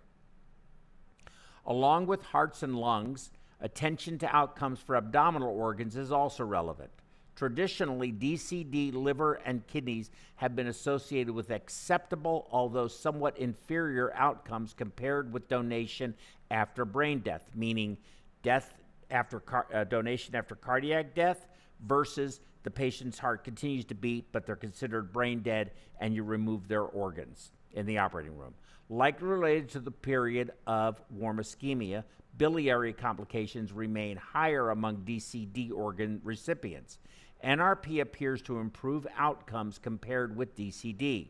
Along 1.66 2.08
with 2.08 2.24
hearts 2.24 2.64
and 2.64 2.76
lungs, 2.76 3.32
attention 3.62 4.18
to 4.18 4.36
outcomes 4.36 4.80
for 4.80 4.96
abdominal 4.96 5.50
organs 5.50 5.96
is 5.96 6.12
also 6.12 6.44
relevant. 6.44 6.92
Traditionally, 7.36 8.12
DCD, 8.12 8.94
liver, 8.94 9.34
and 9.46 9.66
kidneys 9.68 10.12
have 10.36 10.56
been 10.56 10.68
associated 10.68 11.34
with 11.34 11.50
acceptable, 11.50 12.48
although 12.52 12.88
somewhat 12.88 13.38
inferior 13.38 14.14
outcomes 14.16 14.74
compared 14.74 15.34
with 15.34 15.48
donation 15.48 16.14
after 16.52 16.86
brain 16.86 17.20
death, 17.20 17.44
meaning 17.56 17.98
death 18.44 18.76
after 19.10 19.40
car- 19.40 19.68
uh, 19.74 19.84
donation 19.84 20.36
after 20.36 20.56
cardiac 20.56 21.16
death 21.16 21.48
versus 21.86 22.40
the 22.64 22.72
patient's 22.72 23.20
heart 23.20 23.44
continues 23.44 23.86
to 23.86 23.96
beat, 23.96 24.32
but 24.32 24.46
they're 24.46 24.56
considered 24.56 25.12
brain 25.12 25.42
dead 25.42 25.72
and 26.00 26.16
you 26.16 26.24
remove 26.24 26.68
their 26.68 26.84
organs 26.84 27.52
in 27.74 27.86
the 27.86 27.98
operating 27.98 28.38
room. 28.38 28.54
Likely 28.90 29.28
related 29.28 29.70
to 29.70 29.80
the 29.80 29.92
period 29.92 30.52
of 30.68 31.02
warm 31.10 31.38
ischemia, 31.38 32.04
biliary 32.38 32.94
complications 32.94 33.72
remain 33.72 34.18
higher 34.18 34.70
among 34.70 34.98
DCD 34.98 35.72
organ 35.72 36.22
recipients. 36.24 37.00
NRP 37.44 38.02
appears 38.02 38.42
to 38.44 38.60
improve 38.60 39.06
outcomes 39.18 39.78
compared 39.78 40.36
with 40.36 40.56
DCD. 40.56 41.28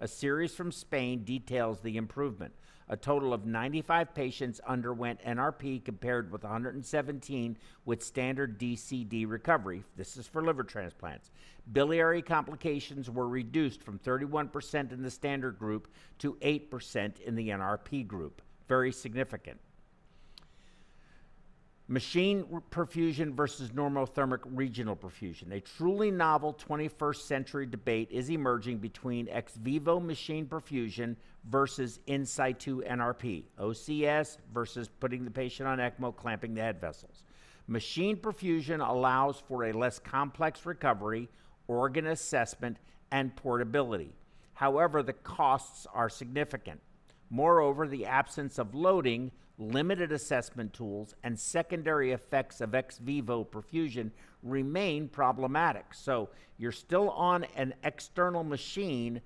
A 0.00 0.08
series 0.08 0.54
from 0.54 0.70
Spain 0.70 1.24
details 1.24 1.80
the 1.80 1.96
improvement. 1.96 2.52
A 2.88 2.96
total 2.98 3.32
of 3.32 3.46
95 3.46 4.14
patients 4.14 4.60
underwent 4.66 5.24
NRP 5.24 5.82
compared 5.84 6.30
with 6.30 6.42
117 6.42 7.56
with 7.86 8.02
standard 8.02 8.60
DCD 8.60 9.26
recovery. 9.26 9.82
This 9.96 10.18
is 10.18 10.26
for 10.26 10.42
liver 10.42 10.64
transplants. 10.64 11.30
Biliary 11.72 12.20
complications 12.20 13.08
were 13.08 13.26
reduced 13.26 13.82
from 13.82 13.98
31% 13.98 14.92
in 14.92 15.02
the 15.02 15.10
standard 15.10 15.58
group 15.58 15.88
to 16.18 16.34
8% 16.42 17.20
in 17.20 17.34
the 17.34 17.48
NRP 17.48 18.06
group. 18.06 18.42
Very 18.68 18.92
significant. 18.92 19.58
Machine 21.86 22.46
perfusion 22.70 23.34
versus 23.34 23.68
normothermic 23.72 24.38
regional 24.46 24.96
perfusion. 24.96 25.52
A 25.52 25.60
truly 25.60 26.10
novel 26.10 26.54
21st 26.54 27.16
century 27.16 27.66
debate 27.66 28.08
is 28.10 28.30
emerging 28.30 28.78
between 28.78 29.28
ex 29.28 29.56
vivo 29.56 30.00
machine 30.00 30.46
perfusion 30.46 31.14
versus 31.50 32.00
in 32.06 32.24
situ 32.24 32.80
NRP, 32.84 33.44
OCS 33.58 34.38
versus 34.54 34.88
putting 34.88 35.26
the 35.26 35.30
patient 35.30 35.68
on 35.68 35.76
ECMO, 35.76 36.16
clamping 36.16 36.54
the 36.54 36.62
head 36.62 36.80
vessels. 36.80 37.22
Machine 37.66 38.16
perfusion 38.16 38.86
allows 38.86 39.42
for 39.46 39.64
a 39.64 39.72
less 39.72 39.98
complex 39.98 40.64
recovery, 40.64 41.28
organ 41.68 42.06
assessment, 42.06 42.78
and 43.10 43.36
portability. 43.36 44.16
However, 44.54 45.02
the 45.02 45.12
costs 45.12 45.86
are 45.92 46.08
significant. 46.08 46.80
Moreover, 47.28 47.86
the 47.86 48.06
absence 48.06 48.58
of 48.58 48.74
loading 48.74 49.32
limited 49.58 50.12
assessment 50.12 50.72
tools, 50.72 51.14
and 51.22 51.38
secondary 51.38 52.12
effects 52.12 52.60
of 52.60 52.74
ex 52.74 52.98
vivo 52.98 53.44
perfusion 53.44 54.10
remain 54.42 55.08
problematic. 55.08 55.94
So 55.94 56.28
you're 56.58 56.72
still 56.72 57.10
on 57.10 57.44
an 57.56 57.74
external 57.84 58.44
machine 58.44 59.20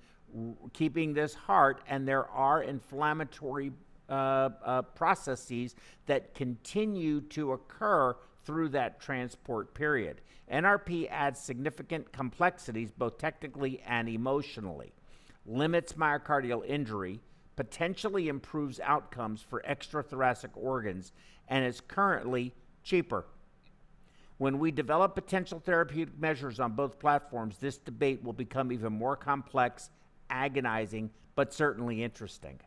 keeping 0.73 1.13
this 1.13 1.33
heart, 1.33 1.81
and 1.87 2.07
there 2.07 2.27
are 2.27 2.61
inflammatory 2.63 3.71
uh, 4.09 4.49
uh, 4.65 4.81
processes 4.81 5.75
that 6.05 6.33
continue 6.33 7.21
to 7.21 7.53
occur 7.53 8.15
through 8.43 8.69
that 8.69 8.99
transport 8.99 9.73
period. 9.73 10.21
NRP 10.51 11.07
adds 11.11 11.39
significant 11.39 12.11
complexities, 12.11 12.91
both 12.91 13.17
technically 13.17 13.81
and 13.85 14.09
emotionally, 14.09 14.93
limits 15.45 15.93
myocardial 15.93 16.65
injury, 16.65 17.19
potentially 17.59 18.29
improves 18.29 18.79
outcomes 18.79 19.41
for 19.41 19.61
extrathoracic 19.67 20.51
organs 20.53 21.11
and 21.49 21.65
is 21.65 21.81
currently 21.81 22.53
cheaper. 22.85 23.25
When 24.37 24.59
we 24.59 24.71
develop 24.71 25.13
potential 25.13 25.59
therapeutic 25.59 26.17
measures 26.17 26.61
on 26.61 26.71
both 26.71 26.99
platforms, 26.99 27.57
this 27.57 27.77
debate 27.77 28.23
will 28.23 28.31
become 28.31 28.71
even 28.71 28.93
more 28.93 29.17
complex, 29.17 29.89
agonizing, 30.29 31.09
but 31.35 31.53
certainly 31.53 32.01
interesting. 32.01 32.61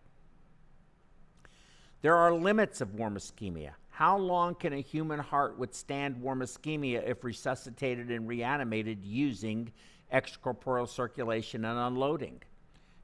There 2.03 2.17
are 2.17 2.35
limits 2.35 2.83
of 2.83 2.93
warm 2.93 3.17
ischemia. 3.17 3.71
How 3.89 4.19
long 4.19 4.57
can 4.57 4.75
a 4.75 4.83
human 4.83 5.21
heart 5.21 5.59
withstand 5.59 6.21
warm 6.21 6.41
ischemia 6.41 7.09
if 7.09 7.25
resuscitated 7.25 8.11
and 8.11 8.29
reanimated 8.29 9.07
using 9.07 9.73
extracorporeal 10.13 10.87
circulation 10.87 11.65
and 11.65 11.79
unloading? 11.79 12.43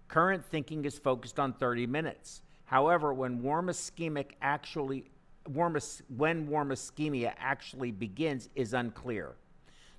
Current 0.09 0.45
thinking 0.45 0.85
is 0.85 0.99
focused 0.99 1.39
on 1.39 1.53
30 1.53 1.87
minutes. 1.87 2.43
However, 2.65 3.13
when 3.13 3.43
warm 3.43 3.69
ischemic 3.69 4.33
actually 4.43 5.05
warm, 5.49 5.79
when 6.17 6.47
warm 6.49 6.71
ischemia 6.71 7.35
actually 7.39 7.93
begins 7.93 8.49
is 8.55 8.75
unclear. 8.75 9.37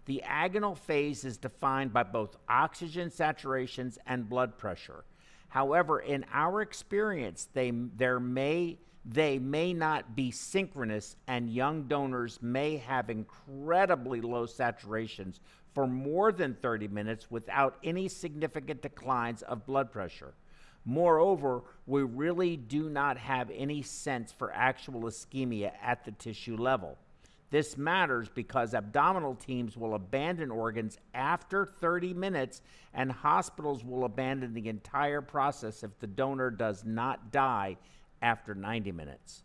The 0.05 0.24
agonal 0.26 0.78
phase 0.78 1.24
is 1.24 1.38
defined 1.38 1.93
by 1.93 2.03
both 2.03 2.36
oxygen 2.47 3.10
saturations 3.10 3.97
and 4.07 4.28
blood 4.28 4.57
pressure. 4.57 5.03
However, 5.49 5.99
in 5.99 6.26
our 6.32 6.62
experience, 6.62 7.47
they, 7.53 7.72
there 7.72 8.20
may, 8.20 8.80
they 9.05 9.39
may 9.39 9.74
not 9.74 10.16
be 10.16 10.32
synchronous, 10.32 11.16
and 11.28 11.49
young 11.49 11.84
donors 11.84 12.39
may 12.41 12.78
have 12.78 13.10
incredibly 13.10 14.22
low 14.22 14.45
saturations 14.45 15.39
for 15.74 15.88
more 15.88 16.32
than 16.32 16.56
30 16.62 16.88
minutes 16.88 17.30
without 17.30 17.78
any 17.84 18.08
significant 18.08 18.82
declines 18.82 19.42
of 19.44 19.66
blood 19.66 19.92
pressure. 19.92 20.34
Moreover, 20.86 21.64
we 21.86 22.04
really 22.04 22.58
do 22.58 22.90
not 22.90 23.18
have 23.18 23.52
any 23.52 23.82
sense 23.82 24.32
for 24.32 24.52
actual 24.54 25.02
ischemia 25.02 25.72
at 25.82 26.06
the 26.06 26.12
tissue 26.12 26.58
level. 26.58 26.98
This 27.52 27.78
matters 27.78 28.30
because 28.30 28.74
abdominal 28.74 29.36
teams 29.36 29.76
will 29.76 29.96
abandon 29.96 30.52
organs 30.52 30.98
after 31.14 31.66
30 31.66 32.14
minutes, 32.14 32.62
and 32.94 33.12
hospitals 33.12 33.84
will 33.84 34.06
abandon 34.06 34.54
the 34.54 34.70
entire 34.70 35.22
process 35.22 35.84
if 35.84 35.98
the 36.00 36.08
donor 36.08 36.52
does 36.52 36.86
not 36.86 37.32
die 37.32 37.78
after 38.22 38.54
90 38.54 38.92
minutes. 38.92 39.44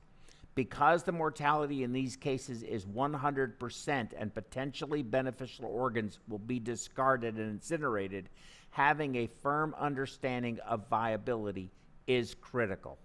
Because 0.55 1.03
the 1.03 1.13
mortality 1.13 1.83
in 1.83 1.93
these 1.93 2.17
cases 2.17 2.63
is 2.63 2.85
100% 2.85 4.09
and 4.17 4.35
potentially 4.35 5.03
beneficial 5.03 5.67
organs 5.67 6.21
will 6.29 6.39
be 6.39 6.61
discarded 6.61 7.37
and 7.37 7.51
incinerated, 7.51 8.29
having 8.71 9.17
a 9.17 9.27
firm 9.43 9.75
understanding 9.79 10.61
of 10.61 10.89
viability 10.89 11.71
is 12.07 12.35
critical. 12.35 12.99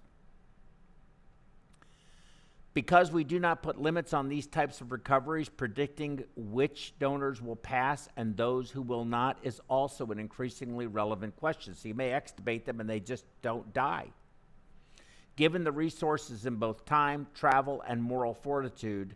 Because 2.76 3.12
we 3.12 3.24
do 3.24 3.40
not 3.40 3.64
put 3.64 3.82
limits 3.82 4.14
on 4.14 4.30
these 4.30 4.46
types 4.46 4.80
of 4.80 4.92
recoveries, 4.92 5.50
predicting 5.50 6.24
which 6.36 6.94
donors 7.00 7.42
will 7.42 7.56
pass 7.56 8.08
and 8.16 8.38
those 8.38 8.70
who 8.70 8.84
will 8.84 9.06
not 9.06 9.40
is 9.42 9.60
also 9.68 10.06
an 10.08 10.20
increasingly 10.20 10.86
relevant 10.86 11.36
question. 11.36 11.74
So 11.74 11.88
you 11.88 11.96
may 11.96 12.12
extubate 12.12 12.66
them 12.66 12.80
and 12.80 12.88
they 12.88 13.00
just 13.00 13.26
don't 13.42 13.74
die. 13.74 14.06
Given 15.40 15.64
the 15.64 15.72
resources 15.72 16.46
in 16.46 16.58
both 16.58 16.84
time, 16.84 17.26
travel, 17.34 17.82
and 17.88 18.04
moral 18.04 18.34
fortitude, 18.34 19.16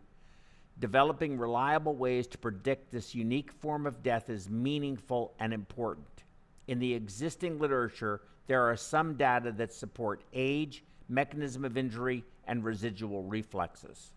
developing 0.80 1.36
reliable 1.36 1.94
ways 1.94 2.26
to 2.28 2.38
predict 2.38 2.90
this 2.90 3.14
unique 3.14 3.52
form 3.52 3.84
of 3.84 4.02
death 4.02 4.30
is 4.30 4.48
meaningful 4.48 5.34
and 5.38 5.52
important. 5.52 6.24
In 6.66 6.78
the 6.78 6.94
existing 6.94 7.58
literature, 7.58 8.22
there 8.46 8.62
are 8.62 8.74
some 8.74 9.18
data 9.18 9.52
that 9.52 9.74
support 9.74 10.22
age, 10.32 10.82
mechanism 11.10 11.62
of 11.62 11.76
injury, 11.76 12.24
and 12.46 12.64
residual 12.64 13.24
reflexes. 13.24 14.14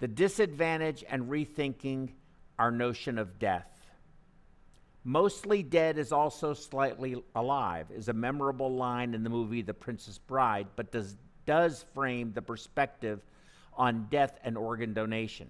The 0.00 0.08
disadvantage 0.08 1.04
and 1.08 1.30
rethinking 1.30 2.10
our 2.58 2.70
notion 2.70 3.16
of 3.16 3.38
death. 3.38 3.79
Mostly 5.04 5.62
dead 5.62 5.96
is 5.96 6.12
also 6.12 6.52
slightly 6.52 7.22
alive 7.34 7.86
is 7.90 8.08
a 8.08 8.12
memorable 8.12 8.74
line 8.74 9.14
in 9.14 9.22
the 9.22 9.30
movie 9.30 9.62
The 9.62 9.72
Princess 9.72 10.18
Bride, 10.18 10.66
but 10.76 10.92
does, 10.92 11.16
does 11.46 11.84
frame 11.94 12.32
the 12.34 12.42
perspective 12.42 13.20
on 13.74 14.08
death 14.10 14.38
and 14.44 14.58
organ 14.58 14.92
donation. 14.92 15.48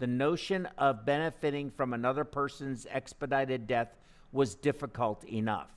The 0.00 0.08
notion 0.08 0.66
of 0.78 1.04
benefiting 1.04 1.70
from 1.70 1.92
another 1.92 2.24
person's 2.24 2.86
expedited 2.90 3.66
death 3.66 3.94
was 4.32 4.54
difficult 4.56 5.24
enough. 5.24 5.70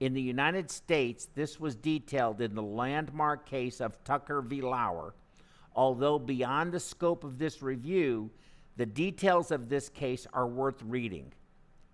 In 0.00 0.12
the 0.12 0.20
United 0.20 0.70
States, 0.70 1.28
this 1.34 1.60
was 1.60 1.76
detailed 1.76 2.40
in 2.40 2.54
the 2.54 2.62
landmark 2.62 3.46
case 3.46 3.80
of 3.80 4.02
Tucker 4.04 4.42
v. 4.42 4.60
Lower. 4.60 5.14
Although 5.74 6.18
beyond 6.18 6.72
the 6.72 6.80
scope 6.80 7.24
of 7.24 7.38
this 7.38 7.62
review, 7.62 8.30
the 8.76 8.84
details 8.84 9.50
of 9.50 9.68
this 9.68 9.88
case 9.88 10.26
are 10.32 10.46
worth 10.46 10.82
reading. 10.82 11.32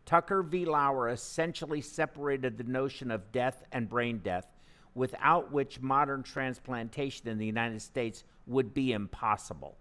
Tucker 0.09 0.43
v. 0.43 0.65
Lower 0.65 1.11
essentially 1.11 1.83
separated 1.83 2.57
the 2.57 2.65
notion 2.65 3.11
of 3.11 3.31
death 3.31 3.63
and 3.73 3.91
brain 3.91 4.23
death, 4.25 4.47
without 4.95 5.53
which 5.53 5.83
modern 5.83 6.23
transplantation 6.23 7.29
in 7.29 7.37
the 7.37 7.45
United 7.45 7.83
States 7.83 8.25
would 8.47 8.73
be 8.73 8.93
impossible. 8.93 9.77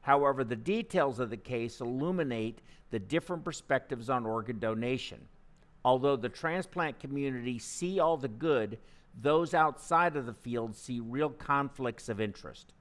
However, 0.00 0.42
the 0.42 0.56
details 0.56 1.20
of 1.20 1.30
the 1.30 1.36
case 1.36 1.80
illuminate 1.80 2.62
the 2.90 2.98
different 2.98 3.44
perspectives 3.44 4.10
on 4.10 4.26
organ 4.26 4.58
donation. 4.58 5.20
Although 5.84 6.16
the 6.16 6.28
transplant 6.28 6.98
community 6.98 7.60
see 7.60 8.00
all 8.00 8.16
the 8.16 8.26
good, 8.26 8.76
those 9.22 9.54
outside 9.54 10.16
of 10.16 10.26
the 10.26 10.34
field 10.34 10.74
see 10.74 10.98
real 10.98 11.30
conflicts 11.30 12.08
of 12.08 12.20
interest. 12.20 12.72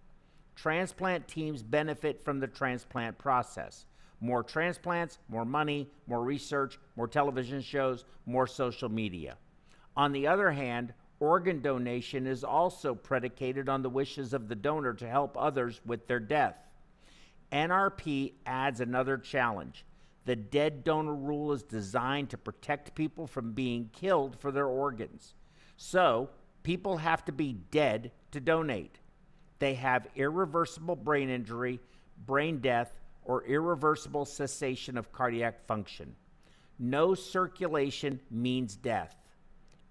Transplant 0.55 1.27
teams 1.27 1.61
benefit 1.61 2.23
from 2.23 2.39
the 2.39 2.47
transplant 2.47 3.19
process. 3.19 3.85
More 4.21 4.43
transplants, 4.43 5.19
more 5.29 5.45
money, 5.45 5.89
more 6.07 6.23
research, 6.23 6.79
more 6.95 7.07
television 7.07 7.61
shows, 7.61 8.05
more 8.25 8.47
social 8.47 8.89
media. 8.89 9.37
On 9.95 10.11
the 10.11 10.27
other 10.27 10.51
hand, 10.51 10.93
organ 11.19 11.61
donation 11.61 12.27
is 12.27 12.43
also 12.43 12.93
predicated 12.93 13.69
on 13.69 13.81
the 13.81 13.89
wishes 13.89 14.33
of 14.33 14.47
the 14.47 14.55
donor 14.55 14.93
to 14.93 15.07
help 15.07 15.37
others 15.37 15.81
with 15.85 16.07
their 16.07 16.19
death. 16.19 16.55
NRP 17.51 18.33
adds 18.45 18.79
another 18.79 19.17
challenge. 19.17 19.85
The 20.25 20.35
dead 20.35 20.83
donor 20.83 21.15
rule 21.15 21.53
is 21.53 21.63
designed 21.63 22.29
to 22.29 22.37
protect 22.37 22.93
people 22.93 23.25
from 23.25 23.53
being 23.53 23.89
killed 23.93 24.37
for 24.39 24.51
their 24.51 24.67
organs. 24.67 25.33
So, 25.77 26.29
people 26.61 26.97
have 26.97 27.25
to 27.25 27.31
be 27.31 27.53
dead 27.71 28.11
to 28.31 28.39
donate. 28.39 28.99
They 29.59 29.73
have 29.75 30.07
irreversible 30.15 30.97
brain 30.97 31.29
injury, 31.29 31.79
brain 32.25 32.59
death, 32.59 32.93
or 33.29 33.43
irreversible 33.43 34.25
cessation 34.25 34.97
of 34.97 35.11
cardiac 35.11 35.63
function. 35.67 36.15
No 36.79 37.13
circulation 37.13 38.19
means 38.31 38.75
death. 38.75 39.15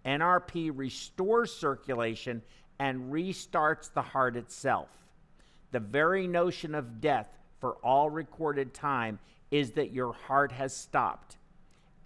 NRP 0.05 0.73
restores 0.75 1.55
circulation 1.55 2.43
and 2.81 3.13
restarts 3.13 3.93
the 3.93 4.03
heart 4.03 4.35
itself. 4.35 4.89
The 5.71 5.79
very 5.79 6.27
notion 6.27 6.75
of 6.75 7.01
death 7.01 7.29
for 7.61 7.75
all 7.75 8.11
recorded 8.11 8.75
time 8.75 9.21
is 9.53 9.71
that 9.73 9.93
your 9.93 10.15
heart 10.15 10.51
has 10.51 10.75
stopped. 10.75 11.37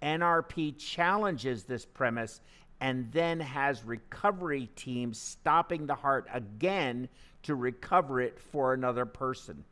NRP 0.03 0.77
challenges 0.77 1.63
this 1.63 1.83
premise 1.83 2.41
and 2.79 3.11
then 3.11 3.39
has 3.39 3.83
recovery 3.83 4.69
teams 4.75 5.17
stopping 5.17 5.87
the 5.87 5.95
heart 5.95 6.27
again 6.31 7.09
to 7.41 7.55
recover 7.55 8.21
it 8.21 8.39
for 8.39 8.75
another 8.75 9.07
person. 9.07 9.63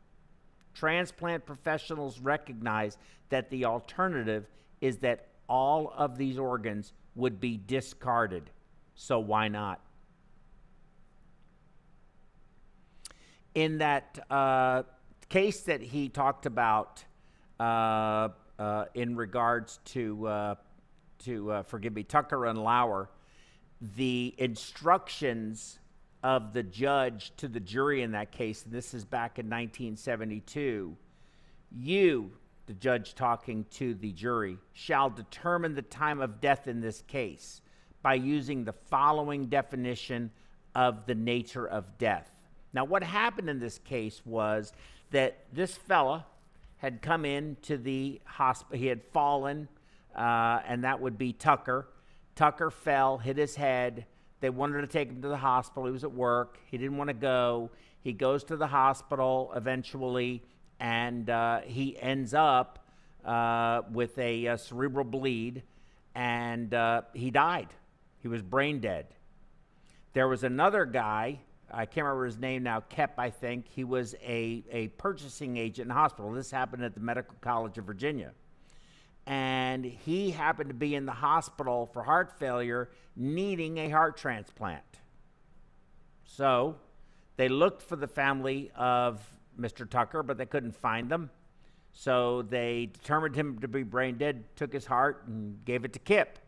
Transplant 0.74 1.44
professionals 1.44 2.18
recognize 2.20 2.96
that 3.28 3.50
the 3.50 3.64
alternative 3.64 4.46
is 4.80 4.98
that 4.98 5.28
all 5.48 5.92
of 5.96 6.16
these 6.16 6.38
organs 6.38 6.92
would 7.14 7.40
be 7.40 7.60
discarded. 7.66 8.50
So 8.94 9.18
why 9.18 9.48
not? 9.48 9.80
In 13.54 13.78
that 13.78 14.18
uh, 14.30 14.82
case 15.28 15.60
that 15.62 15.82
he 15.82 16.08
talked 16.08 16.46
about 16.46 17.04
uh, 17.60 18.28
uh, 18.58 18.84
in 18.94 19.14
regards 19.16 19.78
to, 19.84 20.26
uh, 20.26 20.54
to 21.24 21.50
uh, 21.50 21.62
forgive 21.64 21.94
me, 21.94 22.02
Tucker 22.02 22.46
and 22.46 22.58
Lower, 22.58 23.10
the 23.96 24.34
instructions 24.38 25.78
of 26.22 26.52
the 26.52 26.62
judge 26.62 27.32
to 27.36 27.48
the 27.48 27.60
jury 27.60 28.02
in 28.02 28.12
that 28.12 28.32
case, 28.32 28.64
and 28.64 28.72
this 28.72 28.94
is 28.94 29.04
back 29.04 29.38
in 29.38 29.46
1972, 29.46 30.96
you, 31.70 32.30
the 32.66 32.74
judge 32.74 33.14
talking 33.14 33.64
to 33.70 33.94
the 33.94 34.12
jury, 34.12 34.58
shall 34.72 35.10
determine 35.10 35.74
the 35.74 35.82
time 35.82 36.20
of 36.20 36.40
death 36.40 36.68
in 36.68 36.80
this 36.80 37.02
case 37.02 37.60
by 38.02 38.14
using 38.14 38.64
the 38.64 38.72
following 38.72 39.46
definition 39.46 40.30
of 40.74 41.06
the 41.06 41.14
nature 41.14 41.66
of 41.66 41.98
death. 41.98 42.30
Now, 42.72 42.84
what 42.84 43.02
happened 43.02 43.50
in 43.50 43.58
this 43.58 43.78
case 43.78 44.22
was 44.24 44.72
that 45.10 45.44
this 45.52 45.76
fella 45.76 46.26
had 46.78 47.02
come 47.02 47.24
into 47.24 47.76
the 47.76 48.20
hospital, 48.24 48.78
he 48.78 48.86
had 48.86 49.02
fallen, 49.12 49.68
uh, 50.16 50.60
and 50.66 50.84
that 50.84 51.00
would 51.00 51.18
be 51.18 51.32
Tucker. 51.32 51.88
Tucker 52.34 52.70
fell, 52.70 53.18
hit 53.18 53.36
his 53.36 53.54
head, 53.54 54.06
they 54.42 54.50
wanted 54.50 54.80
to 54.80 54.88
take 54.88 55.08
him 55.08 55.22
to 55.22 55.28
the 55.28 55.36
hospital. 55.36 55.86
He 55.86 55.92
was 55.92 56.02
at 56.02 56.12
work. 56.12 56.58
He 56.66 56.76
didn't 56.76 56.96
want 56.96 57.08
to 57.08 57.14
go. 57.14 57.70
He 58.00 58.12
goes 58.12 58.42
to 58.44 58.56
the 58.56 58.66
hospital 58.66 59.52
eventually, 59.54 60.42
and 60.80 61.30
uh, 61.30 61.60
he 61.60 61.96
ends 61.96 62.34
up 62.34 62.84
uh, 63.24 63.82
with 63.92 64.18
a, 64.18 64.46
a, 64.46 64.58
cerebral 64.58 65.04
bleed, 65.04 65.62
and 66.16 66.74
uh, 66.74 67.02
he 67.14 67.30
died. 67.30 67.68
He 68.18 68.26
was 68.26 68.42
brain 68.42 68.80
dead. 68.80 69.06
There 70.12 70.26
was 70.26 70.42
another 70.42 70.86
guy. 70.86 71.38
I 71.70 71.86
can't 71.86 72.04
remember 72.04 72.26
his 72.26 72.38
name 72.38 72.64
now, 72.64 72.80
Kep, 72.80 73.20
I 73.20 73.30
think. 73.30 73.68
He 73.68 73.84
was 73.84 74.16
a, 74.24 74.64
a 74.72 74.88
purchasing 74.88 75.56
agent 75.56 75.84
in 75.84 75.88
the 75.88 75.94
hospital. 75.94 76.32
This 76.32 76.50
happened 76.50 76.82
at 76.82 76.94
the 76.94 77.00
Medical 77.00 77.36
College 77.40 77.78
of 77.78 77.84
Virginia 77.84 78.32
and 79.26 79.84
he 79.84 80.30
happened 80.30 80.70
to 80.70 80.74
be 80.74 80.94
in 80.94 81.06
the 81.06 81.12
hospital 81.12 81.86
for 81.92 82.02
heart 82.02 82.38
failure, 82.38 82.90
needing 83.14 83.78
a 83.78 83.88
heart 83.88 84.16
transplant. 84.16 84.82
So 86.24 86.76
they 87.36 87.48
looked 87.48 87.82
for 87.82 87.96
the 87.96 88.08
family 88.08 88.70
of 88.74 89.20
Mr. 89.58 89.88
Tucker, 89.88 90.22
but 90.22 90.38
they 90.38 90.46
couldn't 90.46 90.74
find 90.74 91.08
them. 91.08 91.30
So 91.92 92.42
they 92.42 92.86
determined 92.92 93.36
him 93.36 93.58
to 93.60 93.68
be 93.68 93.82
brain 93.82 94.16
dead, 94.16 94.44
took 94.56 94.72
his 94.72 94.86
heart, 94.86 95.24
and 95.26 95.62
gave 95.64 95.84
it 95.84 95.92
to 95.92 95.98
Kip. 95.98 96.38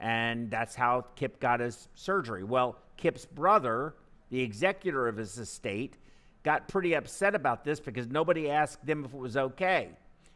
And 0.00 0.50
that's 0.50 0.74
how 0.74 1.06
Kip 1.14 1.40
got 1.40 1.60
his 1.60 1.88
surgery. 1.94 2.42
Well, 2.42 2.78
Kip's 2.96 3.26
brother, 3.26 3.94
the 4.30 4.40
executor 4.40 5.06
of 5.06 5.16
his 5.16 5.36
estate, 5.38 5.98
got 6.42 6.68
pretty 6.68 6.94
upset 6.94 7.34
about 7.34 7.64
this 7.64 7.80
because 7.80 8.06
nobody 8.08 8.50
asked 8.50 8.84
them 8.86 9.04
if 9.04 9.12
it 9.12 9.18
was 9.18 9.36
okay 9.36 9.90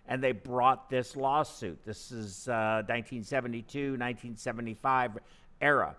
and 0.07 0.23
they 0.23 0.33
brought 0.33 0.91
this 0.91 1.17
lawsuit. 1.17 1.79
This 1.85 2.11
is 2.11 2.49
uh, 2.49 2.83
1972, 2.87 3.79
1975 3.93 5.19
era. 5.61 5.97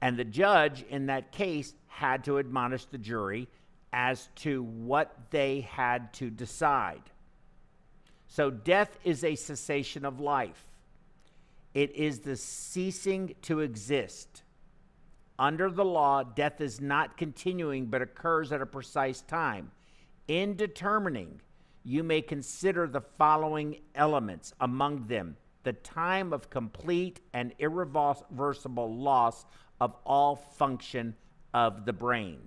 And 0.00 0.18
the 0.18 0.24
judge 0.24 0.84
in 0.90 1.06
that 1.06 1.30
case 1.30 1.74
had 1.86 2.24
to 2.24 2.38
admonish 2.38 2.86
the 2.86 2.98
jury 2.98 3.48
as 3.92 4.28
to 4.36 4.62
what 4.62 5.16
they 5.30 5.60
had 5.60 6.12
to 6.14 6.30
decide. 6.30 7.02
So, 8.26 8.50
death 8.50 8.98
is 9.04 9.24
a 9.24 9.34
cessation 9.34 10.04
of 10.04 10.18
life, 10.18 10.64
it 11.74 11.94
is 11.94 12.20
the 12.20 12.36
ceasing 12.36 13.34
to 13.42 13.60
exist. 13.60 14.42
Under 15.38 15.70
the 15.70 15.84
law, 15.84 16.22
death 16.22 16.60
is 16.60 16.80
not 16.80 17.16
continuing 17.16 17.86
but 17.86 18.02
occurs 18.02 18.52
at 18.52 18.60
a 18.60 18.66
precise 18.66 19.22
time. 19.22 19.70
In 20.28 20.56
determining 20.56 21.40
you 21.84 22.02
may 22.02 22.22
consider 22.22 22.86
the 22.86 23.00
following 23.00 23.76
elements, 23.94 24.52
among 24.60 25.06
them 25.06 25.36
the 25.64 25.72
time 25.72 26.32
of 26.32 26.50
complete 26.50 27.20
and 27.32 27.52
irreversible 27.58 28.94
loss 28.94 29.44
of 29.80 29.94
all 30.04 30.36
function 30.36 31.14
of 31.54 31.84
the 31.84 31.92
brain. 31.92 32.38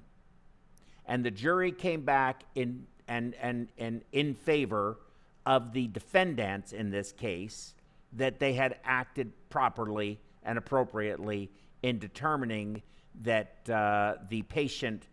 And 1.05 1.23
the 1.23 1.31
jury 1.31 1.71
came 1.71 2.01
back 2.01 2.43
in 2.55 2.87
and, 3.07 3.35
and, 3.35 3.67
and 3.77 4.01
in 4.11 4.33
favor 4.33 4.97
of 5.45 5.73
the 5.73 5.87
defendants 5.87 6.73
in 6.73 6.89
this 6.89 7.11
case 7.11 7.75
that 8.13 8.39
they 8.39 8.53
had 8.53 8.79
acted 8.83 9.31
properly 9.49 10.19
and 10.43 10.57
appropriately 10.57 11.51
in 11.83 11.99
determining 11.99 12.81
that 13.21 13.69
uh, 13.69 14.15
the 14.29 14.41
patient, 14.43 15.07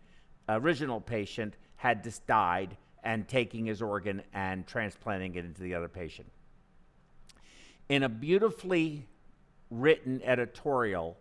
original 0.49 0.99
patient, 0.99 1.55
had 1.75 2.03
just 2.03 2.25
died 2.25 2.75
and 3.03 3.27
taking 3.27 3.65
his 3.65 3.81
organ 3.81 4.23
and 4.33 4.65
transplanting 4.65 5.35
it 5.35 5.45
into 5.45 5.61
the 5.61 5.75
other 5.75 5.89
patient. 5.89 6.31
In 7.89 8.03
a 8.03 8.09
beautifully 8.09 9.07
written 9.69 10.21
editorial, 10.23 11.17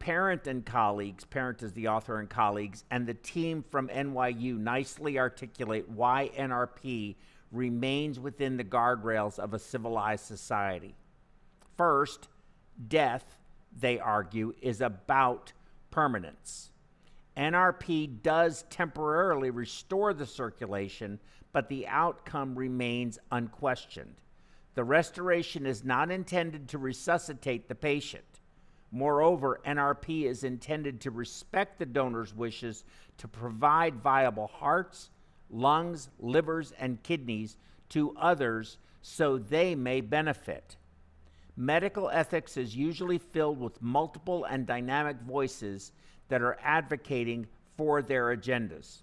Parent 0.00 0.46
and 0.46 0.64
colleagues, 0.64 1.24
Parent 1.24 1.62
is 1.62 1.74
the 1.74 1.88
author 1.88 2.18
and 2.18 2.28
colleagues, 2.28 2.84
and 2.90 3.06
the 3.06 3.14
team 3.14 3.62
from 3.70 3.88
NYU 3.88 4.58
nicely 4.58 5.18
articulate 5.18 5.88
why 5.90 6.30
NRP 6.36 7.16
remains 7.52 8.18
within 8.18 8.56
the 8.56 8.64
guardrails 8.64 9.38
of 9.38 9.52
a 9.52 9.58
civilized 9.58 10.24
society. 10.24 10.94
First, 11.76 12.28
death, 12.88 13.36
they 13.78 13.98
argue, 13.98 14.54
is 14.62 14.80
about 14.80 15.52
permanence. 15.90 16.70
NRP 17.40 18.22
does 18.22 18.64
temporarily 18.68 19.48
restore 19.48 20.12
the 20.12 20.26
circulation, 20.26 21.18
but 21.52 21.70
the 21.70 21.88
outcome 21.88 22.54
remains 22.54 23.18
unquestioned. 23.32 24.16
The 24.74 24.84
restoration 24.84 25.64
is 25.64 25.82
not 25.82 26.10
intended 26.10 26.68
to 26.68 26.78
resuscitate 26.78 27.66
the 27.66 27.74
patient. 27.74 28.24
Moreover, 28.92 29.60
NRP 29.66 30.24
is 30.24 30.44
intended 30.44 31.00
to 31.00 31.10
respect 31.10 31.78
the 31.78 31.86
donor's 31.86 32.34
wishes 32.34 32.84
to 33.16 33.26
provide 33.26 34.02
viable 34.02 34.48
hearts, 34.48 35.08
lungs, 35.48 36.10
livers, 36.18 36.74
and 36.78 37.02
kidneys 37.02 37.56
to 37.88 38.14
others 38.18 38.76
so 39.00 39.38
they 39.38 39.74
may 39.74 40.02
benefit. 40.02 40.76
Medical 41.56 42.10
ethics 42.10 42.58
is 42.58 42.76
usually 42.76 43.18
filled 43.18 43.58
with 43.58 43.80
multiple 43.80 44.44
and 44.44 44.66
dynamic 44.66 45.16
voices 45.22 45.92
that 46.30 46.42
are 46.42 46.58
advocating 46.62 47.46
for 47.76 48.02
their 48.02 48.34
agendas. 48.34 49.02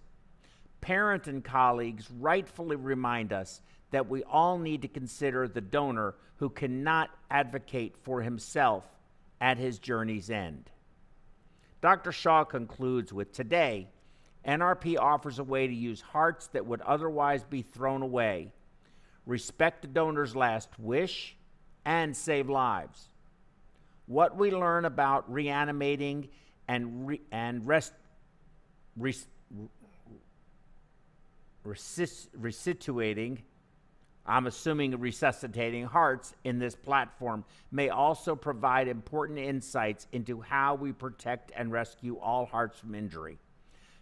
Parent 0.81 1.27
and 1.27 1.43
colleagues 1.43 2.09
rightfully 2.19 2.75
remind 2.75 3.31
us 3.31 3.61
that 3.91 4.09
we 4.09 4.23
all 4.23 4.57
need 4.57 4.81
to 4.81 4.87
consider 4.87 5.47
the 5.47 5.61
donor 5.61 6.15
who 6.37 6.49
cannot 6.49 7.09
advocate 7.29 7.95
for 8.03 8.21
himself 8.21 8.85
at 9.39 9.57
his 9.57 9.79
journey's 9.79 10.29
end. 10.29 10.69
Dr. 11.81 12.11
Shah 12.11 12.43
concludes 12.43 13.13
with 13.13 13.31
Today, 13.31 13.87
NRP 14.45 14.97
offers 14.97 15.39
a 15.39 15.43
way 15.43 15.67
to 15.67 15.73
use 15.73 16.01
hearts 16.01 16.47
that 16.47 16.65
would 16.65 16.81
otherwise 16.81 17.43
be 17.43 17.61
thrown 17.61 18.01
away, 18.01 18.53
respect 19.25 19.81
the 19.81 19.87
donor's 19.87 20.35
last 20.35 20.69
wish, 20.79 21.35
and 21.85 22.15
save 22.15 22.49
lives. 22.49 23.09
What 24.05 24.37
we 24.37 24.51
learn 24.51 24.85
about 24.85 25.31
reanimating 25.31 26.29
and, 26.67 27.07
re- 27.07 27.21
and 27.31 27.67
rest, 27.67 27.93
res, 28.95 29.27
resis, 31.65 32.27
resituating 32.39 33.39
I'm 34.27 34.45
assuming 34.45 34.99
resuscitating 34.99 35.85
hearts 35.85 36.35
in 36.43 36.59
this 36.59 36.75
platform 36.75 37.45
may 37.71 37.89
also 37.89 38.35
provide 38.35 38.89
important 38.89 39.39
insights 39.39 40.05
into 40.11 40.41
how 40.41 40.75
we 40.75 40.91
protect 40.91 41.51
and 41.55 41.71
rescue 41.71 42.17
all 42.17 42.45
hearts 42.45 42.77
from 42.77 42.93
injury. 42.93 43.37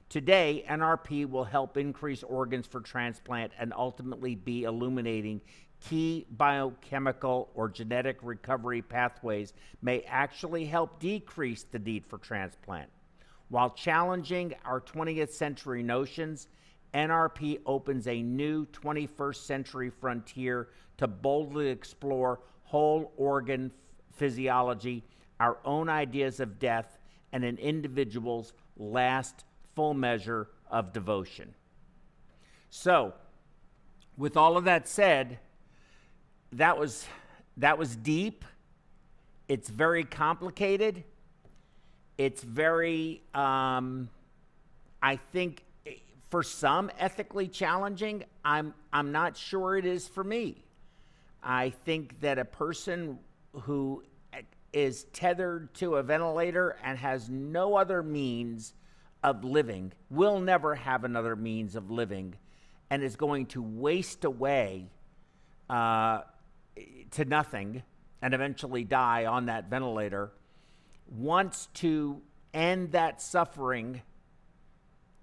Today, 0.10 0.66
NRP 0.68 1.30
will 1.30 1.44
help 1.44 1.78
increase 1.78 2.24
organs 2.24 2.66
for 2.66 2.80
transplant 2.80 3.52
and 3.60 3.72
ultimately 3.76 4.34
be 4.36 4.64
illuminating 4.64 5.42
key 5.90 6.26
biochemical 6.32 7.50
or 7.54 7.70
genetic 7.70 8.18
recovery 8.22 8.82
pathways 8.82 9.54
may 9.82 10.02
actually 10.02 10.66
help 10.66 11.00
decrease 11.00 11.64
the 11.64 11.80
need 11.80 12.06
for 12.06 12.18
transplant. 12.18 12.90
While 13.50 13.70
challenging 13.70 14.56
our 14.66 14.82
20th 14.82 15.30
century 15.30 15.84
notions, 15.84 16.48
NRP 16.94 17.60
opens 17.66 18.08
a 18.08 18.22
new 18.22 18.66
21st 18.68 19.36
century 19.36 19.90
frontier 19.90 20.70
to 20.98 21.08
boldly 21.08 21.70
explore 21.70 22.40
whole 22.64 23.12
organ 23.18 23.72
physiology, 24.14 25.04
our 25.40 25.58
own 25.66 25.90
ideas 25.90 26.40
of 26.40 26.58
death, 26.58 26.98
and 27.32 27.44
an 27.44 27.58
individual's 27.58 28.54
last 28.78 29.44
full 29.76 29.94
measure 29.94 30.48
of 30.72 30.94
devotion. 30.94 31.54
So, 32.70 33.14
with 34.18 34.38
all 34.38 34.58
of 34.58 34.64
that 34.64 34.88
said, 34.88 35.40
that 36.56 36.78
was 36.78 37.06
that 37.58 37.78
was 37.78 37.96
deep. 37.96 38.46
It's 39.48 39.70
very 39.70 40.04
complicated. 40.04 41.04
It's 42.18 42.42
very, 42.42 43.22
um, 43.34 44.10
I 45.02 45.18
think, 45.18 45.64
for 46.30 46.44
some 46.44 46.90
ethically 46.98 47.48
challenging. 47.48 48.24
I'm 48.44 48.74
I'm 48.94 49.12
not 49.12 49.38
sure 49.38 49.78
it 49.78 49.86
is 49.86 50.08
for 50.08 50.24
me. 50.24 50.64
I 51.44 51.70
think 51.70 52.22
that 52.22 52.40
a 52.40 52.46
person 52.46 53.20
who 53.54 54.04
is 54.74 55.06
tethered 55.14 55.74
to 55.76 55.96
a 55.96 56.04
ventilator 56.04 56.78
and 56.84 56.98
has 56.98 57.30
no 57.30 57.76
other 57.76 58.02
means 58.02 58.74
of 59.24 59.44
living 59.44 59.92
will 60.10 60.40
never 60.40 60.76
have 60.76 61.04
another 61.04 61.36
means 61.36 61.76
of 61.76 61.92
living 61.92 62.36
and 62.90 63.04
is 63.04 63.16
going 63.16 63.46
to 63.46 63.62
waste 63.62 64.26
away 64.26 64.90
uh, 65.70 66.22
to 67.12 67.26
nothing 67.26 67.84
and 68.22 68.34
eventually 68.34 68.84
die 68.84 69.26
on 69.26 69.46
that 69.46 69.70
ventilator 69.70 70.32
wants 71.08 71.68
to 71.76 72.22
end 72.54 72.92
that 72.94 73.22
suffering 73.22 74.02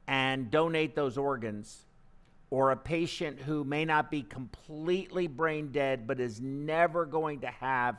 and 0.07 0.51
donate 0.51 0.95
those 0.95 1.17
organs, 1.17 1.87
or 2.51 2.71
a 2.71 2.77
patient 2.77 3.41
who 3.41 3.65
may 3.65 3.85
not 3.85 4.11
be 4.11 4.23
completely 4.23 5.27
brain 5.27 5.73
dead 5.73 6.07
but 6.07 6.21
is 6.21 6.41
never 6.41 7.07
going 7.07 7.41
to 7.41 7.47
have 7.47 7.97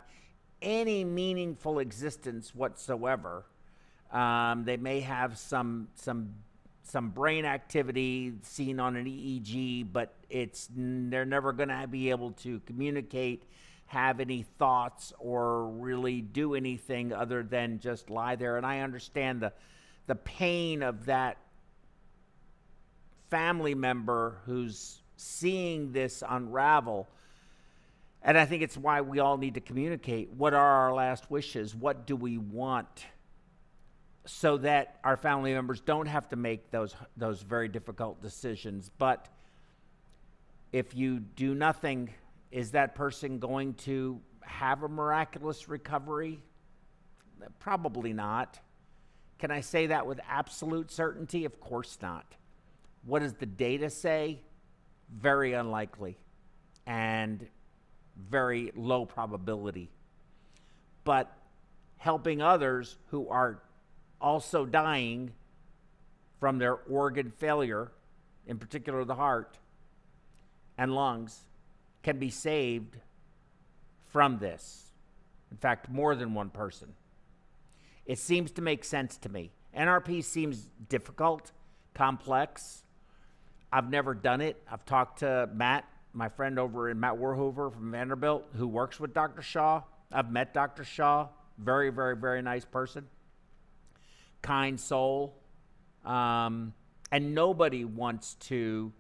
any 0.62 1.04
meaningful 1.04 1.80
existence 1.80 2.54
whatsoever. 2.54 3.46
Um, 4.12 4.64
they 4.66 4.78
may 4.78 5.00
have 5.02 5.38
some 5.38 5.88
some 5.96 6.36
some 6.84 7.10
brain 7.10 7.46
activity 7.46 8.34
seen 8.44 8.80
on 8.80 8.96
an 8.96 9.06
EEG, 9.06 9.88
but 9.92 10.14
it's 10.30 10.70
they're 10.76 11.26
never 11.26 11.54
going 11.54 11.70
to 11.70 11.88
be 11.88 12.10
able 12.10 12.32
to 12.32 12.60
communicate, 12.62 13.44
have 13.88 14.20
any 14.20 14.44
thoughts, 14.60 15.14
or 15.20 15.68
really 15.68 16.22
do 16.22 16.56
anything 16.56 17.14
other 17.14 17.44
than 17.44 17.80
just 17.80 18.10
lie 18.10 18.36
there. 18.36 18.58
And 18.58 18.66
I 18.66 18.80
understand 18.82 19.42
the 19.42 19.54
the 20.06 20.16
pain 20.16 20.84
of 20.84 21.06
that 21.06 21.38
family 23.30 23.74
member 23.74 24.38
who's 24.46 25.02
seeing 25.16 25.92
this 25.92 26.24
unravel. 26.28 27.08
And 28.22 28.38
I 28.38 28.46
think 28.46 28.62
it's 28.64 28.78
why 28.78 29.02
we 29.02 29.20
all 29.20 29.38
need 29.38 29.56
to 29.56 29.62
communicate. 29.62 30.30
What 30.32 30.54
are 30.54 30.86
our 30.86 30.94
last 30.94 31.32
wishes? 31.32 31.76
What 31.76 32.06
do 32.06 32.16
we 32.16 32.38
want? 32.38 33.06
So 34.26 34.58
that 34.58 35.00
our 35.04 35.18
family 35.18 35.54
members 35.54 35.82
don't 35.82 36.08
have 36.08 36.30
to 36.30 36.38
make 36.38 36.72
those, 36.72 36.96
those 37.18 37.42
very 37.42 37.68
difficult 37.68 38.22
decisions. 38.22 38.90
But 38.98 39.28
if 40.72 40.96
you 40.96 41.20
do 41.20 41.54
nothing, 41.54 42.10
is 42.52 42.72
that 42.72 42.96
person 42.96 43.40
going 43.40 43.74
to 43.74 44.22
have 44.42 44.84
a 44.84 44.88
miraculous 44.88 45.68
recovery? 45.68 46.42
Probably 47.60 48.14
not. 48.14 48.60
Can 49.40 49.52
I 49.52 49.60
say 49.60 49.88
that 49.88 50.08
with 50.08 50.22
absolute 50.30 50.90
certainty? 50.90 51.44
Of 51.44 51.60
course 51.60 51.98
not. 52.02 52.26
What 53.06 53.20
does 53.20 53.34
the 53.34 53.46
data 53.46 53.90
say? 53.90 54.40
Very 55.12 55.52
unlikely 55.52 56.18
and 56.86 57.46
very 58.30 58.72
low 58.76 59.06
probability. 59.06 59.90
But 61.04 61.36
helping 61.98 62.42
others 62.42 62.98
who 63.08 63.28
are 63.28 63.62
also 64.24 64.66
dying 64.66 65.34
from 66.40 66.58
their 66.58 66.76
organ 66.90 67.30
failure, 67.30 67.92
in 68.48 68.58
particular 68.58 69.06
the 69.06 69.16
heart 69.16 69.58
and 70.78 70.96
lungs, 70.96 71.42
can 72.02 72.18
be 72.18 72.30
saved 72.30 72.98
from 74.12 74.40
this. 74.40 74.92
In 75.52 75.58
fact, 75.58 75.90
more 75.90 76.16
than 76.16 76.34
one 76.34 76.50
person. 76.50 76.94
It 78.06 78.18
seems 78.18 78.52
to 78.54 78.62
make 78.62 78.84
sense 78.84 79.18
to 79.18 79.30
me. 79.30 79.52
NRP 79.78 80.24
seems 80.24 80.70
difficult, 80.90 81.52
complex, 81.94 82.84
I've 83.74 83.90
never 83.90 84.14
done 84.14 84.40
it. 84.40 84.62
I've 84.72 84.86
talked 84.86 85.20
to 85.20 85.50
Matt, 85.52 85.86
my 86.14 86.30
friend 86.30 86.60
over 86.60 86.92
in 86.92 87.00
Matt 87.00 87.16
Warhover 87.16 87.74
from 87.74 87.92
Vanderbilt, 87.92 88.46
who 88.56 88.68
works 88.68 89.00
with 89.00 89.16
Dr. 89.16 89.42
Shah. 89.42 89.82
I've 90.12 90.32
met 90.32 90.54
Dr. 90.54 90.84
Shah. 90.84 91.30
Very, 91.58 91.90
very, 91.90 92.16
very 92.16 92.44
nice 92.44 92.66
person. 92.66 93.08
Kind 94.44 94.80
soul. 94.80 95.40
Um, 96.06 96.74
and 97.12 97.34
nobody 97.34 97.84
wants 97.86 98.36
to 98.36 98.94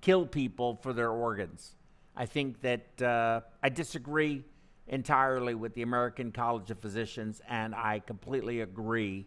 kill 0.00 0.26
people 0.26 0.78
for 0.82 0.92
their 0.92 1.10
organs. 1.10 1.74
I 2.14 2.26
think 2.26 2.60
that 2.60 3.02
uh, 3.02 3.40
I 3.62 3.70
disagree 3.70 4.44
entirely 4.86 5.54
with 5.54 5.74
the 5.74 5.82
American 5.82 6.32
College 6.32 6.70
of 6.70 6.78
Physicians, 6.80 7.40
and 7.48 7.74
I 7.74 8.00
completely 8.00 8.60
agree 8.60 9.26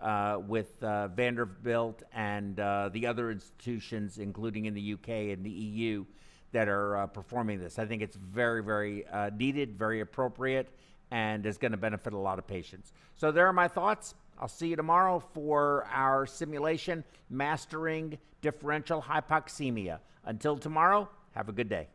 uh, 0.00 0.38
with 0.46 0.82
uh, 0.82 1.08
Vanderbilt 1.08 2.02
and 2.12 2.58
uh, 2.58 2.90
the 2.92 3.06
other 3.06 3.30
institutions, 3.30 4.18
including 4.18 4.64
in 4.64 4.74
the 4.74 4.94
UK 4.94 5.08
and 5.08 5.44
the 5.44 5.50
EU, 5.50 6.04
that 6.52 6.68
are 6.68 6.96
uh, 6.96 7.06
performing 7.06 7.60
this. 7.60 7.78
I 7.78 7.86
think 7.86 8.02
it's 8.02 8.16
very, 8.16 8.62
very 8.62 9.06
uh, 9.06 9.30
needed, 9.36 9.78
very 9.78 10.00
appropriate, 10.00 10.68
and 11.10 11.44
is 11.46 11.58
going 11.58 11.72
to 11.72 11.78
benefit 11.78 12.12
a 12.12 12.18
lot 12.18 12.38
of 12.38 12.46
patients. 12.46 12.92
So, 13.14 13.30
there 13.30 13.46
are 13.46 13.52
my 13.52 13.68
thoughts. 13.68 14.14
I'll 14.38 14.48
see 14.48 14.68
you 14.68 14.76
tomorrow 14.76 15.22
for 15.32 15.86
our 15.92 16.26
simulation, 16.26 17.04
Mastering 17.30 18.18
Differential 18.42 19.00
Hypoxemia. 19.00 19.98
Until 20.24 20.58
tomorrow, 20.58 21.08
have 21.32 21.48
a 21.48 21.52
good 21.52 21.68
day. 21.68 21.88